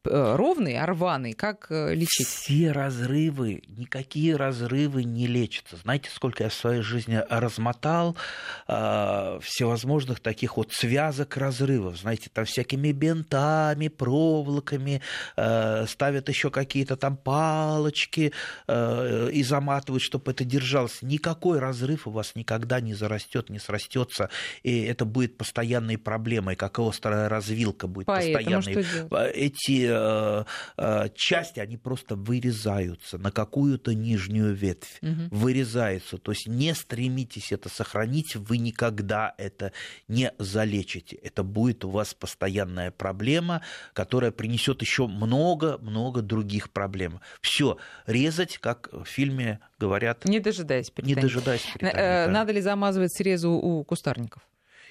ровный, 0.05 0.79
а 0.79 0.87
рваный, 0.87 1.33
как 1.33 1.67
э, 1.71 1.95
лечить? 1.95 2.27
Все 2.27 2.73
разрывы, 2.73 3.63
никакие 3.69 4.37
разрывы 4.37 5.05
не 5.05 5.27
лечатся. 5.27 5.77
Знаете, 5.77 6.11
сколько 6.15 6.45
я 6.45 6.49
в 6.49 6.55
своей 6.55 6.83
жизни 6.83 7.23
размотал 7.29 8.17
э, 8.69 9.39
всевозможных 9.43 10.21
таких 10.21 10.57
вот 10.57 10.73
связок 10.73 11.37
разрывов, 11.37 11.99
знаете, 11.99 12.31
там 12.33 12.45
всякими 12.45 12.93
бинтами, 12.93 13.89
проволоками, 13.89 15.03
э, 15.37 15.87
ставят 15.87 16.29
еще 16.29 16.51
какие-то 16.51 16.97
там 16.97 17.17
палочки 17.17 18.33
э, 18.67 19.31
и 19.33 19.43
заматывают, 19.43 20.03
чтобы 20.03 20.33
это 20.33 20.45
держалось. 20.45 21.03
Никакой 21.03 21.59
разрыв 21.59 22.07
у 22.07 22.11
вас 22.11 22.35
никогда 22.35 22.81
не 22.81 22.95
зарастет, 22.95 23.51
не 23.51 23.59
срастется, 23.59 24.31
и 24.63 24.83
это 24.83 25.05
будет 25.05 25.37
постоянной 25.37 25.99
проблемой, 25.99 26.57
как 26.57 26.79
острая 26.79 27.29
развилка 27.29 27.87
будет 27.87 28.07
Поэтому 28.07 28.57
постоянной. 28.57 28.87
Эти 29.35 29.82
Э, 29.89 30.45
э, 30.77 31.09
части, 31.15 31.61
они 31.61 31.77
просто 31.77 32.17
вырезаются 32.17 33.19
на 33.19 33.31
какую-то 33.31 33.95
нижнюю 33.95 34.55
ветвь. 34.55 34.99
Угу. 35.03 35.29
Вырезаются. 35.31 36.19
То 36.19 36.33
есть 36.33 36.47
не 36.47 36.75
стремитесь 36.75 37.53
это 37.53 37.69
сохранить, 37.69 38.37
вы 38.37 38.59
никогда 38.59 39.35
это 39.39 39.73
не 40.09 40.33
залечите. 40.39 41.17
Это 41.17 41.43
будет 41.43 41.85
у 41.85 41.91
вас 41.91 42.15
постоянная 42.15 42.91
проблема, 42.91 43.63
которая 43.93 44.31
принесет 44.31 44.83
еще 44.83 45.07
много-много 45.07 46.23
других 46.23 46.71
проблем. 46.71 47.21
Все, 47.41 47.79
резать, 48.07 48.59
как 48.59 48.89
в 48.93 49.05
фильме 49.05 49.61
говорят. 49.79 50.25
Не 50.25 50.41
дожидаясь 50.41 50.91
перитонита. 50.91 51.21
Не 51.21 51.23
дожидаясь 51.23 51.63
перитонита. 51.63 51.99
Э, 51.99 52.29
надо 52.29 52.53
ли 52.53 52.61
замазывать 52.61 53.13
срезу 53.13 53.51
у 53.51 53.85
кустарников? 53.85 54.43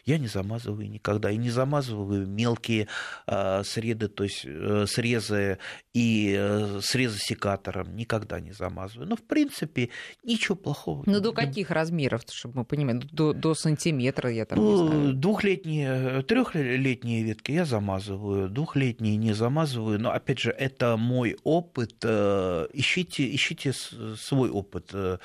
Я 0.06 0.18
не 0.18 0.28
замазываю 0.28 0.90
никогда. 0.90 1.32
И 1.32 1.38
не 1.38 1.50
замазываю 1.50 2.28
мелкие 2.28 2.88
э, 3.28 3.64
среды, 3.64 4.08
то 4.08 4.24
есть 4.24 4.46
э, 4.46 4.86
срезы 4.88 5.58
и 5.94 6.36
э, 6.38 6.80
срезы 6.82 7.20
секатором. 7.20 7.96
Никогда 7.96 8.40
не 8.40 8.52
замазываю. 8.52 9.08
Но, 9.08 9.16
в 9.16 9.24
принципе, 9.24 9.90
ничего 10.24 10.56
плохого. 10.56 11.04
Ну, 11.06 11.20
до 11.20 11.34
каких 11.34 11.72
размеров, 11.72 12.24
чтобы 12.30 12.60
мы 12.60 12.66
понимали? 12.66 13.02
До, 13.12 13.34
до 13.34 13.54
сантиметра, 13.56 14.32
я 14.32 14.46
там 14.46 14.60
ну, 14.60 14.72
не 14.72 14.88
знаю. 14.88 15.14
Двухлетние, 15.14 16.24
трехлетние 16.24 17.24
ветки 17.24 17.52
я 17.52 17.66
замазываю, 17.66 18.50
двухлетние 18.50 19.18
не 19.18 19.34
замазываю. 19.34 20.00
Но, 20.00 20.12
опять 20.12 20.40
же, 20.40 20.52
это 20.52 20.98
мой 20.98 21.38
опыт. 21.44 21.96
Э, 22.04 22.68
ищите, 22.74 23.34
ищите 23.34 23.74
свой 23.74 24.50
опыт. 24.50 24.90
Э, 24.94 25.18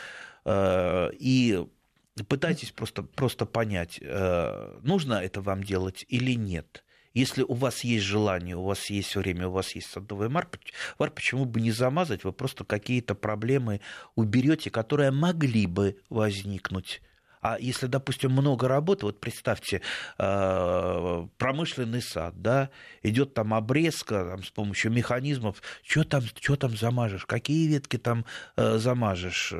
э, 0.44 1.10
и 1.18 1.66
пытайтесь 2.24 2.70
просто, 2.72 3.02
просто 3.02 3.46
понять, 3.46 3.98
э, 4.00 4.78
нужно 4.82 5.14
это 5.14 5.40
вам 5.40 5.62
делать 5.62 6.04
или 6.08 6.32
нет. 6.32 6.84
Если 7.14 7.42
у 7.42 7.54
вас 7.54 7.82
есть 7.82 8.04
желание, 8.04 8.56
у 8.56 8.64
вас 8.64 8.90
есть 8.90 9.16
время, 9.16 9.48
у 9.48 9.52
вас 9.52 9.74
есть 9.74 9.88
садовый 9.88 10.28
вар, 10.28 10.48
вар 10.98 11.10
почему 11.10 11.46
бы 11.46 11.62
не 11.62 11.70
замазать? 11.70 12.24
Вы 12.24 12.32
просто 12.32 12.64
какие-то 12.64 13.14
проблемы 13.14 13.80
уберете, 14.16 14.70
которые 14.70 15.10
могли 15.10 15.66
бы 15.66 15.96
возникнуть 16.10 17.00
а 17.46 17.58
если, 17.60 17.86
допустим, 17.86 18.32
много 18.32 18.66
работы, 18.66 19.06
вот 19.06 19.20
представьте, 19.20 19.80
э, 20.18 21.26
промышленный 21.38 22.02
сад, 22.02 22.34
да, 22.42 22.70
идет 23.04 23.34
там 23.34 23.54
обрезка 23.54 24.24
там, 24.30 24.42
с 24.42 24.50
помощью 24.50 24.90
механизмов, 24.90 25.62
что 25.84 26.02
там, 26.02 26.22
что 26.22 26.56
там 26.56 26.76
замажешь, 26.76 27.24
какие 27.24 27.68
ветки 27.68 27.98
там 27.98 28.24
э, 28.56 28.78
замажешь. 28.78 29.54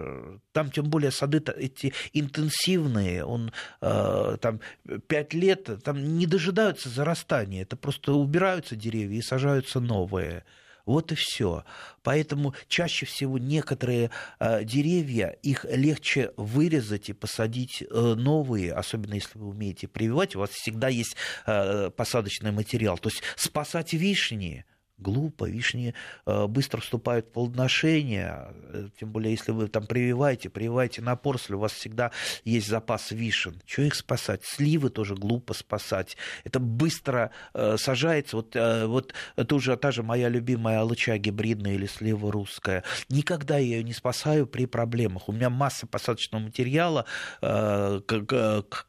Там, 0.53 0.73
тем 0.73 0.87
более, 0.87 1.13
сады 1.13 1.41
эти 1.57 1.95
интенсивные, 2.13 3.25
он 3.25 3.53
э, 3.81 4.37
там 4.41 4.61
пять 5.07 5.33
лет, 5.33 5.71
там 5.85 6.19
не 6.19 6.27
дожидаются 6.27 6.89
зарастания, 6.89 7.63
это 7.63 7.77
просто 7.77 8.15
убираются 8.15 8.75
деревья 8.75 9.19
и 9.19 9.23
сажаются 9.23 9.79
новые. 9.79 10.43
Вот 10.87 11.11
и 11.11 11.17
все. 11.17 11.65
Поэтому 12.03 12.55
чаще 12.69 13.05
всего 13.07 13.39
некоторые 13.39 14.11
э, 14.39 14.65
деревья, 14.65 15.37
их 15.43 15.67
легче 15.69 16.33
вырезать 16.37 17.11
и 17.11 17.13
посадить 17.13 17.83
э, 17.83 18.15
новые, 18.17 18.73
особенно 18.73 19.15
если 19.15 19.37
вы 19.39 19.49
умеете 19.49 19.89
прививать, 19.89 20.37
у 20.37 20.39
вас 20.39 20.51
всегда 20.51 20.89
есть 20.89 21.17
э, 21.47 21.91
посадочный 21.91 22.53
материал. 22.53 22.97
То 22.99 23.09
есть 23.09 23.23
спасать 23.37 23.93
вишни– 23.93 24.65
глупо, 24.99 25.49
вишни 25.49 25.95
э, 26.25 26.47
быстро 26.47 26.81
вступают 26.81 27.27
в 27.27 27.31
плодоношение, 27.33 28.49
э, 28.73 28.89
тем 28.99 29.11
более, 29.11 29.33
если 29.33 29.53
вы 29.53 29.69
там 29.69 29.87
прививаете, 29.87 30.49
прививаете 30.49 31.03
на 31.03 31.17
поросль, 31.17 31.55
у 31.55 31.59
вас 31.59 31.73
всегда 31.73 32.13
есть 32.45 32.69
запас 32.69 33.11
вишен. 33.11 33.61
Чего 33.67 33.87
их 33.87 33.95
спасать? 33.95 34.45
Сливы 34.45 34.91
тоже 34.91 35.15
глупо 35.15 35.55
спасать. 35.55 36.17
Это 36.45 36.61
быстро 36.61 37.31
э, 37.53 37.77
сажается. 37.79 38.37
Вот, 38.37 38.55
вот 38.55 39.15
тоже 39.49 39.77
та 39.77 39.91
же 39.91 40.03
моя 40.03 40.29
любимая 40.29 40.81
алыча 40.81 41.19
гибридная 41.19 41.75
или 41.75 41.87
слива 41.87 42.33
русская. 42.33 42.83
Никогда 43.09 43.59
я 43.59 43.77
ее 43.77 43.83
не 43.83 43.93
спасаю 43.93 44.47
при 44.47 44.67
проблемах. 44.67 45.29
У 45.29 45.33
меня 45.33 45.51
масса 45.51 45.87
посадочного 45.87 46.43
материала 46.43 47.07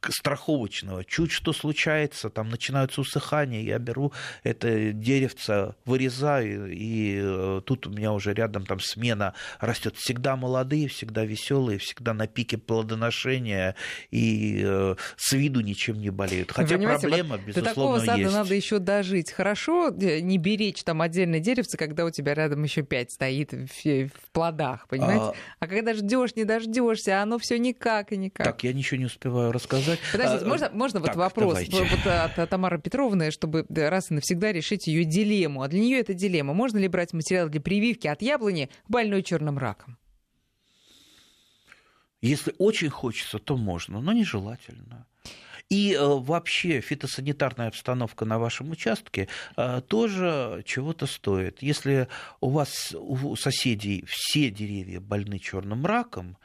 страховочного. 0.10 1.04
Чуть 1.04 1.32
что 1.32 1.54
случается, 1.54 2.30
там 2.30 2.50
начинаются 2.50 3.02
усыхания, 3.02 3.62
я 3.62 3.80
беру 3.80 4.14
это 4.44 4.92
деревце, 4.94 5.76
в 5.86 5.97
вырезаю, 5.98 6.72
и 6.72 7.20
э, 7.22 7.62
тут 7.66 7.88
у 7.88 7.90
меня 7.90 8.14
уже 8.14 8.34
рядом 8.34 8.66
там 8.66 8.80
смена 8.80 9.34
растет. 9.60 9.96
Всегда 9.98 10.36
молодые, 10.36 10.88
всегда 10.88 11.26
веселые, 11.26 11.80
всегда 11.80 12.14
на 12.14 12.28
пике 12.28 12.58
плодоношения 12.58 13.76
и 14.12 14.62
э, 14.64 14.96
с 15.16 15.32
виду 15.34 15.62
ничем 15.62 16.00
не 16.00 16.12
болеют. 16.12 16.52
Хотя 16.52 16.78
Понимаете, 16.78 17.08
проблема, 17.08 17.38
вот 17.38 17.46
безусловно, 17.46 17.70
до 17.70 17.76
такого 17.76 18.00
сада 18.00 18.20
есть. 18.20 18.34
надо 18.34 18.54
еще 18.54 18.80
дожить. 18.80 19.32
Хорошо 19.32 19.90
э, 19.90 20.20
не 20.20 20.38
беречь 20.38 20.84
там 20.84 21.02
отдельное 21.02 21.40
деревце, 21.40 21.78
когда 21.78 22.06
у 22.06 22.12
тебя 22.12 22.34
рядом 22.36 22.64
еще 22.64 22.84
пять 22.84 23.12
стоит 23.12 23.52
в, 23.54 23.70
в 23.84 24.32
плодах, 24.32 24.88
понимаете? 24.88 25.24
А, 25.24 25.34
а 25.60 25.68
когда 25.68 25.94
ждешь, 25.94 26.36
не 26.36 26.44
дождешься, 26.44 27.22
оно 27.22 27.40
все 27.40 27.58
никак 27.58 28.12
и 28.12 28.18
никак. 28.18 28.46
Так, 28.46 28.64
я 28.64 28.74
ничего 28.74 29.00
не 29.00 29.06
успеваю 29.06 29.52
рассказать. 29.52 30.00
Подождите, 30.12 30.46
а, 30.46 30.48
можно, 30.48 30.70
можно 30.72 31.00
так, 31.00 31.16
вот 31.16 31.16
вопрос 31.16 31.66
давайте. 31.66 31.84
вот 31.84 32.08
от 32.08 32.50
Тамары 32.50 32.80
Петровны, 32.80 33.32
чтобы 33.32 33.66
раз 33.70 34.12
и 34.12 34.14
навсегда 34.14 34.52
решить 34.52 34.88
ее 34.88 35.04
дилемму. 35.04 35.64
А 35.64 35.68
для 35.68 35.80
нее 35.88 36.00
это 36.00 36.14
дилемма. 36.14 36.54
Можно 36.54 36.78
ли 36.78 36.88
брать 36.88 37.14
материал 37.14 37.50
для 37.50 37.62
прививки 37.62 38.08
от 38.08 38.22
яблони 38.22 38.70
больной 38.88 39.24
черным 39.24 39.58
раком? 39.58 39.98
Если 42.22 42.54
очень 42.58 42.90
хочется, 42.90 43.40
то 43.40 43.58
можно, 43.58 44.02
но 44.02 44.12
нежелательно. 44.12 45.06
И 45.70 45.94
э, 45.94 46.00
вообще 46.00 46.80
фитосанитарная 46.80 47.68
обстановка 47.68 48.26
на 48.26 48.40
вашем 48.40 48.72
участке 48.72 49.28
э, 49.58 49.82
тоже 49.88 50.64
чего-то 50.66 51.06
стоит. 51.06 51.62
Если 51.62 52.08
у 52.40 52.50
вас 52.50 52.96
у 52.98 53.36
соседей 53.36 54.06
все 54.08 54.50
деревья 54.50 55.02
больны 55.02 55.40
черным 55.40 55.86
раком, 55.86 56.38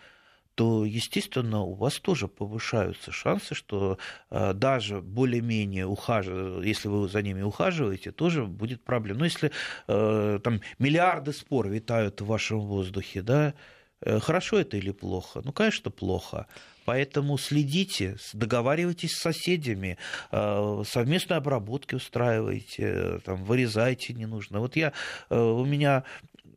то, 0.55 0.85
естественно, 0.85 1.63
у 1.63 1.75
вас 1.75 1.99
тоже 1.99 2.29
повышаются 2.29 3.11
шансы, 3.11 3.55
что 3.55 3.99
э, 4.31 4.53
даже 4.53 5.01
более-менее 5.01 5.87
ухаживая, 5.87 6.63
если 6.63 6.89
вы 6.89 7.09
за 7.09 7.23
ними 7.23 7.43
ухаживаете, 7.43 8.13
тоже 8.13 8.45
будет 8.45 8.85
проблема. 8.85 9.21
Но 9.21 9.25
если 9.25 9.51
э, 9.89 10.39
там 10.43 10.61
миллиарды 10.79 11.33
спор 11.33 11.69
витают 11.69 12.21
в 12.21 12.27
вашем 12.27 12.61
воздухе, 12.61 13.23
да, 13.23 13.55
э, 14.03 14.21
хорошо 14.21 14.59
это 14.59 14.77
или 14.77 14.91
плохо? 14.91 15.41
Ну, 15.43 15.53
конечно, 15.53 15.91
плохо. 15.91 16.47
Поэтому 16.85 17.39
следите, 17.39 18.17
договаривайтесь 18.33 19.13
с 19.13 19.21
соседями, 19.21 19.99
совместную 20.33 21.39
обработки 21.39 21.95
устраивайте, 21.95 23.21
там, 23.25 23.45
вырезайте 23.45 24.15
не 24.15 24.27
нужно. 24.27 24.59
Вот 24.59 24.75
я, 24.75 24.93
у 25.31 25.65
меня 25.65 26.03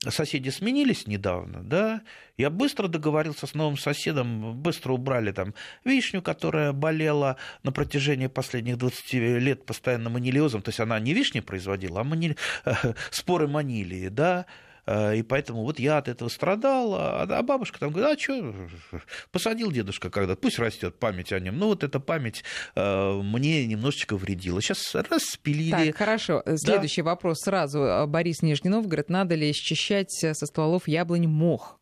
соседи 0.09 0.49
сменились 0.49 1.07
недавно, 1.07 1.63
да, 1.63 2.01
я 2.37 2.49
быстро 2.49 2.87
договорился 2.87 3.47
с 3.47 3.53
новым 3.53 3.77
соседом, 3.77 4.55
быстро 4.55 4.93
убрали 4.93 5.31
там 5.31 5.53
вишню, 5.83 6.21
которая 6.21 6.73
болела 6.73 7.37
на 7.63 7.71
протяжении 7.71 8.27
последних 8.27 8.77
20 8.77 9.13
лет 9.13 9.65
постоянно 9.65 10.09
манилиозом, 10.09 10.61
то 10.61 10.69
есть 10.69 10.79
она 10.79 10.99
не 10.99 11.13
вишни 11.13 11.39
производила, 11.39 12.01
а 12.01 12.03
манили... 12.03 12.35
споры 13.11 13.47
манилии, 13.47 14.09
да, 14.09 14.45
и 14.87 15.23
поэтому 15.23 15.63
вот 15.63 15.79
я 15.79 15.97
от 15.97 16.07
этого 16.07 16.29
страдал, 16.29 16.95
а, 16.95 17.21
а 17.23 17.43
бабушка 17.43 17.79
там 17.79 17.91
говорит, 17.91 18.17
а 18.17 18.21
что, 18.21 18.53
посадил 19.31 19.71
дедушка 19.71 20.09
когда 20.09 20.35
пусть 20.35 20.59
растет 20.59 20.97
память 20.99 21.33
о 21.33 21.39
нем. 21.39 21.57
Ну 21.57 21.67
вот 21.67 21.83
эта 21.83 21.99
память 21.99 22.43
э, 22.75 23.21
мне 23.21 23.65
немножечко 23.65 24.15
вредила. 24.15 24.61
Сейчас 24.61 24.95
распилили. 24.95 25.87
Так, 25.87 25.97
хорошо. 25.97 26.43
Следующий 26.55 27.01
да? 27.01 27.11
вопрос 27.11 27.41
сразу. 27.41 28.05
Борис 28.07 28.41
Нижний 28.41 28.69
Новгород. 28.69 29.09
Надо 29.09 29.35
ли 29.35 29.51
счищать 29.53 30.11
со 30.11 30.33
стволов 30.45 30.87
яблонь 30.87 31.27
мох? 31.27 31.79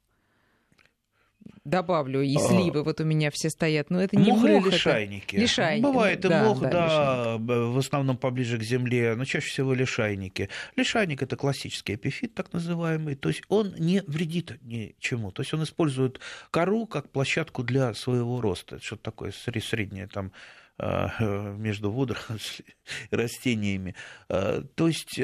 Добавлю, 1.64 2.22
и 2.22 2.36
а. 2.36 2.40
сливы 2.40 2.80
а, 2.80 2.84
вот 2.84 3.00
у 3.00 3.04
меня 3.04 3.32
все 3.32 3.50
стоят. 3.50 3.90
Но 3.90 4.02
это 4.02 4.16
не 4.18 4.32
мох, 4.32 4.42
мох 4.42 4.66
лишайники. 4.68 5.36
Это 5.36 5.42
лишайники. 5.42 5.84
Бывает 5.84 6.26
и 6.26 6.28
да, 6.28 6.44
мох, 6.44 6.62
да, 6.62 6.70
да 6.70 7.38
в 7.38 7.78
основном 7.78 8.18
поближе 8.18 8.58
к 8.58 8.64
земле, 8.64 9.16
но 9.16 9.26
чаще 9.26 9.50
всего 9.50 9.74
лишайники. 9.74 10.50
Лишайник– 10.76 11.22
это 11.24 11.36
классический 11.36 11.96
эпифит, 11.96 12.34
так 12.34 12.52
называемый, 12.54 13.16
то 13.16 13.30
есть 13.30 13.44
он 13.48 13.74
не 13.78 14.02
вредит 14.08 14.60
ничему. 14.62 15.32
То 15.32 15.42
есть 15.42 15.54
он 15.54 15.64
использует 15.64 16.20
кору 16.52 16.86
как 16.86 17.10
площадку 17.10 17.64
для 17.64 17.94
своего 17.94 18.42
роста. 18.42 18.76
Это 18.76 18.86
что-то 18.86 19.04
такое 19.04 19.32
среднее 19.32 20.08
там 20.08 20.32
между 21.58 21.92
водорослями 21.92 22.76
растениями. 23.12 23.96
То 24.28 24.88
есть 24.88 25.20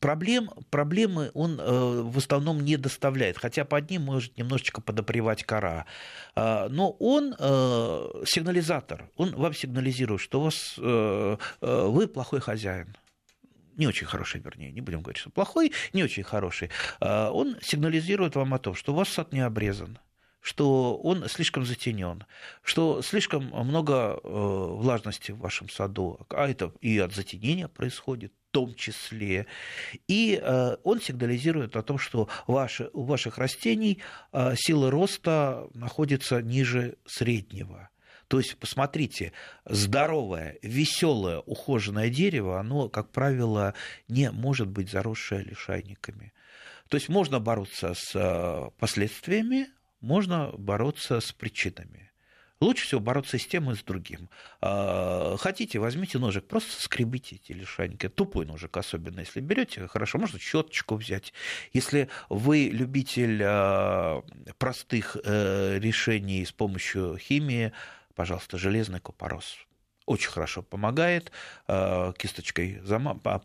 проблем, 0.00 0.50
проблемы 0.70 1.30
он 1.34 1.60
э, 1.60 2.02
в 2.02 2.18
основном 2.18 2.60
не 2.60 2.76
доставляет, 2.76 3.38
хотя 3.38 3.64
под 3.64 3.90
ним 3.90 4.02
может 4.02 4.36
немножечко 4.36 4.80
подопревать 4.80 5.44
кора. 5.44 5.86
Э, 6.34 6.68
но 6.68 6.90
он 6.92 7.34
э, 7.38 8.24
сигнализатор, 8.26 9.10
он 9.16 9.34
вам 9.34 9.54
сигнализирует, 9.54 10.20
что 10.20 10.40
у 10.40 10.44
вас, 10.44 10.74
э, 10.78 11.36
вы 11.60 12.08
плохой 12.08 12.40
хозяин. 12.40 12.96
Не 13.76 13.86
очень 13.86 14.06
хороший, 14.06 14.40
вернее, 14.40 14.72
не 14.72 14.80
будем 14.80 15.02
говорить, 15.02 15.20
что 15.20 15.30
плохой, 15.30 15.72
не 15.92 16.02
очень 16.02 16.22
хороший, 16.22 16.70
э, 17.00 17.28
он 17.28 17.56
сигнализирует 17.60 18.36
вам 18.36 18.54
о 18.54 18.58
том, 18.58 18.74
что 18.74 18.92
у 18.92 18.96
вас 18.96 19.08
сад 19.08 19.32
не 19.32 19.40
обрезан, 19.40 19.98
что 20.40 20.96
он 20.96 21.28
слишком 21.28 21.66
затенен, 21.66 22.24
что 22.62 23.02
слишком 23.02 23.46
много 23.46 24.18
влажности 24.22 25.32
в 25.32 25.38
вашем 25.38 25.68
саду, 25.68 26.20
а 26.30 26.48
это 26.48 26.72
и 26.80 26.98
от 26.98 27.14
затенения 27.14 27.68
происходит, 27.68 28.32
том 28.56 28.74
числе. 28.74 29.46
И 30.08 30.40
э, 30.42 30.76
он 30.82 30.98
сигнализирует 31.02 31.76
о 31.76 31.82
том, 31.82 31.98
что 31.98 32.30
ваши, 32.46 32.88
у 32.94 33.02
ваших 33.02 33.36
растений 33.36 33.98
э, 34.32 34.54
сила 34.56 34.90
роста 34.90 35.68
находится 35.74 36.40
ниже 36.40 36.96
среднего. 37.04 37.90
То 38.28 38.38
есть, 38.38 38.56
посмотрите, 38.56 39.32
здоровое, 39.66 40.56
веселое, 40.62 41.40
ухоженное 41.40 42.08
дерево, 42.08 42.58
оно, 42.58 42.88
как 42.88 43.10
правило, 43.10 43.74
не 44.08 44.30
может 44.30 44.68
быть 44.68 44.90
заросшее 44.90 45.42
лишайниками. 45.42 46.32
То 46.88 46.96
есть 46.96 47.10
можно 47.10 47.40
бороться 47.40 47.92
с 47.94 48.12
э, 48.14 48.70
последствиями, 48.78 49.66
можно 50.00 50.50
бороться 50.56 51.20
с 51.20 51.30
причинами. 51.30 52.05
Лучше 52.66 52.86
всего 52.86 53.00
бороться 53.00 53.38
с 53.38 53.46
тем 53.46 53.70
и 53.70 53.76
с 53.76 53.82
другим. 53.84 54.28
А, 54.60 55.36
хотите, 55.38 55.78
возьмите 55.78 56.18
ножик, 56.18 56.48
просто 56.48 56.82
скребите 56.82 57.36
эти 57.36 57.52
лишайники. 57.52 58.08
Тупой 58.08 58.44
ножик, 58.44 58.76
особенно 58.76 59.20
если 59.20 59.38
берете, 59.38 59.86
хорошо, 59.86 60.18
можно 60.18 60.40
щеточку 60.40 60.96
взять. 60.96 61.32
Если 61.72 62.08
вы 62.28 62.68
любитель 62.72 63.40
а, 63.44 64.24
простых 64.58 65.16
э, 65.22 65.78
решений 65.78 66.44
с 66.44 66.50
помощью 66.50 67.16
химии, 67.18 67.70
пожалуйста, 68.16 68.58
железный 68.58 68.98
купорос. 68.98 69.58
Очень 70.04 70.30
хорошо 70.30 70.62
помогает. 70.62 71.30
А, 71.68 72.12
кисточкой 72.14 72.82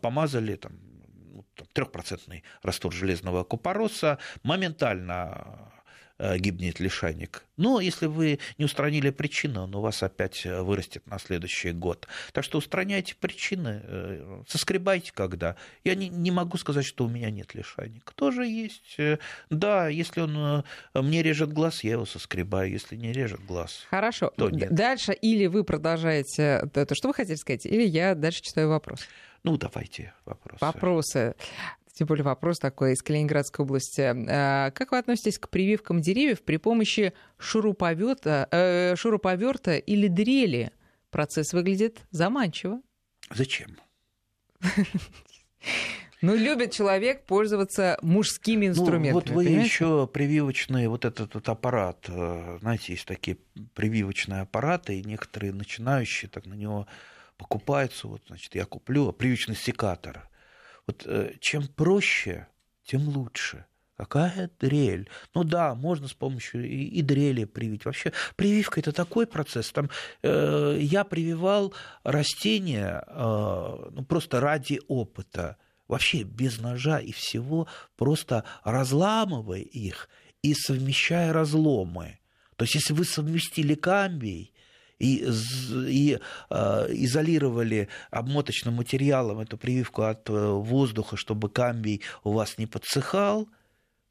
помазали, 0.00 0.56
там, 0.56 0.72
ну, 1.32 1.44
трехпроцентный 1.72 2.42
раствор 2.64 2.92
железного 2.92 3.44
купороса, 3.44 4.18
моментально 4.42 5.71
гибнет 6.38 6.80
лишайник. 6.80 7.44
Но 7.56 7.80
если 7.80 8.06
вы 8.06 8.38
не 8.58 8.64
устранили 8.64 9.10
причину, 9.10 9.64
он 9.64 9.74
у 9.74 9.80
вас 9.80 10.02
опять 10.02 10.46
э, 10.46 10.62
вырастет 10.62 11.06
на 11.06 11.18
следующий 11.18 11.72
год. 11.72 12.06
Так 12.32 12.44
что 12.44 12.58
устраняйте 12.58 13.14
причины, 13.14 13.80
э, 13.84 14.42
соскребайте 14.48 15.12
когда. 15.12 15.56
Я 15.84 15.94
не, 15.94 16.08
не 16.08 16.30
могу 16.30 16.56
сказать, 16.58 16.84
что 16.84 17.04
у 17.04 17.08
меня 17.08 17.30
нет 17.30 17.54
лишайника. 17.54 18.14
Тоже 18.14 18.46
есть. 18.46 18.96
Да, 19.50 19.88
если 19.88 20.20
он 20.20 20.64
мне 20.94 21.22
режет 21.22 21.52
глаз, 21.52 21.84
я 21.84 21.92
его 21.92 22.06
соскребаю. 22.06 22.70
Если 22.70 22.96
не 22.96 23.12
режет 23.12 23.44
глаз, 23.44 23.86
Хорошо. 23.90 24.32
то 24.36 24.50
нет. 24.50 24.72
Дальше 24.72 25.12
или 25.12 25.46
вы 25.46 25.64
продолжаете 25.64 26.68
то, 26.72 26.94
что 26.94 27.08
вы 27.08 27.14
хотели 27.14 27.36
сказать, 27.36 27.66
или 27.66 27.82
я 27.82 28.14
дальше 28.14 28.42
читаю 28.42 28.68
вопрос. 28.68 29.00
Ну, 29.44 29.56
давайте 29.56 30.14
вопросы. 30.24 30.64
Вопросы. 30.64 31.34
Тем 31.92 32.06
более 32.06 32.24
вопрос 32.24 32.58
такой 32.58 32.94
из 32.94 33.02
Калининградской 33.02 33.64
области. 33.64 34.00
А, 34.00 34.70
как 34.70 34.92
вы 34.92 34.98
относитесь 34.98 35.38
к 35.38 35.48
прививкам 35.50 36.00
деревьев 36.00 36.42
при 36.42 36.56
помощи 36.56 37.12
шуруповерта, 37.38 38.48
э, 38.50 38.96
шуруповерта 38.96 39.76
или 39.76 40.08
дрели? 40.08 40.72
Процесс 41.10 41.52
выглядит 41.52 42.00
заманчиво. 42.10 42.80
Зачем? 43.30 43.76
Ну, 46.22 46.36
любит 46.36 46.70
человек 46.70 47.24
пользоваться 47.26 47.98
мужскими 48.00 48.68
инструментами. 48.68 49.08
Ну, 49.08 49.14
вот 49.14 49.30
вы 49.30 49.42
еще 49.42 50.06
прививочный 50.06 50.86
вот 50.86 51.04
этот 51.04 51.34
вот 51.34 51.48
аппарат, 51.48 52.06
э, 52.08 52.58
знаете, 52.60 52.92
есть 52.92 53.06
такие 53.06 53.38
прививочные 53.74 54.42
аппараты, 54.42 55.00
и 55.00 55.02
некоторые 55.02 55.52
начинающие 55.52 56.30
так 56.30 56.46
на 56.46 56.54
него 56.54 56.86
покупаются. 57.36 58.06
Вот, 58.06 58.22
значит, 58.28 58.54
я 58.54 58.66
куплю 58.66 59.10
прививочный 59.10 59.56
секатор. 59.56 60.28
Вот 60.86 61.02
э, 61.06 61.34
чем 61.40 61.66
проще, 61.68 62.48
тем 62.84 63.08
лучше. 63.08 63.64
Какая 63.96 64.50
дрель? 64.58 65.08
Ну 65.34 65.44
да, 65.44 65.74
можно 65.74 66.08
с 66.08 66.14
помощью 66.14 66.68
и, 66.68 66.84
и 66.84 67.02
дрели 67.02 67.44
привить. 67.44 67.84
Вообще 67.84 68.12
прививка 68.36 68.80
это 68.80 68.92
такой 68.92 69.26
процесс. 69.26 69.70
Там 69.70 69.90
э, 70.22 70.78
я 70.80 71.04
прививал 71.04 71.72
растения 72.02 73.04
э, 73.06 73.90
ну, 73.90 74.04
просто 74.04 74.40
ради 74.40 74.80
опыта. 74.88 75.56
Вообще 75.86 76.22
без 76.22 76.58
ножа 76.58 76.98
и 76.98 77.12
всего, 77.12 77.68
просто 77.96 78.44
разламывая 78.64 79.60
их 79.60 80.08
и 80.42 80.54
совмещая 80.54 81.32
разломы. 81.32 82.18
То 82.56 82.64
есть, 82.64 82.74
если 82.74 82.94
вы 82.94 83.04
совместили 83.04 83.74
камбий 83.74 84.52
и, 85.02 85.28
и 85.88 86.18
э, 86.50 86.86
изолировали 86.90 87.88
обмоточным 88.10 88.74
материалом 88.74 89.40
эту 89.40 89.58
прививку 89.58 90.02
от 90.02 90.30
э, 90.30 90.32
воздуха, 90.32 91.16
чтобы 91.16 91.50
камбий 91.50 92.02
у 92.22 92.30
вас 92.30 92.56
не 92.56 92.68
подсыхал, 92.68 93.48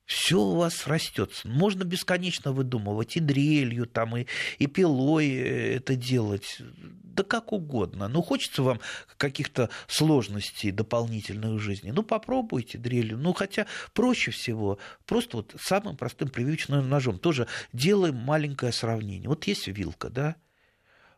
все 0.06 0.38
у 0.38 0.56
вас 0.58 0.88
растет. 0.88 1.32
Можно 1.46 1.86
бесконечно 1.86 2.52
выдумывать 2.52 3.16
и 3.16 3.22
дрелью, 3.22 3.86
там, 3.86 4.18
и, 4.18 4.26
и 4.60 4.68
пилой 4.68 5.30
э, 5.30 5.76
это 5.78 5.96
делать. 5.96 6.58
Да 6.60 7.24
как 7.24 7.54
угодно. 7.54 8.10
Ну, 8.10 8.22
хочется 8.22 8.62
вам 8.62 8.82
каких-то 9.16 9.70
сложностей 9.88 10.72
дополнительных 10.72 11.52
в 11.52 11.60
жизни. 11.60 11.92
Ну, 11.92 12.04
попробуйте 12.04 12.78
дрелью. 12.78 13.18
Ну, 13.18 13.32
хотя 13.32 13.66
проще 13.94 14.32
всего 14.32 14.78
просто 15.06 15.38
вот 15.38 15.56
самым 15.58 15.96
простым 15.96 16.28
прививочным 16.28 16.90
ножом. 16.90 17.18
Тоже 17.18 17.48
делаем 17.72 18.16
маленькое 18.18 18.74
сравнение. 18.74 19.30
Вот 19.30 19.48
есть 19.48 19.68
вилка, 19.68 20.10
да? 20.10 20.36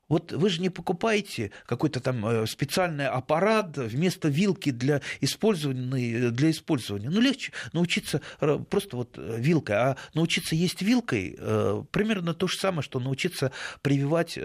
Вот 0.09 0.31
вы 0.31 0.49
же 0.49 0.61
не 0.61 0.69
покупаете 0.69 1.51
какой-то 1.65 1.99
там 1.99 2.25
э, 2.25 2.45
специальный 2.45 3.07
аппарат 3.07 3.77
вместо 3.77 4.27
вилки 4.27 4.71
для 4.71 5.01
использования, 5.21 6.29
для 6.29 6.51
использования. 6.51 7.09
Ну, 7.09 7.21
легче 7.21 7.51
научиться 7.71 8.21
просто 8.69 8.97
вот 8.97 9.17
э, 9.17 9.37
вилкой, 9.39 9.75
а 9.75 9.97
научиться 10.13 10.55
есть 10.55 10.81
вилкой 10.81 11.35
э, 11.37 11.83
примерно 11.91 12.33
то 12.33 12.47
же 12.47 12.57
самое, 12.57 12.81
что 12.81 12.99
научиться 12.99 13.51
прививать 13.81 14.37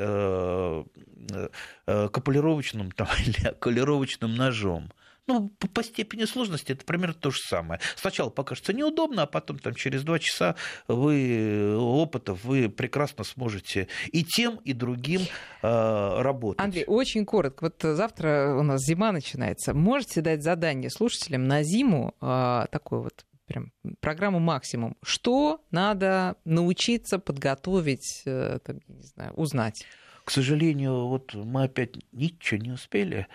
капулировочным 1.84 2.90
там, 2.92 3.08
или 3.26 3.48
окулировочным 3.48 4.34
ножом. 4.34 4.90
Ну, 5.28 5.50
по, 5.50 5.82
степени 5.82 6.24
сложности 6.24 6.72
это 6.72 6.86
примерно 6.86 7.14
то 7.14 7.30
же 7.30 7.38
самое. 7.38 7.80
Сначала 7.96 8.30
покажется 8.30 8.72
неудобно, 8.72 9.22
а 9.22 9.26
потом 9.26 9.58
там, 9.58 9.74
через 9.74 10.02
два 10.02 10.18
часа 10.18 10.56
вы 10.88 11.76
опытов 11.76 12.44
вы 12.44 12.70
прекрасно 12.70 13.24
сможете 13.24 13.88
и 14.10 14.24
тем, 14.24 14.56
и 14.64 14.72
другим 14.72 15.20
э, 15.62 16.22
работать. 16.22 16.64
Андрей, 16.64 16.84
очень 16.86 17.26
коротко. 17.26 17.64
Вот 17.64 17.82
завтра 17.82 18.56
у 18.58 18.62
нас 18.62 18.80
зима 18.80 19.12
начинается. 19.12 19.74
Можете 19.74 20.22
дать 20.22 20.42
задание 20.42 20.88
слушателям 20.88 21.46
на 21.46 21.62
зиму 21.62 22.14
э, 22.22 22.64
такой 22.70 23.00
вот 23.02 23.26
прям 23.44 23.72
программу 24.00 24.38
максимум. 24.38 24.96
Что 25.02 25.60
надо 25.70 26.36
научиться 26.46 27.18
подготовить, 27.18 28.22
э, 28.24 28.60
там, 28.64 28.80
не 28.88 29.02
знаю, 29.02 29.32
узнать? 29.34 29.84
К 30.24 30.30
сожалению, 30.30 31.06
вот 31.06 31.34
мы 31.34 31.64
опять 31.64 31.96
ничего 32.12 32.60
не 32.60 32.70
успели 32.70 33.26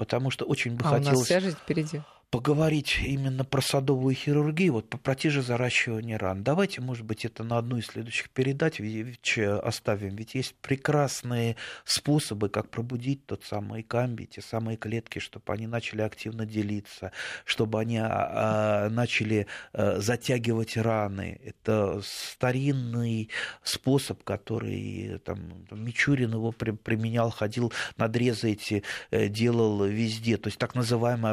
потому 0.00 0.30
что 0.30 0.46
очень 0.46 0.76
бы 0.76 0.84
а 0.86 0.96
хотелось... 0.96 1.16
У 1.16 1.18
нас 1.18 1.24
вся 1.26 1.40
жизнь 1.40 1.58
впереди 1.62 2.00
поговорить 2.30 3.00
именно 3.04 3.44
про 3.44 3.60
садовую 3.60 4.14
хирургию, 4.14 4.74
вот 4.74 4.88
про 4.88 5.16
заращивания 5.42 6.16
ран. 6.16 6.44
Давайте, 6.44 6.80
может 6.80 7.04
быть, 7.04 7.24
это 7.24 7.42
на 7.42 7.58
одну 7.58 7.78
из 7.78 7.86
следующих 7.86 8.30
передач 8.30 8.78
оставим. 9.62 10.14
Ведь 10.14 10.34
есть 10.36 10.54
прекрасные 10.62 11.56
способы, 11.84 12.48
как 12.48 12.70
пробудить 12.70 13.26
тот 13.26 13.44
самый 13.44 13.82
камби, 13.82 14.26
те 14.26 14.42
самые 14.42 14.76
клетки, 14.76 15.18
чтобы 15.18 15.52
они 15.52 15.66
начали 15.66 16.02
активно 16.02 16.46
делиться, 16.46 17.10
чтобы 17.44 17.80
они 17.80 17.98
а, 17.98 18.06
а, 18.06 18.88
начали 18.90 19.48
а, 19.72 19.98
затягивать 20.00 20.76
раны. 20.76 21.40
Это 21.44 22.00
старинный 22.04 23.28
способ, 23.64 24.22
который 24.22 25.18
там, 25.24 25.66
Мичурин 25.72 26.32
его 26.32 26.52
применял, 26.52 27.30
ходил, 27.30 27.72
надрезы 27.96 28.52
эти 28.52 28.84
э, 29.10 29.28
делал 29.28 29.84
везде. 29.84 30.36
То 30.36 30.46
есть 30.46 30.58
так 30.58 30.76
называемое 30.76 31.32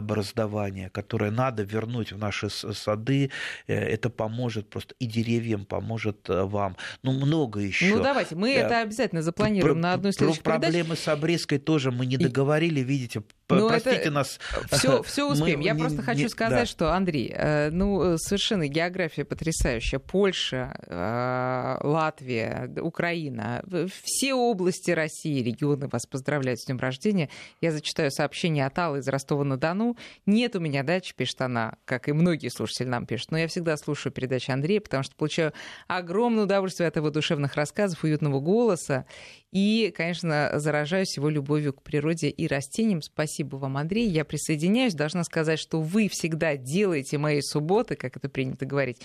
образдование 0.88 1.08
которое 1.08 1.32
надо 1.32 1.64
вернуть 1.64 2.12
в 2.12 2.18
наши 2.18 2.50
сады. 2.50 3.30
Э, 3.68 3.74
это 3.74 4.10
поможет 4.10 4.70
просто 4.70 4.96
и 5.00 5.06
деревьям, 5.06 5.66
поможет 5.66 6.30
э, 6.30 6.44
вам. 6.44 6.76
Ну, 7.04 7.12
много 7.12 7.60
еще. 7.60 7.96
Ну, 7.96 8.04
давайте, 8.04 8.36
мы 8.36 8.54
это 8.54 8.82
обязательно 8.82 9.22
запланируем 9.22 9.76
про, 9.76 9.82
на 9.82 9.94
одну 9.94 10.10
из 10.10 10.16
следующих 10.16 10.44
Про 10.44 10.60
проблемы 10.60 10.96
с 10.96 11.08
обрезкой 11.08 11.60
тоже 11.60 11.92
мы 11.92 12.06
не 12.06 12.18
договорили. 12.18 12.82
Видите, 12.82 13.22
Но 13.50 13.70
Простите 13.70 13.96
это... 13.96 14.12
нас. 14.12 14.40
Все, 14.72 15.02
все 15.04 15.32
успеем. 15.32 15.60
Мы... 15.60 15.66
Я 15.66 15.74
не, 15.74 15.80
просто 15.80 16.02
хочу 16.02 16.24
не... 16.24 16.30
сказать, 16.30 16.64
да. 16.64 16.66
что, 16.66 16.94
Андрей, 16.94 17.32
э, 17.34 17.70
ну, 17.72 18.18
совершенно 18.18 18.68
география 18.68 19.24
потрясающая. 19.24 20.00
Польша, 20.00 20.78
э, 20.86 21.88
Латвия, 21.88 22.70
Украина, 22.82 23.64
все 24.04 24.34
области 24.34 24.92
России, 24.92 25.42
регионы 25.42 25.88
вас 25.88 26.06
поздравляют 26.06 26.60
с 26.60 26.66
днем 26.66 26.78
рождения. 26.78 27.30
Я 27.62 27.72
зачитаю 27.72 28.12
сообщение 28.12 28.66
от 28.66 28.78
Аллы 28.80 29.00
из 29.00 29.08
Ростова-на-Дону. 29.08 29.96
Нет 30.26 30.56
у 30.58 30.60
меня 30.60 30.84
дачи, 30.84 31.14
пишет 31.16 31.42
она, 31.42 31.76
как 31.86 32.10
и 32.10 32.12
многие 32.12 32.50
слушатели 32.50 32.88
нам 32.88 33.06
пишут. 33.06 33.32
Но 33.32 33.38
я 33.38 33.48
всегда 33.48 33.78
слушаю 33.78 34.12
передачи 34.12 34.52
Андрея, 34.52 34.82
потому 34.82 35.04
что 35.04 35.16
получаю 35.16 35.54
огромное 35.88 36.44
удовольствие 36.44 36.88
от 36.90 36.98
его 36.98 37.12
душевных 37.12 37.56
рассказов, 37.56 38.04
уютного 38.04 38.42
голоса. 38.42 39.06
И, 39.52 39.94
конечно, 39.96 40.52
заражаюсь 40.56 41.16
его 41.16 41.30
любовью 41.30 41.74
к 41.74 41.82
природе 41.82 42.30
и 42.30 42.48
растениям. 42.48 43.02
Спасибо 43.02 43.56
вам, 43.56 43.78
Андрей. 43.78 44.08
Я 44.08 44.26
присоединяюсь. 44.26 44.94
Должна 44.94 45.24
сказать, 45.24 45.60
что 45.60 45.82
вы 45.82 46.10
всегда 46.10 46.58
делаете 46.58 47.18
мои 47.18 47.42
субботы, 47.42 47.96
как 47.96 48.18
это 48.18 48.28
принято 48.28 48.66
говорить, 48.66 49.02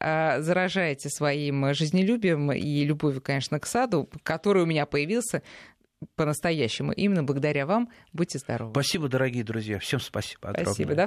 а, 0.00 0.40
заражаете 0.40 1.08
своим 1.10 1.72
жизнелюбием 1.74 2.50
и 2.52 2.84
любовью, 2.84 3.22
конечно, 3.22 3.60
к 3.60 3.66
саду, 3.66 4.10
который 4.24 4.64
у 4.64 4.66
меня 4.66 4.84
появился 4.84 5.42
по-настоящему. 6.16 6.92
Именно 6.92 7.22
благодаря 7.22 7.66
вам. 7.66 7.88
Будьте 8.12 8.38
здоровы. 8.38 8.72
Спасибо, 8.72 9.08
дорогие 9.08 9.44
друзья. 9.44 9.78
Всем 9.78 10.00
спасибо. 10.00 10.48
Огромное. 10.48 10.64
Спасибо. 10.64 10.94
До 10.94 11.06